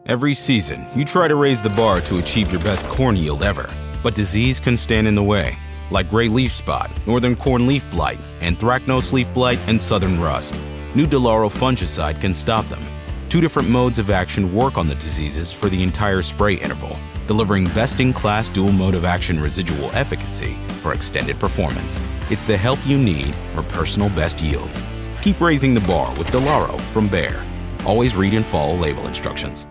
Every 0.08 0.34
season, 0.36 0.88
you 0.96 1.04
try 1.04 1.28
to 1.28 1.36
raise 1.36 1.62
the 1.62 1.70
bar 1.72 2.00
to 2.06 2.20
achieve 2.20 2.50
your 2.50 2.62
best 2.62 2.86
corn 2.86 3.18
yield 3.18 3.44
ever, 3.44 3.70
but 4.02 4.16
disease 4.16 4.58
can 4.58 4.78
stand 4.78 5.06
in 5.06 5.16
the 5.16 5.22
way, 5.22 5.58
like 5.92 6.10
gray 6.10 6.30
leaf 6.30 6.54
spot, 6.54 6.90
northern 7.06 7.36
corn 7.36 7.68
leaf 7.68 7.92
blight, 7.92 8.18
anthracnose 8.40 9.12
leaf 9.12 9.34
blight, 9.34 9.60
and 9.68 9.82
southern 9.82 10.18
rust. 10.18 10.58
New 10.96 11.08
Delaro 11.08 11.52
fungicide 11.52 12.22
can 12.22 12.34
stop 12.34 12.64
them. 12.68 12.82
Two 13.28 13.42
different 13.42 13.68
modes 13.68 14.00
of 14.00 14.10
action 14.10 14.54
work 14.54 14.78
on 14.78 14.88
the 14.88 14.96
diseases 14.96 15.52
for 15.52 15.68
the 15.68 15.84
entire 15.84 16.22
spray 16.22 16.54
interval, 16.54 16.98
delivering 17.28 17.66
best-in-class 17.66 18.48
dual 18.48 18.72
mode 18.72 18.96
of 18.96 19.04
action 19.04 19.42
residual 19.42 19.92
efficacy 19.92 20.56
for 20.82 20.94
extended 20.94 21.38
performance. 21.38 22.00
It's 22.32 22.46
the 22.46 22.56
help 22.56 22.80
you 22.88 22.98
need 22.98 23.36
for 23.50 23.62
personal 23.62 24.08
best 24.12 24.40
yields. 24.40 24.82
Keep 25.22 25.42
raising 25.42 25.74
the 25.74 25.82
bar 25.82 26.12
with 26.12 26.28
Delaro 26.28 26.80
from 26.94 27.10
Bayer. 27.10 27.46
Always 27.86 28.16
read 28.16 28.34
and 28.34 28.46
follow 28.46 28.78
label 28.78 29.06
instructions. 29.06 29.68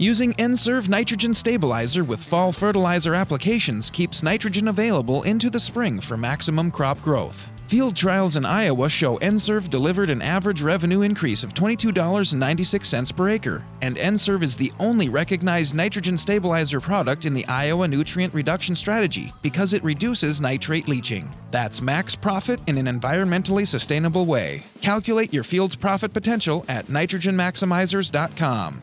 Using 0.00 0.34
N-Serve 0.38 0.88
nitrogen 0.88 1.34
stabilizer 1.34 2.04
with 2.04 2.24
fall 2.24 2.52
fertilizer 2.52 3.14
applications 3.14 3.90
keeps 3.90 4.22
nitrogen 4.22 4.68
available 4.68 5.24
into 5.24 5.50
the 5.50 5.60
spring 5.60 6.00
for 6.00 6.16
maximum 6.16 6.70
crop 6.70 7.02
growth. 7.02 7.46
Field 7.66 7.94
trials 7.94 8.38
in 8.38 8.46
Iowa 8.46 8.88
show 8.88 9.18
N-Serve 9.18 9.68
delivered 9.68 10.08
an 10.08 10.22
average 10.22 10.62
revenue 10.62 11.02
increase 11.02 11.44
of 11.44 11.52
$22.96 11.52 13.14
per 13.14 13.28
acre, 13.28 13.62
and 13.82 13.98
N-Serve 13.98 14.42
is 14.42 14.56
the 14.56 14.72
only 14.80 15.10
recognized 15.10 15.74
nitrogen 15.74 16.16
stabilizer 16.16 16.80
product 16.80 17.26
in 17.26 17.34
the 17.34 17.46
Iowa 17.46 17.86
nutrient 17.86 18.32
reduction 18.32 18.74
strategy 18.74 19.34
because 19.42 19.74
it 19.74 19.84
reduces 19.84 20.40
nitrate 20.40 20.88
leaching. 20.88 21.30
That's 21.50 21.82
max 21.82 22.14
profit 22.14 22.58
in 22.66 22.78
an 22.78 22.86
environmentally 22.86 23.68
sustainable 23.68 24.24
way. 24.24 24.62
Calculate 24.80 25.34
your 25.34 25.44
field's 25.44 25.76
profit 25.76 26.14
potential 26.14 26.64
at 26.70 26.86
nitrogenmaximizers.com. 26.86 28.82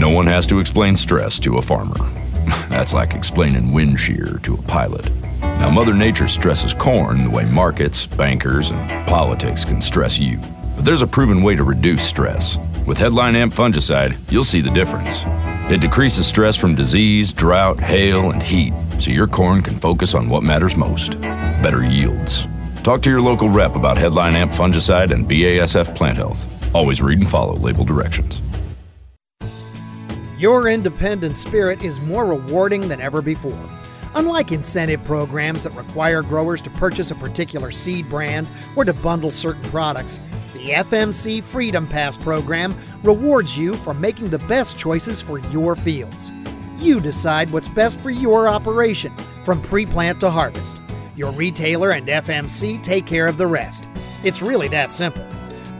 No 0.00 0.08
one 0.08 0.26
has 0.28 0.46
to 0.46 0.60
explain 0.60 0.96
stress 0.96 1.38
to 1.40 1.58
a 1.58 1.62
farmer. 1.62 1.94
That's 2.70 2.94
like 2.94 3.14
explaining 3.14 3.70
wind 3.70 4.00
shear 4.00 4.40
to 4.44 4.54
a 4.54 4.62
pilot. 4.62 5.10
Now, 5.42 5.68
Mother 5.68 5.92
Nature 5.92 6.26
stresses 6.26 6.72
corn 6.72 7.24
the 7.24 7.28
way 7.28 7.44
markets, 7.44 8.06
bankers, 8.06 8.70
and 8.70 9.06
politics 9.06 9.62
can 9.62 9.82
stress 9.82 10.18
you. 10.18 10.38
But 10.74 10.86
there's 10.86 11.02
a 11.02 11.06
proven 11.06 11.42
way 11.42 11.54
to 11.54 11.64
reduce 11.64 12.02
stress. 12.02 12.56
With 12.86 12.96
Headline 12.96 13.36
Amp 13.36 13.52
fungicide, 13.52 14.16
you'll 14.32 14.42
see 14.42 14.62
the 14.62 14.70
difference. 14.70 15.24
It 15.70 15.82
decreases 15.82 16.26
stress 16.26 16.56
from 16.56 16.74
disease, 16.74 17.30
drought, 17.34 17.78
hail, 17.78 18.30
and 18.30 18.42
heat, 18.42 18.72
so 18.98 19.10
your 19.10 19.26
corn 19.26 19.60
can 19.60 19.76
focus 19.76 20.14
on 20.14 20.30
what 20.30 20.42
matters 20.42 20.78
most 20.78 21.20
better 21.20 21.84
yields. 21.84 22.48
Talk 22.82 23.02
to 23.02 23.10
your 23.10 23.20
local 23.20 23.50
rep 23.50 23.76
about 23.76 23.98
Headline 23.98 24.34
Amp 24.34 24.50
fungicide 24.50 25.10
and 25.10 25.28
BASF 25.28 25.94
plant 25.94 26.16
health. 26.16 26.74
Always 26.74 27.02
read 27.02 27.18
and 27.18 27.28
follow 27.28 27.52
label 27.56 27.84
directions. 27.84 28.40
Your 30.40 30.70
independent 30.70 31.36
spirit 31.36 31.84
is 31.84 32.00
more 32.00 32.24
rewarding 32.24 32.88
than 32.88 32.98
ever 32.98 33.20
before. 33.20 33.68
Unlike 34.14 34.52
incentive 34.52 35.04
programs 35.04 35.64
that 35.64 35.74
require 35.74 36.22
growers 36.22 36.62
to 36.62 36.70
purchase 36.70 37.10
a 37.10 37.14
particular 37.14 37.70
seed 37.70 38.08
brand 38.08 38.48
or 38.74 38.86
to 38.86 38.94
bundle 38.94 39.30
certain 39.30 39.62
products, 39.64 40.18
the 40.54 40.70
FMC 40.70 41.42
Freedom 41.42 41.86
Pass 41.86 42.16
program 42.16 42.74
rewards 43.02 43.58
you 43.58 43.74
for 43.74 43.92
making 43.92 44.30
the 44.30 44.38
best 44.38 44.78
choices 44.78 45.20
for 45.20 45.40
your 45.50 45.76
fields. 45.76 46.32
You 46.78 47.02
decide 47.02 47.50
what's 47.50 47.68
best 47.68 48.00
for 48.00 48.08
your 48.08 48.48
operation 48.48 49.14
from 49.44 49.60
pre 49.60 49.84
plant 49.84 50.20
to 50.20 50.30
harvest. 50.30 50.78
Your 51.16 51.32
retailer 51.32 51.90
and 51.90 52.06
FMC 52.08 52.82
take 52.82 53.04
care 53.04 53.26
of 53.26 53.36
the 53.36 53.46
rest. 53.46 53.90
It's 54.24 54.40
really 54.40 54.68
that 54.68 54.94
simple. 54.94 55.26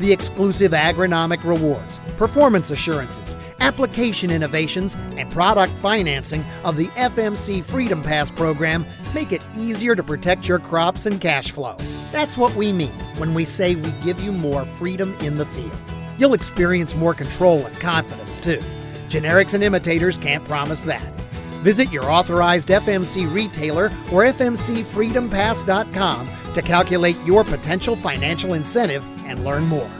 The 0.01 0.13
exclusive 0.13 0.73
agronomic 0.73 1.45
rewards, 1.45 1.99
performance 2.19 2.71
assurances, 2.71 3.37
application 3.61 4.31
innovations, 4.31 4.97
and 5.17 5.31
product 5.31 5.73
financing 5.75 6.45
of 6.65 6.77
the 6.77 6.87
FMC 6.89 7.65
Freedom 7.65 8.03
Pass 8.03 8.31
program 8.31 8.85
make 9.15 9.33
it 9.33 9.47
easier 9.57 9.95
to 9.95 10.03
protect 10.03 10.49
your 10.49 10.59
crops 10.59 11.07
and 11.07 11.21
cash 11.21 11.51
flow. 11.51 11.77
That's 12.13 12.37
what 12.37 12.55
we 12.55 12.73
mean 12.73 12.93
when 13.19 13.35
we 13.35 13.45
say 13.45 13.75
we 13.75 13.91
give 14.03 14.21
you 14.21 14.33
more 14.33 14.65
freedom 14.65 15.15
in 15.21 15.37
the 15.37 15.47
field. 15.47 15.77
You'll 16.19 16.35
experience 16.35 16.95
more 16.95 17.15
control 17.15 17.65
and 17.65 17.81
confidence 17.81 18.39
too. 18.39 18.61
Generics 19.09 19.55
and 19.55 19.65
imitators 19.65 20.19
can't 20.19 20.45
promise 20.45 20.83
that. 20.83 21.03
Visit 21.63 21.91
your 21.93 22.11
authorized 22.11 22.69
FMC 22.69 23.33
retailer 23.35 23.87
or 24.13 24.25
FMCFreedomPass.com 24.25 26.29
to 26.55 26.63
calculate 26.63 27.17
your 27.25 27.45
potential 27.45 27.97
financial 27.97 28.55
incentive 28.55 29.05
and 29.27 29.45
learn 29.45 29.67
more. 29.67 29.91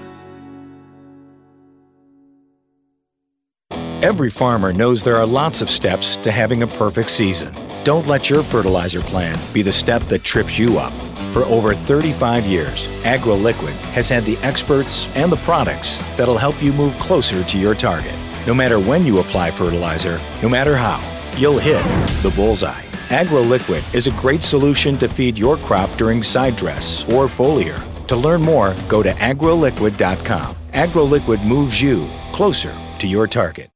Every 4.03 4.31
farmer 4.31 4.73
knows 4.73 5.05
there 5.05 5.19
are 5.19 5.27
lots 5.27 5.61
of 5.61 5.69
steps 5.69 6.17
to 6.23 6.33
having 6.33 6.63
a 6.63 6.67
perfect 6.67 7.11
season. 7.11 7.55
Don't 7.85 8.07
let 8.07 8.31
your 8.31 8.43
fertilizer 8.43 9.03
plan 9.03 9.39
be 9.53 9.61
the 9.61 9.73
step 9.73 10.01
that 10.05 10.25
trips 10.25 10.59
you 10.59 10.79
up. 10.79 10.95
For 11.35 11.45
over 11.45 11.75
35 11.75 12.47
years, 12.47 12.89
AgroLiquid 13.05 13.77
has 13.93 14.09
had 14.09 14.25
the 14.25 14.39
experts 14.39 15.07
and 15.15 15.31
the 15.31 15.37
products 15.45 15.99
that'll 16.17 16.39
help 16.39 16.63
you 16.63 16.73
move 16.73 16.99
closer 16.99 17.45
to 17.45 17.59
your 17.59 17.75
target. 17.75 18.15
No 18.47 18.55
matter 18.55 18.81
when 18.81 19.05
you 19.05 19.19
apply 19.19 19.51
fertilizer, 19.51 20.19
no 20.41 20.49
matter 20.49 20.77
how, 20.77 20.99
you'll 21.37 21.59
hit 21.59 21.85
the 22.23 22.33
bullseye. 22.35 22.83
AgroLiquid 23.11 23.95
is 23.95 24.07
a 24.07 24.13
great 24.13 24.43
solution 24.43 24.97
to 24.97 25.11
feed 25.11 25.37
your 25.37 25.59
crop 25.59 25.95
during 25.99 26.23
side 26.23 26.57
dress 26.57 27.05
or 27.05 27.27
foliar. 27.27 27.79
To 28.07 28.17
learn 28.17 28.41
more, 28.41 28.75
go 28.89 29.03
to 29.03 29.13
agroliquid.com. 29.13 30.57
AgroLiquid 30.71 31.45
moves 31.47 31.83
you 31.83 32.09
closer 32.33 32.75
to 32.99 33.07
your 33.07 33.27
target. 33.27 33.70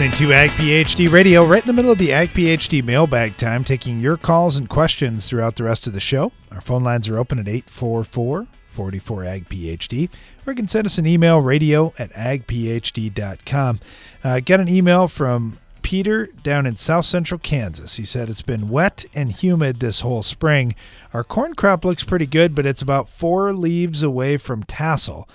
Listening 0.00 0.28
to 0.28 0.32
Ag 0.32 0.48
PhD 0.52 1.12
Radio, 1.12 1.44
right 1.44 1.62
in 1.62 1.66
the 1.66 1.74
middle 1.74 1.90
of 1.90 1.98
the 1.98 2.10
Ag 2.10 2.30
PhD 2.30 2.82
mailbag 2.82 3.36
time, 3.36 3.62
taking 3.62 4.00
your 4.00 4.16
calls 4.16 4.56
and 4.56 4.66
questions 4.66 5.28
throughout 5.28 5.56
the 5.56 5.64
rest 5.64 5.86
of 5.86 5.92
the 5.92 6.00
show. 6.00 6.32
Our 6.50 6.62
phone 6.62 6.82
lines 6.82 7.06
are 7.10 7.18
open 7.18 7.38
at 7.38 7.46
844 7.46 8.46
44 8.68 9.24
Ag 9.24 9.48
PhD, 9.50 10.08
or 10.46 10.52
you 10.52 10.56
can 10.56 10.68
send 10.68 10.86
us 10.86 10.96
an 10.96 11.06
email 11.06 11.42
radio 11.42 11.92
at 11.98 12.10
agphd.com. 12.12 13.80
Uh, 14.24 14.40
got 14.40 14.60
an 14.60 14.70
email 14.70 15.06
from 15.06 15.58
Peter 15.82 16.28
down 16.28 16.64
in 16.64 16.76
south 16.76 17.04
central 17.04 17.38
Kansas. 17.38 17.96
He 17.96 18.06
said 18.06 18.30
it's 18.30 18.40
been 18.40 18.70
wet 18.70 19.04
and 19.12 19.30
humid 19.30 19.80
this 19.80 20.00
whole 20.00 20.22
spring. 20.22 20.74
Our 21.12 21.24
corn 21.24 21.52
crop 21.52 21.84
looks 21.84 22.04
pretty 22.04 22.26
good, 22.26 22.54
but 22.54 22.64
it's 22.64 22.80
about 22.80 23.10
four 23.10 23.52
leaves 23.52 24.02
away 24.02 24.38
from 24.38 24.62
tassel. 24.62 25.28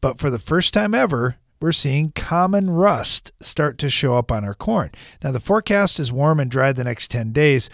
But 0.00 0.20
for 0.20 0.30
the 0.30 0.38
first 0.38 0.72
time 0.72 0.94
ever, 0.94 1.34
we're 1.60 1.72
seeing 1.72 2.12
common 2.12 2.70
rust 2.70 3.32
start 3.40 3.78
to 3.78 3.90
show 3.90 4.16
up 4.16 4.30
on 4.30 4.44
our 4.44 4.54
corn. 4.54 4.90
Now, 5.22 5.30
the 5.30 5.40
forecast 5.40 5.98
is 5.98 6.12
warm 6.12 6.40
and 6.40 6.50
dry 6.50 6.72
the 6.72 6.84
next 6.84 7.10
10 7.10 7.32
days. 7.32 7.70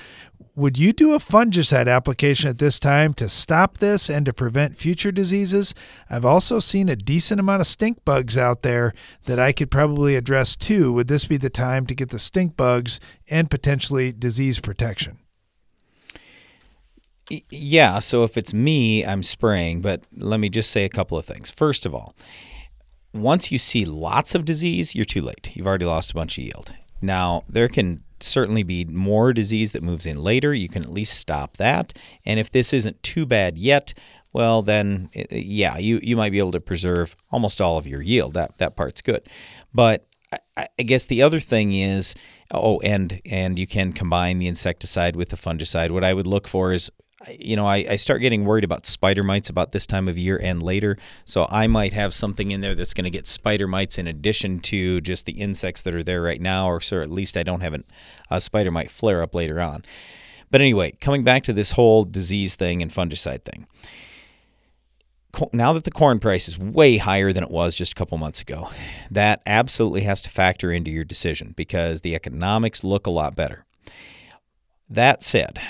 Would 0.57 0.79
you 0.79 0.93
do 0.93 1.15
a 1.15 1.19
fungicide 1.19 1.89
application 1.89 2.51
at 2.51 2.59
this 2.59 2.79
time 2.79 3.15
to 3.15 3.29
stop 3.29 3.79
this 3.79 4.11
and 4.11 4.27
to 4.27 4.33
prevent 4.33 4.77
future 4.77 5.13
diseases? 5.13 5.75
I've 6.11 6.25
also 6.25 6.59
seen 6.59 6.89
a 6.89 6.97
decent 6.97 7.41
amount 7.41 7.61
of 7.61 7.67
stink 7.67 8.05
bugs 8.05 8.37
out 8.37 8.63
there 8.63 8.93
that 9.27 9.39
I 9.39 9.53
could 9.53 9.71
probably 9.71 10.17
address 10.17 10.57
too. 10.57 10.93
Would 10.93 11.09
this 11.09 11.25
be 11.25 11.37
the 11.37 11.51
time 11.51 11.87
to 11.87 11.95
get 11.95 12.11
the 12.11 12.19
stink 12.19 12.57
bugs 12.57 13.01
and 13.29 13.51
potentially 13.51 14.13
disease 14.13 14.61
protection? 14.61 15.19
Yeah, 17.49 18.01
so 18.01 18.25
if 18.25 18.37
it's 18.37 18.53
me, 18.53 19.07
I'm 19.07 19.23
spraying, 19.23 19.83
but 19.83 20.03
let 20.17 20.41
me 20.41 20.49
just 20.49 20.71
say 20.71 20.85
a 20.85 20.89
couple 20.89 21.17
of 21.17 21.25
things. 21.25 21.49
First 21.49 21.87
of 21.87 21.95
all, 21.95 22.15
once 23.13 23.51
you 23.51 23.59
see 23.59 23.85
lots 23.85 24.35
of 24.35 24.45
disease, 24.45 24.95
you're 24.95 25.05
too 25.05 25.23
late. 25.23 25.55
You've 25.55 25.67
already 25.67 25.87
lost 25.87 26.13
a 26.13 26.15
bunch 26.15 26.39
of 26.39 26.45
yield. 26.45 26.75
Now, 27.03 27.45
there 27.49 27.69
can 27.69 28.01
certainly 28.21 28.63
be 28.63 28.85
more 28.85 29.33
disease 29.33 29.73
that 29.73 29.83
moves 29.83 30.07
in 30.07 30.23
later. 30.23 30.55
You 30.55 30.69
can 30.69 30.83
at 30.83 30.91
least 30.91 31.19
stop 31.19 31.57
that. 31.57 31.93
And 32.25 32.39
if 32.39 32.51
this 32.51 32.73
isn't 32.73 33.03
too 33.03 33.27
bad 33.27 33.59
yet, 33.59 33.93
well, 34.33 34.63
then 34.63 35.11
eh, 35.15 35.25
eh, 35.31 35.43
yeah, 35.45 35.79
you, 35.79 35.99
you 36.03 36.17
might 36.17 36.33
be 36.33 36.39
able 36.39 36.53
to 36.53 36.61
preserve 36.61 37.17
almost 37.31 37.61
all 37.61 37.79
of 37.79 37.87
your 37.87 38.03
yield. 38.03 38.35
That 38.35 38.59
that 38.59 38.77
part's 38.77 39.03
good. 39.03 39.23
But 39.75 40.07
I, 40.57 40.67
I 40.79 40.83
guess 40.83 41.07
the 41.07 41.23
other 41.23 41.41
thing 41.41 41.73
is, 41.73 42.15
oh, 42.53 42.79
and 42.81 43.21
and 43.25 43.59
you 43.59 43.67
can 43.67 43.93
combine 43.93 44.39
the 44.39 44.47
insecticide 44.47 45.17
with 45.17 45.31
the 45.31 45.37
fungicide. 45.37 45.91
What 45.91 46.05
I 46.05 46.15
would 46.15 46.27
look 46.27 46.47
for 46.47 46.73
is 46.73 46.91
you 47.29 47.55
know, 47.55 47.67
I, 47.67 47.85
I 47.91 47.97
start 47.97 48.23
getting 48.23 48.45
worried 48.45 48.65
about 48.65 48.87
spider 48.87 49.23
mites 49.23 49.51
about 49.51 49.73
this 49.73 49.87
time 49.87 50.09
of 50.09 50.17
year 50.17 50.41
and 50.43 50.63
later. 50.63 50.97
So 51.25 51.47
I 51.51 51.67
might 51.67 51.93
have 51.93 52.15
something 52.15 52.51
in 52.51 52.61
there 52.61 52.75
that's 52.75 52.95
going 52.95 53.05
to 53.05 53.11
get 53.11 53.27
spider 53.27 53.67
mites 53.67 53.99
in 53.99 54.07
addition 54.07 54.61
to 54.61 55.01
just 55.01 55.27
the 55.27 55.33
insects 55.33 55.83
that 55.83 55.95
are 55.95 56.03
there 56.03 56.23
right 56.23 56.41
now, 56.41 56.69
or 56.69 56.81
so 56.81 57.01
at 57.01 57.11
least 57.11 57.37
I 57.37 57.43
don't 57.43 57.61
have 57.61 57.75
an, 57.75 57.85
a 58.31 58.41
spider 58.41 58.71
mite 58.71 58.91
flare 58.91 59.23
up 59.23 59.35
later 59.35 59.61
on. 59.61 59.85
But 60.51 60.61
anyway, 60.61 60.93
coming 61.01 61.23
back 61.23 61.43
to 61.45 61.53
this 61.53 61.73
whole 61.73 62.05
disease 62.05 62.57
thing 62.57 62.83
and 62.83 62.91
fungicide 62.91 63.45
thing. 63.45 63.67
Now 65.53 65.73
that 65.75 65.85
the 65.85 65.93
corn 65.93 66.19
price 66.19 66.49
is 66.49 66.59
way 66.59 66.97
higher 66.97 67.33
than 67.33 67.45
it 67.45 67.53
was 67.53 67.77
just 67.77 67.93
a 67.93 67.95
couple 67.95 68.19
months 68.19 68.41
ago, 68.41 68.69
that 69.13 69.43
absolutely 69.47 70.01
has 70.01 70.21
to 70.23 70.31
factor 70.31 70.73
into 70.73 70.91
your 70.91 71.05
decision 71.05 71.55
because 71.57 72.01
the 72.01 72.17
economics 72.17 72.83
look 72.83 73.07
a 73.07 73.11
lot 73.11 73.37
better. 73.37 73.65
That 74.89 75.23
said, 75.23 75.61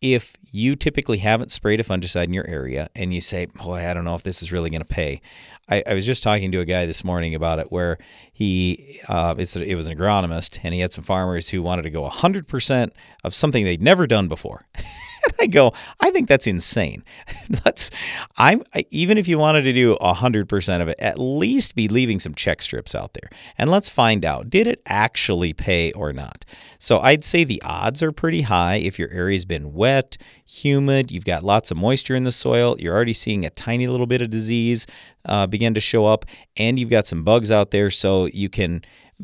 if 0.00 0.36
you 0.50 0.76
typically 0.76 1.18
haven't 1.18 1.50
sprayed 1.50 1.80
a 1.80 1.84
fungicide 1.84 2.24
in 2.24 2.34
your 2.34 2.46
area 2.46 2.88
and 2.94 3.14
you 3.14 3.20
say, 3.20 3.46
boy, 3.46 3.88
I 3.88 3.94
don't 3.94 4.04
know 4.04 4.14
if 4.14 4.22
this 4.22 4.42
is 4.42 4.52
really 4.52 4.70
going 4.70 4.82
to 4.82 4.88
pay. 4.88 5.20
I, 5.68 5.82
I, 5.86 5.94
was 5.94 6.06
just 6.06 6.22
talking 6.22 6.52
to 6.52 6.60
a 6.60 6.64
guy 6.64 6.86
this 6.86 7.02
morning 7.02 7.34
about 7.34 7.58
it 7.58 7.72
where 7.72 7.98
he, 8.32 9.00
uh, 9.08 9.34
it 9.36 9.74
was 9.74 9.86
an 9.86 9.98
agronomist 9.98 10.60
and 10.62 10.74
he 10.74 10.80
had 10.80 10.92
some 10.92 11.02
farmers 11.02 11.48
who 11.48 11.62
wanted 11.62 11.82
to 11.82 11.90
go 11.90 12.08
100% 12.08 12.90
of 13.24 13.34
something 13.34 13.64
they'd 13.64 13.82
never 13.82 14.06
done 14.06 14.28
before. 14.28 14.62
I 15.40 15.46
go, 15.46 15.72
I 16.00 16.10
think 16.10 16.28
that's 16.28 16.46
insane. 16.46 17.04
Let's, 17.64 17.90
I'm 18.36 18.62
I, 18.74 18.86
even 18.90 19.18
if 19.18 19.28
you 19.28 19.38
wanted 19.38 19.62
to 19.62 19.72
do 19.72 19.96
hundred 20.00 20.48
percent 20.48 20.82
of 20.82 20.88
it, 20.88 20.96
at 20.98 21.18
least 21.18 21.74
be 21.74 21.88
leaving 21.88 22.20
some 22.20 22.34
check 22.34 22.62
strips 22.62 22.94
out 22.94 23.12
there, 23.14 23.30
and 23.58 23.70
let's 23.70 23.88
find 23.88 24.24
out 24.24 24.48
did 24.48 24.66
it 24.66 24.80
actually 24.86 25.52
pay 25.52 25.92
or 25.92 26.12
not. 26.12 26.44
So 26.78 27.00
I'd 27.00 27.24
say 27.24 27.44
the 27.44 27.62
odds 27.62 28.02
are 28.02 28.12
pretty 28.12 28.42
high 28.42 28.76
if 28.76 28.98
your 28.98 29.10
area's 29.10 29.44
been 29.44 29.72
wet, 29.72 30.16
humid, 30.46 31.10
you've 31.10 31.24
got 31.24 31.42
lots 31.42 31.70
of 31.70 31.76
moisture 31.76 32.14
in 32.14 32.24
the 32.24 32.32
soil, 32.32 32.76
you're 32.78 32.94
already 32.94 33.12
seeing 33.12 33.44
a 33.44 33.50
tiny 33.50 33.86
little 33.86 34.06
bit 34.06 34.22
of 34.22 34.30
disease 34.30 34.86
uh, 35.26 35.46
begin 35.46 35.74
to 35.74 35.80
show 35.80 36.06
up, 36.06 36.24
and 36.56 36.78
you've 36.78 36.90
got 36.90 37.06
some 37.06 37.24
bugs 37.24 37.50
out 37.50 37.70
there, 37.70 37.90
so 37.90 38.26
you 38.26 38.48
can 38.48 38.82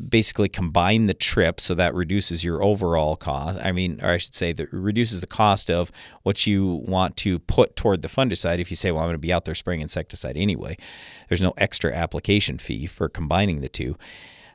basically 0.09 0.49
combine 0.49 1.05
the 1.05 1.13
trip 1.13 1.59
so 1.59 1.75
that 1.75 1.93
reduces 1.93 2.43
your 2.43 2.63
overall 2.63 3.15
cost. 3.15 3.59
I 3.61 3.71
mean, 3.71 3.99
or 4.01 4.09
I 4.09 4.17
should 4.17 4.33
say 4.33 4.51
that 4.53 4.71
reduces 4.73 5.21
the 5.21 5.27
cost 5.27 5.69
of 5.69 5.91
what 6.23 6.47
you 6.47 6.83
want 6.87 7.15
to 7.17 7.39
put 7.39 7.75
toward 7.75 8.01
the 8.01 8.07
fungicide. 8.07 8.59
If 8.59 8.71
you 8.71 8.75
say, 8.75 8.91
well, 8.91 9.01
I'm 9.01 9.07
going 9.07 9.13
to 9.15 9.19
be 9.19 9.33
out 9.33 9.45
there 9.45 9.55
spraying 9.55 9.81
insecticide 9.81 10.37
anyway, 10.37 10.77
there's 11.29 11.41
no 11.41 11.53
extra 11.57 11.93
application 11.93 12.57
fee 12.57 12.87
for 12.87 13.07
combining 13.07 13.61
the 13.61 13.69
two. 13.69 13.95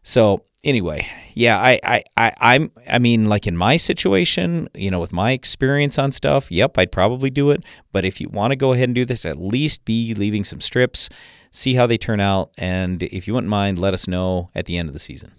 So 0.03 0.45
anyway, 0.65 1.07
yeah, 1.35 1.59
I, 1.59 1.81
I, 1.83 2.03
I, 2.17 2.33
I'm, 2.41 2.71
I 2.91 2.99
mean, 2.99 3.27
like 3.27 3.47
in 3.47 3.57
my 3.57 3.77
situation, 3.77 4.69
you 4.75 4.91
know, 4.91 5.01
with 5.01 5.13
my 5.13 5.33
experience 5.33 5.99
on 5.99 6.13
stuff, 6.13 6.51
yep, 6.51 6.77
I'd 6.79 6.93
probably 6.93 7.31
do 7.31 7.51
it. 7.51 7.65
But 7.93 8.05
if 8.05 8.21
you 8.21 8.29
want 8.29 8.53
to 8.53 8.57
go 8.57 8.73
ahead 8.73 8.89
and 8.89 8.95
do 8.95 9.05
this, 9.05 9.25
at 9.25 9.39
least 9.39 9.85
be 9.85 10.15
leaving 10.15 10.45
some 10.45 10.61
strips 10.61 11.09
see 11.51 11.75
how 11.75 11.87
they 11.87 11.99
turn 11.99 12.21
out, 12.21 12.51
and 12.59 13.03
if 13.03 13.27
you 13.27 13.35
wouldn't 13.35 13.51
mind, 13.51 13.79
let 13.79 13.95
us 13.95 14.09
know 14.09 14.51
at 14.55 14.67
the 14.67 14.77
end 14.77 14.89
of 14.89 14.93
the 14.93 14.99
season. 14.99 15.33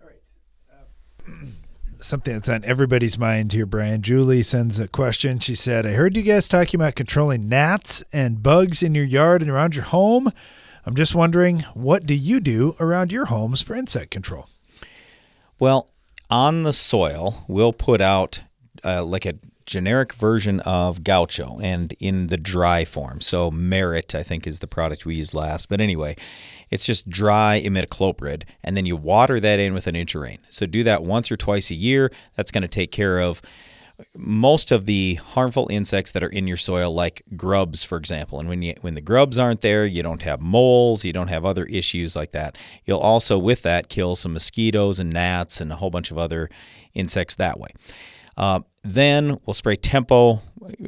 All 0.00 0.08
right. 0.08 0.22
Uh, 1.28 1.46
something 1.98 2.34
that's 2.34 2.48
on 2.48 2.64
everybody's 2.64 3.18
mind 3.18 3.52
here, 3.52 3.66
Brian. 3.66 4.02
Julie 4.02 4.42
sends 4.42 4.78
a 4.78 4.88
question. 4.88 5.38
She 5.38 5.54
said, 5.54 5.86
I 5.86 5.92
heard 5.92 6.16
you 6.16 6.22
guys 6.22 6.48
talking 6.48 6.80
about 6.80 6.94
controlling 6.94 7.48
gnats 7.48 8.02
and 8.12 8.42
bugs 8.42 8.82
in 8.82 8.94
your 8.94 9.04
yard 9.04 9.42
and 9.42 9.50
around 9.50 9.74
your 9.74 9.84
home. 9.84 10.30
I'm 10.88 10.94
just 10.94 11.14
wondering, 11.14 11.60
what 11.74 12.06
do 12.06 12.14
you 12.14 12.40
do 12.40 12.74
around 12.80 13.12
your 13.12 13.26
homes 13.26 13.60
for 13.60 13.76
insect 13.76 14.10
control? 14.10 14.48
Well, 15.58 15.90
on 16.30 16.62
the 16.62 16.72
soil, 16.72 17.44
we'll 17.46 17.74
put 17.74 18.00
out 18.00 18.40
uh, 18.82 19.04
like 19.04 19.26
a 19.26 19.34
generic 19.66 20.14
version 20.14 20.60
of 20.60 21.04
gaucho 21.04 21.60
and 21.60 21.92
in 22.00 22.28
the 22.28 22.38
dry 22.38 22.86
form. 22.86 23.20
So 23.20 23.50
Merit, 23.50 24.14
I 24.14 24.22
think, 24.22 24.46
is 24.46 24.60
the 24.60 24.66
product 24.66 25.04
we 25.04 25.16
used 25.16 25.34
last. 25.34 25.68
But 25.68 25.82
anyway, 25.82 26.16
it's 26.70 26.86
just 26.86 27.10
dry 27.10 27.60
imidacloprid, 27.62 28.44
and 28.64 28.74
then 28.74 28.86
you 28.86 28.96
water 28.96 29.38
that 29.40 29.58
in 29.58 29.74
with 29.74 29.88
an 29.88 29.94
inch 29.94 30.14
of 30.14 30.22
rain. 30.22 30.38
So 30.48 30.64
do 30.64 30.82
that 30.84 31.02
once 31.02 31.30
or 31.30 31.36
twice 31.36 31.70
a 31.70 31.74
year. 31.74 32.10
That's 32.34 32.50
going 32.50 32.62
to 32.62 32.66
take 32.66 32.92
care 32.92 33.20
of 33.20 33.42
most 34.16 34.70
of 34.70 34.86
the 34.86 35.14
harmful 35.14 35.66
insects 35.70 36.12
that 36.12 36.22
are 36.22 36.28
in 36.28 36.46
your 36.46 36.56
soil, 36.56 36.92
like 36.92 37.22
grubs, 37.36 37.82
for 37.82 37.98
example. 37.98 38.38
And 38.38 38.48
when 38.48 38.62
you 38.62 38.74
when 38.80 38.94
the 38.94 39.00
grubs 39.00 39.38
aren't 39.38 39.60
there, 39.60 39.84
you 39.86 40.02
don't 40.02 40.22
have 40.22 40.40
moles, 40.40 41.04
you 41.04 41.12
don't 41.12 41.28
have 41.28 41.44
other 41.44 41.64
issues 41.64 42.14
like 42.14 42.32
that. 42.32 42.56
You'll 42.84 42.98
also, 43.00 43.38
with 43.38 43.62
that, 43.62 43.88
kill 43.88 44.16
some 44.16 44.32
mosquitoes 44.32 45.00
and 45.00 45.12
gnats 45.12 45.60
and 45.60 45.72
a 45.72 45.76
whole 45.76 45.90
bunch 45.90 46.10
of 46.10 46.18
other 46.18 46.48
insects 46.94 47.34
that 47.36 47.58
way. 47.58 47.70
Uh, 48.36 48.60
then 48.84 49.38
we'll 49.44 49.54
spray 49.54 49.74
Tempo. 49.74 50.42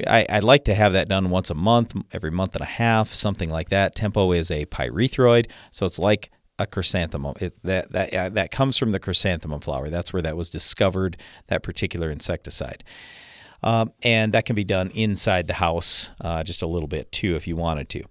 I, 0.06 0.24
I, 0.28 0.38
like 0.38 0.64
to 0.64 0.74
have 0.74 0.92
that 0.92 1.08
done 1.08 1.30
once 1.30 1.50
a 1.50 1.54
month, 1.54 1.96
every 2.12 2.30
month 2.30 2.54
and 2.54 2.62
a 2.62 2.66
half, 2.66 3.12
something 3.12 3.50
like 3.50 3.70
that. 3.70 3.94
Tempo 3.94 4.32
is 4.32 4.50
a 4.50 4.66
pyrethroid, 4.66 5.50
so 5.70 5.84
it's 5.84 5.98
like 5.98 6.30
a 6.60 6.66
chrysanthemum. 6.66 7.34
It, 7.40 7.54
that 7.64 7.90
that 7.92 8.14
uh, 8.14 8.28
that 8.30 8.50
comes 8.50 8.76
from 8.76 8.92
the 8.92 9.00
chrysanthemum 9.00 9.60
flower. 9.60 9.88
That's 9.88 10.12
where 10.12 10.22
that 10.22 10.36
was 10.36 10.50
discovered. 10.50 11.20
That 11.48 11.62
particular 11.62 12.10
insecticide. 12.10 12.84
Um, 13.62 13.92
and 14.02 14.32
that 14.32 14.46
can 14.46 14.56
be 14.56 14.64
done 14.64 14.90
inside 14.94 15.46
the 15.46 15.54
house 15.54 16.08
uh, 16.22 16.42
just 16.42 16.62
a 16.62 16.66
little 16.66 16.88
bit 16.88 17.12
too 17.12 17.36
if 17.36 17.46
you 17.46 17.56
wanted 17.56 17.90
to 17.90 18.04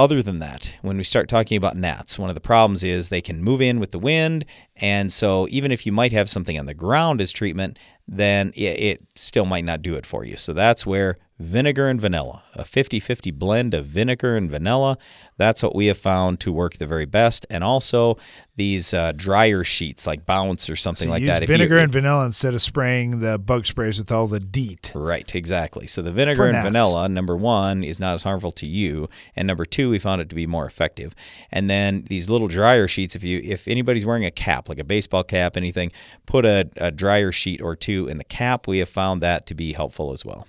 other 0.00 0.22
than 0.22 0.38
that, 0.38 0.74
when 0.80 0.96
we 0.96 1.04
start 1.04 1.28
talking 1.28 1.56
about 1.56 1.76
gnats, 1.76 2.18
one 2.18 2.30
of 2.30 2.34
the 2.34 2.40
problems 2.40 2.82
is 2.82 3.08
they 3.08 3.20
can 3.20 3.42
move 3.42 3.60
in 3.60 3.80
with 3.80 3.90
the 3.90 3.98
wind. 3.98 4.44
And 4.76 5.12
so, 5.12 5.46
even 5.50 5.72
if 5.72 5.84
you 5.84 5.92
might 5.92 6.12
have 6.12 6.30
something 6.30 6.58
on 6.58 6.66
the 6.66 6.74
ground 6.74 7.20
as 7.20 7.32
treatment, 7.32 7.78
then 8.08 8.52
it, 8.54 9.02
still 9.14 9.44
might 9.44 9.64
not 9.64 9.82
do 9.82 9.94
it 9.96 10.06
for 10.06 10.24
you. 10.24 10.36
So, 10.36 10.52
that's 10.52 10.86
where 10.86 11.16
vinegar 11.40 11.88
and 11.88 11.98
vanilla, 11.98 12.42
a 12.54 12.64
50 12.64 13.00
50 13.00 13.30
blend 13.30 13.72
of 13.72 13.86
vinegar 13.86 14.36
and 14.36 14.50
vanilla. 14.50 14.98
That's 15.38 15.62
what 15.62 15.74
we 15.74 15.86
have 15.86 15.96
found 15.96 16.38
to 16.40 16.52
work 16.52 16.74
the 16.74 16.86
very 16.86 17.06
best. 17.06 17.46
And 17.48 17.64
also 17.64 18.18
these 18.56 18.92
uh, 18.92 19.12
dryer 19.16 19.64
sheets 19.64 20.06
like 20.06 20.26
Bounce 20.26 20.68
or 20.68 20.76
something 20.76 21.06
so 21.06 21.12
like 21.12 21.22
use 21.22 21.38
that. 21.38 21.46
Vinegar 21.46 21.76
you, 21.76 21.80
and 21.84 21.90
vanilla 21.90 22.26
instead 22.26 22.52
of 22.52 22.60
spraying 22.60 23.20
the 23.20 23.38
bug 23.38 23.64
sprays 23.64 23.98
with 23.98 24.12
all 24.12 24.26
the 24.26 24.38
DEET. 24.38 24.92
Right, 24.94 25.34
exactly. 25.34 25.86
So 25.86 26.02
the 26.02 26.12
vinegar 26.12 26.44
and 26.46 26.62
vanilla, 26.62 27.08
number 27.08 27.34
one, 27.34 27.82
is 27.82 27.98
not 27.98 28.12
as 28.12 28.22
harmful 28.22 28.52
to 28.52 28.66
you. 28.66 29.08
And 29.34 29.48
number 29.48 29.64
two, 29.64 29.88
we 29.88 29.98
found 29.98 30.20
it 30.20 30.28
to 30.28 30.34
be 30.34 30.46
more 30.46 30.66
effective. 30.66 31.14
And 31.50 31.70
then 31.70 32.04
these 32.08 32.28
little 32.28 32.48
dryer 32.48 32.86
sheets, 32.86 33.16
if 33.16 33.24
you 33.24 33.40
if 33.42 33.66
anybody's 33.66 34.04
wearing 34.04 34.26
a 34.26 34.30
cap, 34.30 34.68
like 34.68 34.78
a 34.78 34.84
baseball 34.84 35.24
cap, 35.24 35.56
anything, 35.56 35.90
put 36.26 36.44
a, 36.44 36.68
a 36.76 36.90
dryer 36.90 37.32
sheet 37.32 37.62
or 37.62 37.74
two 37.76 38.08
in 38.08 38.18
the 38.18 38.24
cap. 38.24 38.68
We 38.68 38.80
have 38.80 38.90
found 38.90 39.22
that 39.22 39.46
to 39.46 39.54
be 39.54 39.72
helpful 39.72 40.12
as 40.12 40.22
well. 40.22 40.46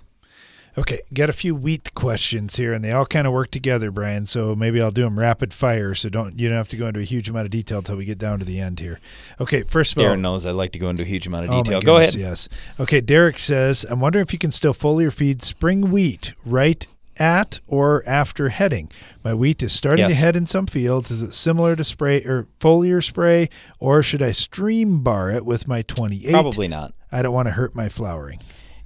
Okay, 0.76 1.00
got 1.12 1.28
a 1.28 1.34
few 1.34 1.54
wheat 1.54 1.92
questions 1.94 2.56
here, 2.56 2.72
and 2.72 2.82
they 2.82 2.92
all 2.92 3.04
kind 3.04 3.26
of 3.26 3.32
work 3.34 3.50
together, 3.50 3.90
Brian. 3.90 4.24
So 4.24 4.56
maybe 4.56 4.80
I'll 4.80 4.90
do 4.90 5.02
them 5.02 5.18
rapid 5.18 5.52
fire, 5.52 5.94
so 5.94 6.08
don't 6.08 6.40
you 6.40 6.48
don't 6.48 6.56
have 6.56 6.68
to 6.68 6.76
go 6.76 6.86
into 6.86 7.00
a 7.00 7.04
huge 7.04 7.28
amount 7.28 7.44
of 7.44 7.50
detail 7.50 7.78
until 7.78 7.96
we 7.96 8.06
get 8.06 8.18
down 8.18 8.38
to 8.38 8.44
the 8.46 8.58
end 8.58 8.80
here. 8.80 8.98
Okay, 9.38 9.64
first 9.64 9.92
of 9.92 9.98
Darren 9.98 10.08
all, 10.08 10.16
Darren 10.16 10.20
knows 10.20 10.46
I 10.46 10.52
like 10.52 10.72
to 10.72 10.78
go 10.78 10.88
into 10.88 11.02
a 11.02 11.06
huge 11.06 11.26
amount 11.26 11.44
of 11.44 11.50
oh 11.50 11.62
detail. 11.62 11.80
go 11.82 11.96
ahead. 11.98 12.14
Yes. 12.14 12.48
Okay, 12.80 13.02
Derek 13.02 13.38
says, 13.38 13.84
I'm 13.88 14.00
wondering 14.00 14.22
if 14.22 14.32
you 14.32 14.38
can 14.38 14.50
still 14.50 14.72
foliar 14.72 15.12
feed 15.12 15.42
spring 15.42 15.90
wheat 15.90 16.32
right 16.46 16.86
at 17.18 17.60
or 17.66 18.02
after 18.06 18.48
heading. 18.48 18.90
My 19.22 19.34
wheat 19.34 19.62
is 19.62 19.74
starting 19.74 20.00
yes. 20.06 20.14
to 20.14 20.20
head 20.20 20.36
in 20.36 20.46
some 20.46 20.66
fields. 20.66 21.10
Is 21.10 21.22
it 21.22 21.34
similar 21.34 21.76
to 21.76 21.84
spray 21.84 22.24
or 22.24 22.48
foliar 22.60 23.04
spray, 23.04 23.50
or 23.78 24.02
should 24.02 24.22
I 24.22 24.32
stream 24.32 25.02
bar 25.02 25.30
it 25.30 25.44
with 25.44 25.68
my 25.68 25.82
28? 25.82 26.30
Probably 26.30 26.68
not. 26.68 26.94
I 27.10 27.20
don't 27.20 27.34
want 27.34 27.48
to 27.48 27.52
hurt 27.52 27.74
my 27.74 27.90
flowering. 27.90 28.40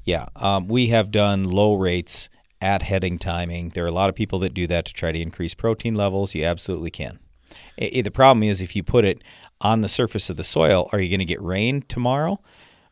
Yeah, 0.06 0.26
um, 0.36 0.68
we 0.68 0.86
have 0.86 1.10
done 1.10 1.42
low 1.42 1.74
rates 1.74 2.30
at 2.60 2.82
heading 2.82 3.18
timing. 3.18 3.70
There 3.70 3.84
are 3.84 3.88
a 3.88 3.92
lot 3.92 4.08
of 4.08 4.14
people 4.14 4.38
that 4.38 4.54
do 4.54 4.68
that 4.68 4.84
to 4.86 4.94
try 4.94 5.10
to 5.10 5.20
increase 5.20 5.52
protein 5.52 5.96
levels. 5.96 6.32
You 6.32 6.44
absolutely 6.44 6.92
can. 6.92 7.18
It, 7.76 7.96
it, 7.96 8.02
the 8.04 8.12
problem 8.12 8.44
is 8.44 8.62
if 8.62 8.76
you 8.76 8.84
put 8.84 9.04
it 9.04 9.22
on 9.60 9.80
the 9.80 9.88
surface 9.88 10.30
of 10.30 10.36
the 10.36 10.44
soil, 10.44 10.88
are 10.92 11.00
you 11.00 11.10
going 11.10 11.18
to 11.18 11.24
get 11.24 11.42
rain 11.42 11.82
tomorrow 11.82 12.40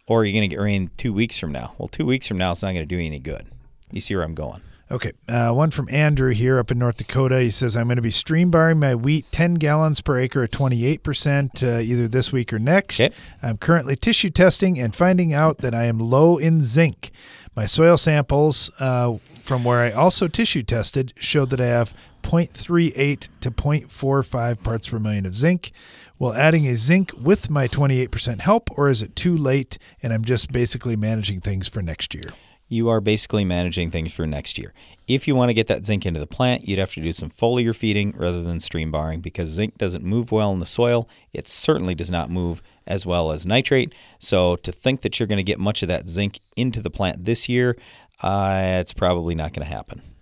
or 0.08 0.20
are 0.20 0.24
you 0.24 0.32
going 0.32 0.48
to 0.48 0.54
get 0.54 0.60
rain 0.60 0.90
two 0.96 1.12
weeks 1.12 1.38
from 1.38 1.52
now? 1.52 1.74
Well, 1.78 1.88
two 1.88 2.04
weeks 2.04 2.26
from 2.26 2.36
now, 2.36 2.50
it's 2.50 2.62
not 2.62 2.72
going 2.72 2.86
to 2.86 2.96
do 2.96 3.00
any 3.00 3.20
good. 3.20 3.46
You 3.92 4.00
see 4.00 4.16
where 4.16 4.24
I'm 4.24 4.34
going. 4.34 4.60
Okay, 4.94 5.10
uh, 5.28 5.50
one 5.50 5.72
from 5.72 5.88
Andrew 5.90 6.30
here 6.30 6.56
up 6.60 6.70
in 6.70 6.78
North 6.78 6.98
Dakota. 6.98 7.40
He 7.40 7.50
says, 7.50 7.76
I'm 7.76 7.88
going 7.88 7.96
to 7.96 8.02
be 8.02 8.12
stream 8.12 8.52
barring 8.52 8.78
my 8.78 8.94
wheat 8.94 9.26
10 9.32 9.54
gallons 9.54 10.00
per 10.00 10.16
acre 10.16 10.44
at 10.44 10.52
28% 10.52 11.64
uh, 11.64 11.80
either 11.80 12.06
this 12.06 12.30
week 12.32 12.52
or 12.52 12.60
next. 12.60 13.00
Okay. 13.00 13.12
I'm 13.42 13.56
currently 13.56 13.96
tissue 13.96 14.30
testing 14.30 14.78
and 14.78 14.94
finding 14.94 15.34
out 15.34 15.58
that 15.58 15.74
I 15.74 15.86
am 15.86 15.98
low 15.98 16.38
in 16.38 16.62
zinc. 16.62 17.10
My 17.56 17.66
soil 17.66 17.96
samples 17.96 18.70
uh, 18.78 19.18
from 19.42 19.64
where 19.64 19.80
I 19.80 19.90
also 19.90 20.28
tissue 20.28 20.62
tested 20.62 21.12
showed 21.18 21.50
that 21.50 21.60
I 21.60 21.66
have 21.66 21.92
0.38 22.22 23.28
to 23.40 23.50
0.45 23.50 24.62
parts 24.62 24.88
per 24.90 25.00
million 25.00 25.26
of 25.26 25.34
zinc. 25.34 25.72
Will 26.20 26.34
adding 26.34 26.68
a 26.68 26.76
zinc 26.76 27.10
with 27.20 27.50
my 27.50 27.66
28% 27.66 28.42
help, 28.42 28.70
or 28.78 28.88
is 28.88 29.02
it 29.02 29.16
too 29.16 29.36
late 29.36 29.76
and 30.04 30.12
I'm 30.12 30.22
just 30.22 30.52
basically 30.52 30.94
managing 30.94 31.40
things 31.40 31.66
for 31.66 31.82
next 31.82 32.14
year? 32.14 32.30
You 32.68 32.88
are 32.88 33.00
basically 33.00 33.44
managing 33.44 33.90
things 33.90 34.12
for 34.12 34.26
next 34.26 34.58
year. 34.58 34.72
If 35.06 35.28
you 35.28 35.34
want 35.34 35.50
to 35.50 35.54
get 35.54 35.66
that 35.66 35.84
zinc 35.84 36.06
into 36.06 36.18
the 36.18 36.26
plant, 36.26 36.66
you'd 36.66 36.78
have 36.78 36.92
to 36.94 37.02
do 37.02 37.12
some 37.12 37.28
foliar 37.28 37.76
feeding 37.76 38.14
rather 38.16 38.42
than 38.42 38.58
stream 38.58 38.90
barring 38.90 39.20
because 39.20 39.50
zinc 39.50 39.76
doesn't 39.76 40.04
move 40.04 40.32
well 40.32 40.50
in 40.52 40.60
the 40.60 40.66
soil. 40.66 41.08
It 41.32 41.46
certainly 41.46 41.94
does 41.94 42.10
not 42.10 42.30
move 42.30 42.62
as 42.86 43.04
well 43.04 43.32
as 43.32 43.46
nitrate. 43.46 43.94
So 44.18 44.56
to 44.56 44.72
think 44.72 45.02
that 45.02 45.18
you're 45.18 45.26
going 45.26 45.36
to 45.36 45.42
get 45.42 45.58
much 45.58 45.82
of 45.82 45.88
that 45.88 46.08
zinc 46.08 46.40
into 46.56 46.80
the 46.80 46.90
plant 46.90 47.26
this 47.26 47.48
year, 47.48 47.76
uh, 48.22 48.78
it's 48.80 48.94
probably 48.94 49.34
not 49.34 49.52
going 49.52 49.66
to 49.66 49.72
happen. 49.72 50.13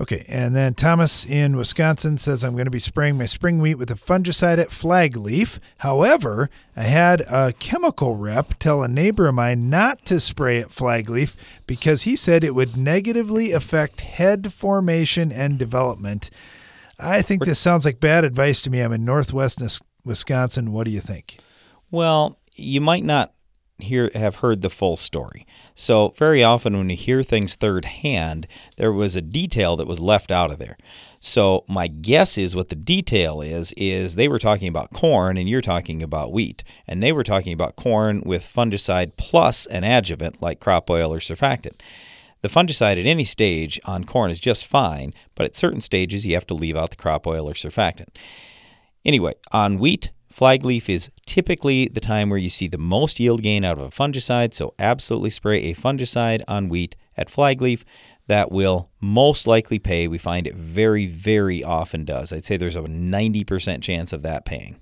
Okay, 0.00 0.24
and 0.28 0.56
then 0.56 0.74
Thomas 0.74 1.24
in 1.24 1.56
Wisconsin 1.56 2.18
says 2.18 2.42
I'm 2.42 2.54
going 2.54 2.64
to 2.64 2.70
be 2.70 2.80
spraying 2.80 3.16
my 3.16 3.26
spring 3.26 3.60
wheat 3.60 3.76
with 3.76 3.92
a 3.92 3.94
fungicide 3.94 4.58
at 4.58 4.72
flag 4.72 5.16
leaf. 5.16 5.60
However, 5.78 6.50
I 6.76 6.82
had 6.82 7.20
a 7.22 7.52
chemical 7.52 8.16
rep 8.16 8.54
tell 8.58 8.82
a 8.82 8.88
neighbor 8.88 9.28
of 9.28 9.36
mine 9.36 9.70
not 9.70 10.04
to 10.06 10.18
spray 10.18 10.58
at 10.58 10.72
flag 10.72 11.08
leaf 11.08 11.36
because 11.68 12.02
he 12.02 12.16
said 12.16 12.42
it 12.42 12.56
would 12.56 12.76
negatively 12.76 13.52
affect 13.52 14.00
head 14.00 14.52
formation 14.52 15.30
and 15.30 15.58
development. 15.58 16.28
I 16.98 17.22
think 17.22 17.44
this 17.44 17.60
sounds 17.60 17.84
like 17.84 18.00
bad 18.00 18.24
advice 18.24 18.60
to 18.62 18.70
me. 18.70 18.80
I'm 18.80 18.92
in 18.92 19.04
northwest 19.04 19.62
Wisconsin. 20.04 20.72
What 20.72 20.84
do 20.84 20.90
you 20.90 21.00
think? 21.00 21.38
Well, 21.92 22.38
you 22.56 22.80
might 22.80 23.04
not 23.04 23.32
hear 23.78 24.10
have 24.14 24.36
heard 24.36 24.60
the 24.60 24.70
full 24.70 24.96
story. 24.96 25.46
So 25.74 26.10
very 26.10 26.44
often 26.44 26.76
when 26.76 26.90
you 26.90 26.96
hear 26.96 27.22
things 27.22 27.54
third 27.54 27.84
hand, 27.84 28.46
there 28.76 28.92
was 28.92 29.16
a 29.16 29.22
detail 29.22 29.76
that 29.76 29.86
was 29.86 30.00
left 30.00 30.30
out 30.30 30.50
of 30.50 30.58
there. 30.58 30.76
So 31.20 31.64
my 31.68 31.88
guess 31.88 32.36
is 32.36 32.54
what 32.54 32.68
the 32.68 32.76
detail 32.76 33.40
is 33.40 33.72
is 33.76 34.14
they 34.14 34.28
were 34.28 34.38
talking 34.38 34.68
about 34.68 34.92
corn 34.92 35.36
and 35.36 35.48
you're 35.48 35.60
talking 35.60 36.02
about 36.02 36.32
wheat. 36.32 36.62
And 36.86 37.02
they 37.02 37.12
were 37.12 37.24
talking 37.24 37.52
about 37.52 37.76
corn 37.76 38.22
with 38.24 38.42
fungicide 38.42 39.16
plus 39.16 39.66
an 39.66 39.84
adjuvant 39.84 40.42
like 40.42 40.60
crop 40.60 40.88
oil 40.90 41.12
or 41.12 41.18
surfactant. 41.18 41.80
The 42.42 42.48
fungicide 42.50 43.00
at 43.00 43.06
any 43.06 43.24
stage 43.24 43.80
on 43.86 44.04
corn 44.04 44.30
is 44.30 44.38
just 44.38 44.66
fine, 44.66 45.14
but 45.34 45.46
at 45.46 45.56
certain 45.56 45.80
stages 45.80 46.26
you 46.26 46.34
have 46.34 46.46
to 46.48 46.54
leave 46.54 46.76
out 46.76 46.90
the 46.90 46.96
crop 46.96 47.26
oil 47.26 47.48
or 47.48 47.54
surfactant. 47.54 48.10
Anyway, 49.02 49.32
on 49.50 49.78
wheat, 49.78 50.10
Flagleaf 50.34 50.88
is 50.88 51.10
typically 51.26 51.86
the 51.86 52.00
time 52.00 52.28
where 52.28 52.38
you 52.38 52.50
see 52.50 52.66
the 52.66 52.76
most 52.76 53.20
yield 53.20 53.42
gain 53.42 53.64
out 53.64 53.78
of 53.78 53.84
a 53.84 53.90
fungicide, 53.90 54.52
so 54.52 54.74
absolutely 54.80 55.30
spray 55.30 55.58
a 55.58 55.74
fungicide 55.74 56.42
on 56.48 56.68
wheat 56.68 56.96
at 57.16 57.30
flag 57.30 57.62
leaf. 57.62 57.84
That 58.26 58.50
will 58.50 58.88
most 59.00 59.46
likely 59.46 59.78
pay. 59.78 60.08
We 60.08 60.18
find 60.18 60.46
it 60.46 60.54
very, 60.54 61.06
very 61.06 61.62
often 61.62 62.04
does. 62.04 62.32
I'd 62.32 62.44
say 62.44 62.56
there's 62.56 62.74
a 62.74 62.80
90% 62.80 63.82
chance 63.82 64.12
of 64.12 64.22
that 64.22 64.44
paying. 64.44 64.80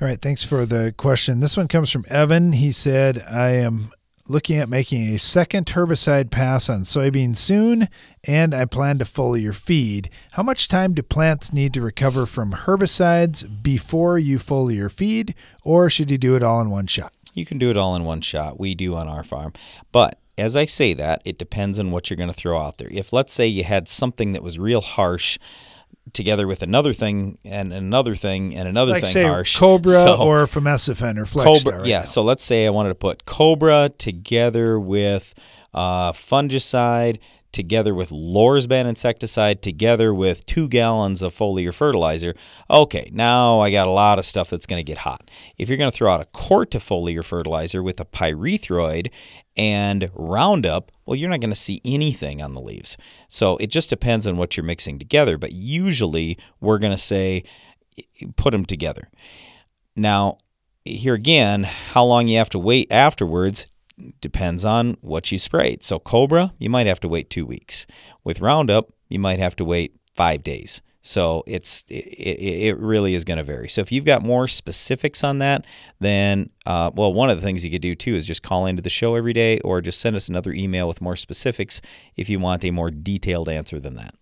All 0.00 0.06
right, 0.06 0.20
thanks 0.20 0.44
for 0.44 0.66
the 0.66 0.94
question. 0.96 1.40
This 1.40 1.56
one 1.56 1.66
comes 1.66 1.90
from 1.90 2.04
Evan. 2.08 2.52
He 2.52 2.70
said, 2.70 3.24
I 3.28 3.50
am 3.52 3.90
looking 4.26 4.56
at 4.56 4.68
making 4.68 5.14
a 5.14 5.18
second 5.18 5.66
herbicide 5.66 6.30
pass 6.30 6.68
on 6.70 6.80
soybeans 6.80 7.36
soon, 7.36 7.88
and 8.24 8.54
I 8.54 8.64
plan 8.64 8.98
to 8.98 9.04
foliar 9.04 9.54
feed. 9.54 10.08
How 10.32 10.42
much 10.42 10.68
time 10.68 10.94
do 10.94 11.02
plants 11.02 11.52
need 11.52 11.74
to 11.74 11.82
recover 11.82 12.24
from 12.24 12.52
herbicides 12.52 13.62
before 13.62 14.18
you 14.18 14.38
foliar 14.38 14.90
feed, 14.90 15.34
or 15.62 15.90
should 15.90 16.10
you 16.10 16.18
do 16.18 16.36
it 16.36 16.42
all 16.42 16.60
in 16.60 16.70
one 16.70 16.86
shot? 16.86 17.12
You 17.34 17.44
can 17.44 17.58
do 17.58 17.70
it 17.70 17.76
all 17.76 17.94
in 17.96 18.04
one 18.04 18.22
shot. 18.22 18.58
We 18.58 18.74
do 18.74 18.94
on 18.94 19.08
our 19.08 19.24
farm. 19.24 19.52
But 19.92 20.18
as 20.38 20.56
I 20.56 20.64
say 20.64 20.94
that, 20.94 21.20
it 21.24 21.38
depends 21.38 21.78
on 21.78 21.90
what 21.90 22.08
you're 22.08 22.16
going 22.16 22.30
to 22.30 22.32
throw 22.32 22.58
out 22.58 22.78
there. 22.78 22.88
If, 22.90 23.12
let's 23.12 23.32
say, 23.32 23.46
you 23.46 23.64
had 23.64 23.88
something 23.88 24.32
that 24.32 24.42
was 24.42 24.58
real 24.58 24.80
harsh, 24.80 25.38
together 26.12 26.46
with 26.46 26.62
another 26.62 26.92
thing 26.92 27.38
and 27.44 27.72
another 27.72 28.14
thing 28.14 28.54
and 28.54 28.68
another 28.68 28.92
like 28.92 29.02
thing 29.02 29.12
say 29.12 29.24
harsh. 29.24 29.56
Cobra 29.58 29.92
So- 29.92 30.16
or 30.16 30.46
Fomesafen 30.46 31.18
or 31.18 31.26
Flex 31.26 31.62
Cobra, 31.64 31.78
right 31.78 31.86
yeah. 31.86 32.00
now. 32.00 32.04
So 32.04 32.22
let's 32.22 32.44
say 32.44 32.66
I 32.66 32.70
wanted 32.70 32.90
to 32.90 32.94
put 32.94 33.24
Cobra 33.24 33.90
together 33.96 34.78
with 34.78 35.34
uh, 35.72 36.12
fungicide, 36.12 37.18
together 37.54 37.94
with 37.94 38.10
Lorsban 38.10 38.86
insecticide, 38.86 39.62
together 39.62 40.12
with 40.12 40.44
two 40.44 40.68
gallons 40.68 41.22
of 41.22 41.34
foliar 41.34 41.72
fertilizer. 41.72 42.34
Okay, 42.68 43.08
now 43.12 43.60
I 43.60 43.70
got 43.70 43.86
a 43.86 43.90
lot 43.90 44.18
of 44.18 44.26
stuff 44.26 44.50
that's 44.50 44.66
going 44.66 44.80
to 44.80 44.84
get 44.84 44.98
hot. 44.98 45.30
If 45.56 45.68
you're 45.68 45.78
going 45.78 45.90
to 45.90 45.96
throw 45.96 46.12
out 46.12 46.20
a 46.20 46.26
quart 46.26 46.74
of 46.74 46.82
foliar 46.82 47.24
fertilizer 47.24 47.82
with 47.82 47.98
a 48.00 48.04
pyrethroid 48.04 49.10
and 49.56 50.10
Roundup, 50.14 50.92
well, 51.06 51.16
you're 51.16 51.30
not 51.30 51.40
going 51.40 51.50
to 51.50 51.56
see 51.56 51.80
anything 51.84 52.42
on 52.42 52.54
the 52.54 52.60
leaves. 52.60 52.98
So 53.28 53.56
it 53.58 53.68
just 53.68 53.88
depends 53.88 54.26
on 54.26 54.36
what 54.36 54.56
you're 54.56 54.64
mixing 54.64 54.98
together. 54.98 55.38
But 55.38 55.52
usually 55.52 56.36
we're 56.60 56.78
going 56.78 56.92
to 56.92 56.98
say 56.98 57.44
put 58.36 58.50
them 58.50 58.66
together. 58.66 59.08
Now, 59.96 60.38
here 60.84 61.14
again, 61.14 61.62
how 61.64 62.04
long 62.04 62.28
you 62.28 62.36
have 62.38 62.50
to 62.50 62.58
wait 62.58 62.88
afterwards 62.90 63.66
depends 64.20 64.64
on 64.64 64.96
what 65.00 65.30
you 65.30 65.38
sprayed. 65.38 65.82
So, 65.82 65.98
Cobra, 65.98 66.52
you 66.58 66.70
might 66.70 66.86
have 66.86 67.00
to 67.00 67.08
wait 67.08 67.30
two 67.30 67.46
weeks. 67.46 67.86
With 68.22 68.40
Roundup, 68.40 68.92
you 69.08 69.18
might 69.18 69.38
have 69.38 69.56
to 69.56 69.64
wait 69.64 69.96
five 70.14 70.42
days. 70.42 70.82
So 71.06 71.44
it's 71.46 71.84
it, 71.90 71.94
it 71.94 72.78
really 72.78 73.14
is 73.14 73.24
going 73.24 73.36
to 73.36 73.42
vary. 73.42 73.68
So 73.68 73.82
if 73.82 73.92
you've 73.92 74.06
got 74.06 74.22
more 74.22 74.48
specifics 74.48 75.22
on 75.22 75.38
that, 75.40 75.66
then 76.00 76.48
uh, 76.64 76.92
well, 76.94 77.12
one 77.12 77.28
of 77.28 77.36
the 77.36 77.42
things 77.42 77.62
you 77.62 77.70
could 77.70 77.82
do 77.82 77.94
too 77.94 78.14
is 78.14 78.26
just 78.26 78.42
call 78.42 78.64
into 78.64 78.80
the 78.80 78.88
show 78.88 79.14
every 79.14 79.34
day, 79.34 79.60
or 79.60 79.82
just 79.82 80.00
send 80.00 80.16
us 80.16 80.30
another 80.30 80.52
email 80.52 80.88
with 80.88 81.02
more 81.02 81.14
specifics 81.14 81.82
if 82.16 82.30
you 82.30 82.38
want 82.38 82.64
a 82.64 82.70
more 82.70 82.90
detailed 82.90 83.50
answer 83.50 83.78
than 83.78 83.96
that. 83.96 84.14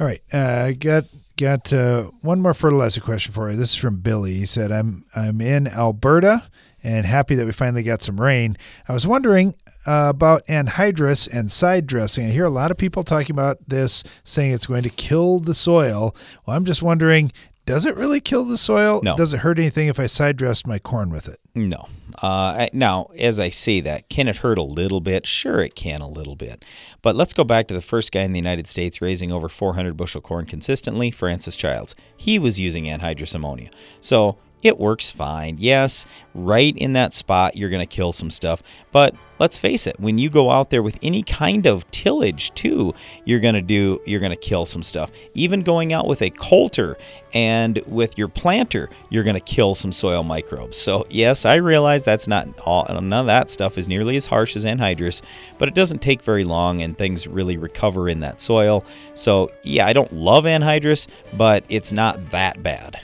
All 0.00 0.06
right, 0.06 0.22
uh, 0.32 0.72
got 0.72 1.04
got 1.36 1.72
uh, 1.72 2.10
one 2.22 2.40
more 2.40 2.52
fertilizer 2.52 3.00
question 3.00 3.32
for 3.32 3.48
you. 3.48 3.56
This 3.56 3.70
is 3.70 3.76
from 3.76 4.00
Billy. 4.00 4.34
He 4.34 4.46
said, 4.46 4.72
"I'm 4.72 5.04
I'm 5.14 5.40
in 5.40 5.68
Alberta 5.68 6.50
and 6.82 7.06
happy 7.06 7.34
that 7.34 7.46
we 7.46 7.52
finally 7.52 7.82
got 7.82 8.02
some 8.02 8.20
rain. 8.20 8.56
I 8.88 8.92
was 8.92 9.06
wondering 9.06 9.54
uh, 9.86 10.06
about 10.08 10.46
anhydrous 10.46 11.28
and 11.28 11.50
side 11.50 11.86
dressing. 11.86 12.26
I 12.26 12.30
hear 12.30 12.44
a 12.44 12.50
lot 12.50 12.70
of 12.70 12.76
people 12.76 13.04
talking 13.04 13.32
about 13.32 13.58
this, 13.68 14.04
saying 14.24 14.52
it's 14.52 14.66
going 14.66 14.82
to 14.82 14.90
kill 14.90 15.38
the 15.38 15.54
soil. 15.54 16.14
Well, 16.46 16.56
I'm 16.56 16.64
just 16.64 16.82
wondering." 16.82 17.32
Does 17.66 17.86
it 17.86 17.94
really 17.94 18.20
kill 18.20 18.44
the 18.44 18.56
soil? 18.56 19.00
No. 19.04 19.16
Does 19.16 19.32
it 19.32 19.40
hurt 19.40 19.58
anything 19.58 19.86
if 19.86 20.00
I 20.00 20.06
side 20.06 20.36
dressed 20.36 20.66
my 20.66 20.80
corn 20.80 21.10
with 21.10 21.28
it? 21.28 21.38
No. 21.54 21.86
Uh, 22.20 22.66
now, 22.72 23.06
as 23.16 23.38
I 23.38 23.48
say 23.48 23.80
that, 23.80 24.08
can 24.08 24.28
it 24.28 24.38
hurt 24.38 24.58
a 24.58 24.62
little 24.62 25.00
bit? 25.00 25.26
Sure, 25.26 25.60
it 25.60 25.74
can 25.74 26.00
a 26.00 26.08
little 26.08 26.34
bit. 26.34 26.64
But 27.00 27.14
let's 27.14 27.32
go 27.32 27.44
back 27.44 27.68
to 27.68 27.74
the 27.74 27.80
first 27.80 28.12
guy 28.12 28.22
in 28.22 28.32
the 28.32 28.38
United 28.38 28.68
States 28.68 29.00
raising 29.00 29.30
over 29.30 29.48
400 29.48 29.96
bushel 29.96 30.20
corn 30.20 30.46
consistently, 30.46 31.10
Francis 31.10 31.54
Childs. 31.54 31.94
He 32.16 32.38
was 32.38 32.58
using 32.58 32.84
anhydrous 32.84 33.34
ammonia. 33.34 33.70
So 34.00 34.36
it 34.62 34.78
works 34.78 35.10
fine. 35.10 35.56
Yes, 35.58 36.06
right 36.34 36.76
in 36.76 36.92
that 36.92 37.12
spot, 37.12 37.56
you're 37.56 37.70
going 37.70 37.86
to 37.86 37.86
kill 37.86 38.12
some 38.12 38.30
stuff. 38.30 38.62
But 38.92 39.14
let's 39.38 39.58
face 39.58 39.86
it, 39.86 39.98
when 39.98 40.18
you 40.18 40.28
go 40.28 40.50
out 40.50 40.70
there 40.70 40.82
with 40.82 40.98
any 41.02 41.22
kind 41.22 41.66
of 41.66 41.90
tillage 41.90 42.52
too, 42.54 42.94
you're 43.24 43.40
going 43.40 43.54
to 43.54 43.62
do, 43.62 44.00
you're 44.04 44.20
going 44.20 44.32
to 44.32 44.36
kill 44.36 44.66
some 44.66 44.82
stuff. 44.82 45.10
Even 45.34 45.62
going 45.62 45.92
out 45.92 46.06
with 46.06 46.22
a 46.22 46.30
coulter 46.30 46.96
and 47.32 47.80
with 47.86 48.18
your 48.18 48.28
planter, 48.28 48.90
you're 49.08 49.24
going 49.24 49.34
to 49.36 49.40
kill 49.40 49.74
some 49.74 49.92
soil 49.92 50.22
microbes. 50.22 50.76
So 50.76 51.06
yes, 51.08 51.46
I 51.46 51.56
realize 51.56 52.02
that's 52.02 52.28
not 52.28 52.48
all, 52.66 52.86
none 52.88 53.12
of 53.12 53.26
that 53.26 53.50
stuff 53.50 53.78
is 53.78 53.88
nearly 53.88 54.16
as 54.16 54.26
harsh 54.26 54.56
as 54.56 54.64
anhydrous, 54.64 55.22
but 55.58 55.68
it 55.68 55.74
doesn't 55.74 56.02
take 56.02 56.22
very 56.22 56.44
long 56.44 56.82
and 56.82 56.96
things 56.96 57.26
really 57.26 57.56
recover 57.56 58.08
in 58.08 58.20
that 58.20 58.40
soil. 58.40 58.84
So 59.14 59.52
yeah, 59.62 59.86
I 59.86 59.92
don't 59.92 60.12
love 60.12 60.44
anhydrous, 60.44 61.08
but 61.36 61.64
it's 61.68 61.92
not 61.92 62.26
that 62.26 62.62
bad. 62.62 63.00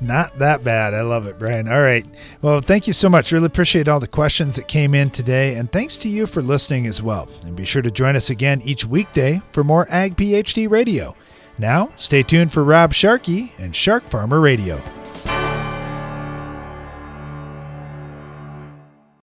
Not 0.00 0.38
that 0.38 0.64
bad. 0.64 0.92
I 0.92 1.02
love 1.02 1.26
it, 1.26 1.38
Brian. 1.38 1.68
All 1.68 1.80
right. 1.80 2.04
Well, 2.42 2.60
thank 2.60 2.86
you 2.86 2.92
so 2.92 3.08
much. 3.08 3.32
Really 3.32 3.46
appreciate 3.46 3.88
all 3.88 4.00
the 4.00 4.06
questions 4.08 4.56
that 4.56 4.68
came 4.68 4.94
in 4.94 5.10
today. 5.10 5.54
And 5.54 5.70
thanks 5.70 5.96
to 5.98 6.08
you 6.08 6.26
for 6.26 6.42
listening 6.42 6.86
as 6.86 7.02
well. 7.02 7.28
And 7.42 7.56
be 7.56 7.64
sure 7.64 7.82
to 7.82 7.90
join 7.90 8.16
us 8.16 8.30
again 8.30 8.60
each 8.62 8.84
weekday 8.84 9.40
for 9.50 9.64
more 9.64 9.86
Ag 9.90 10.16
PhD 10.16 10.68
Radio. 10.68 11.16
Now, 11.58 11.92
stay 11.96 12.22
tuned 12.22 12.52
for 12.52 12.64
Rob 12.64 12.92
Sharkey 12.92 13.52
and 13.58 13.74
Shark 13.74 14.04
Farmer 14.04 14.40
Radio. 14.40 14.82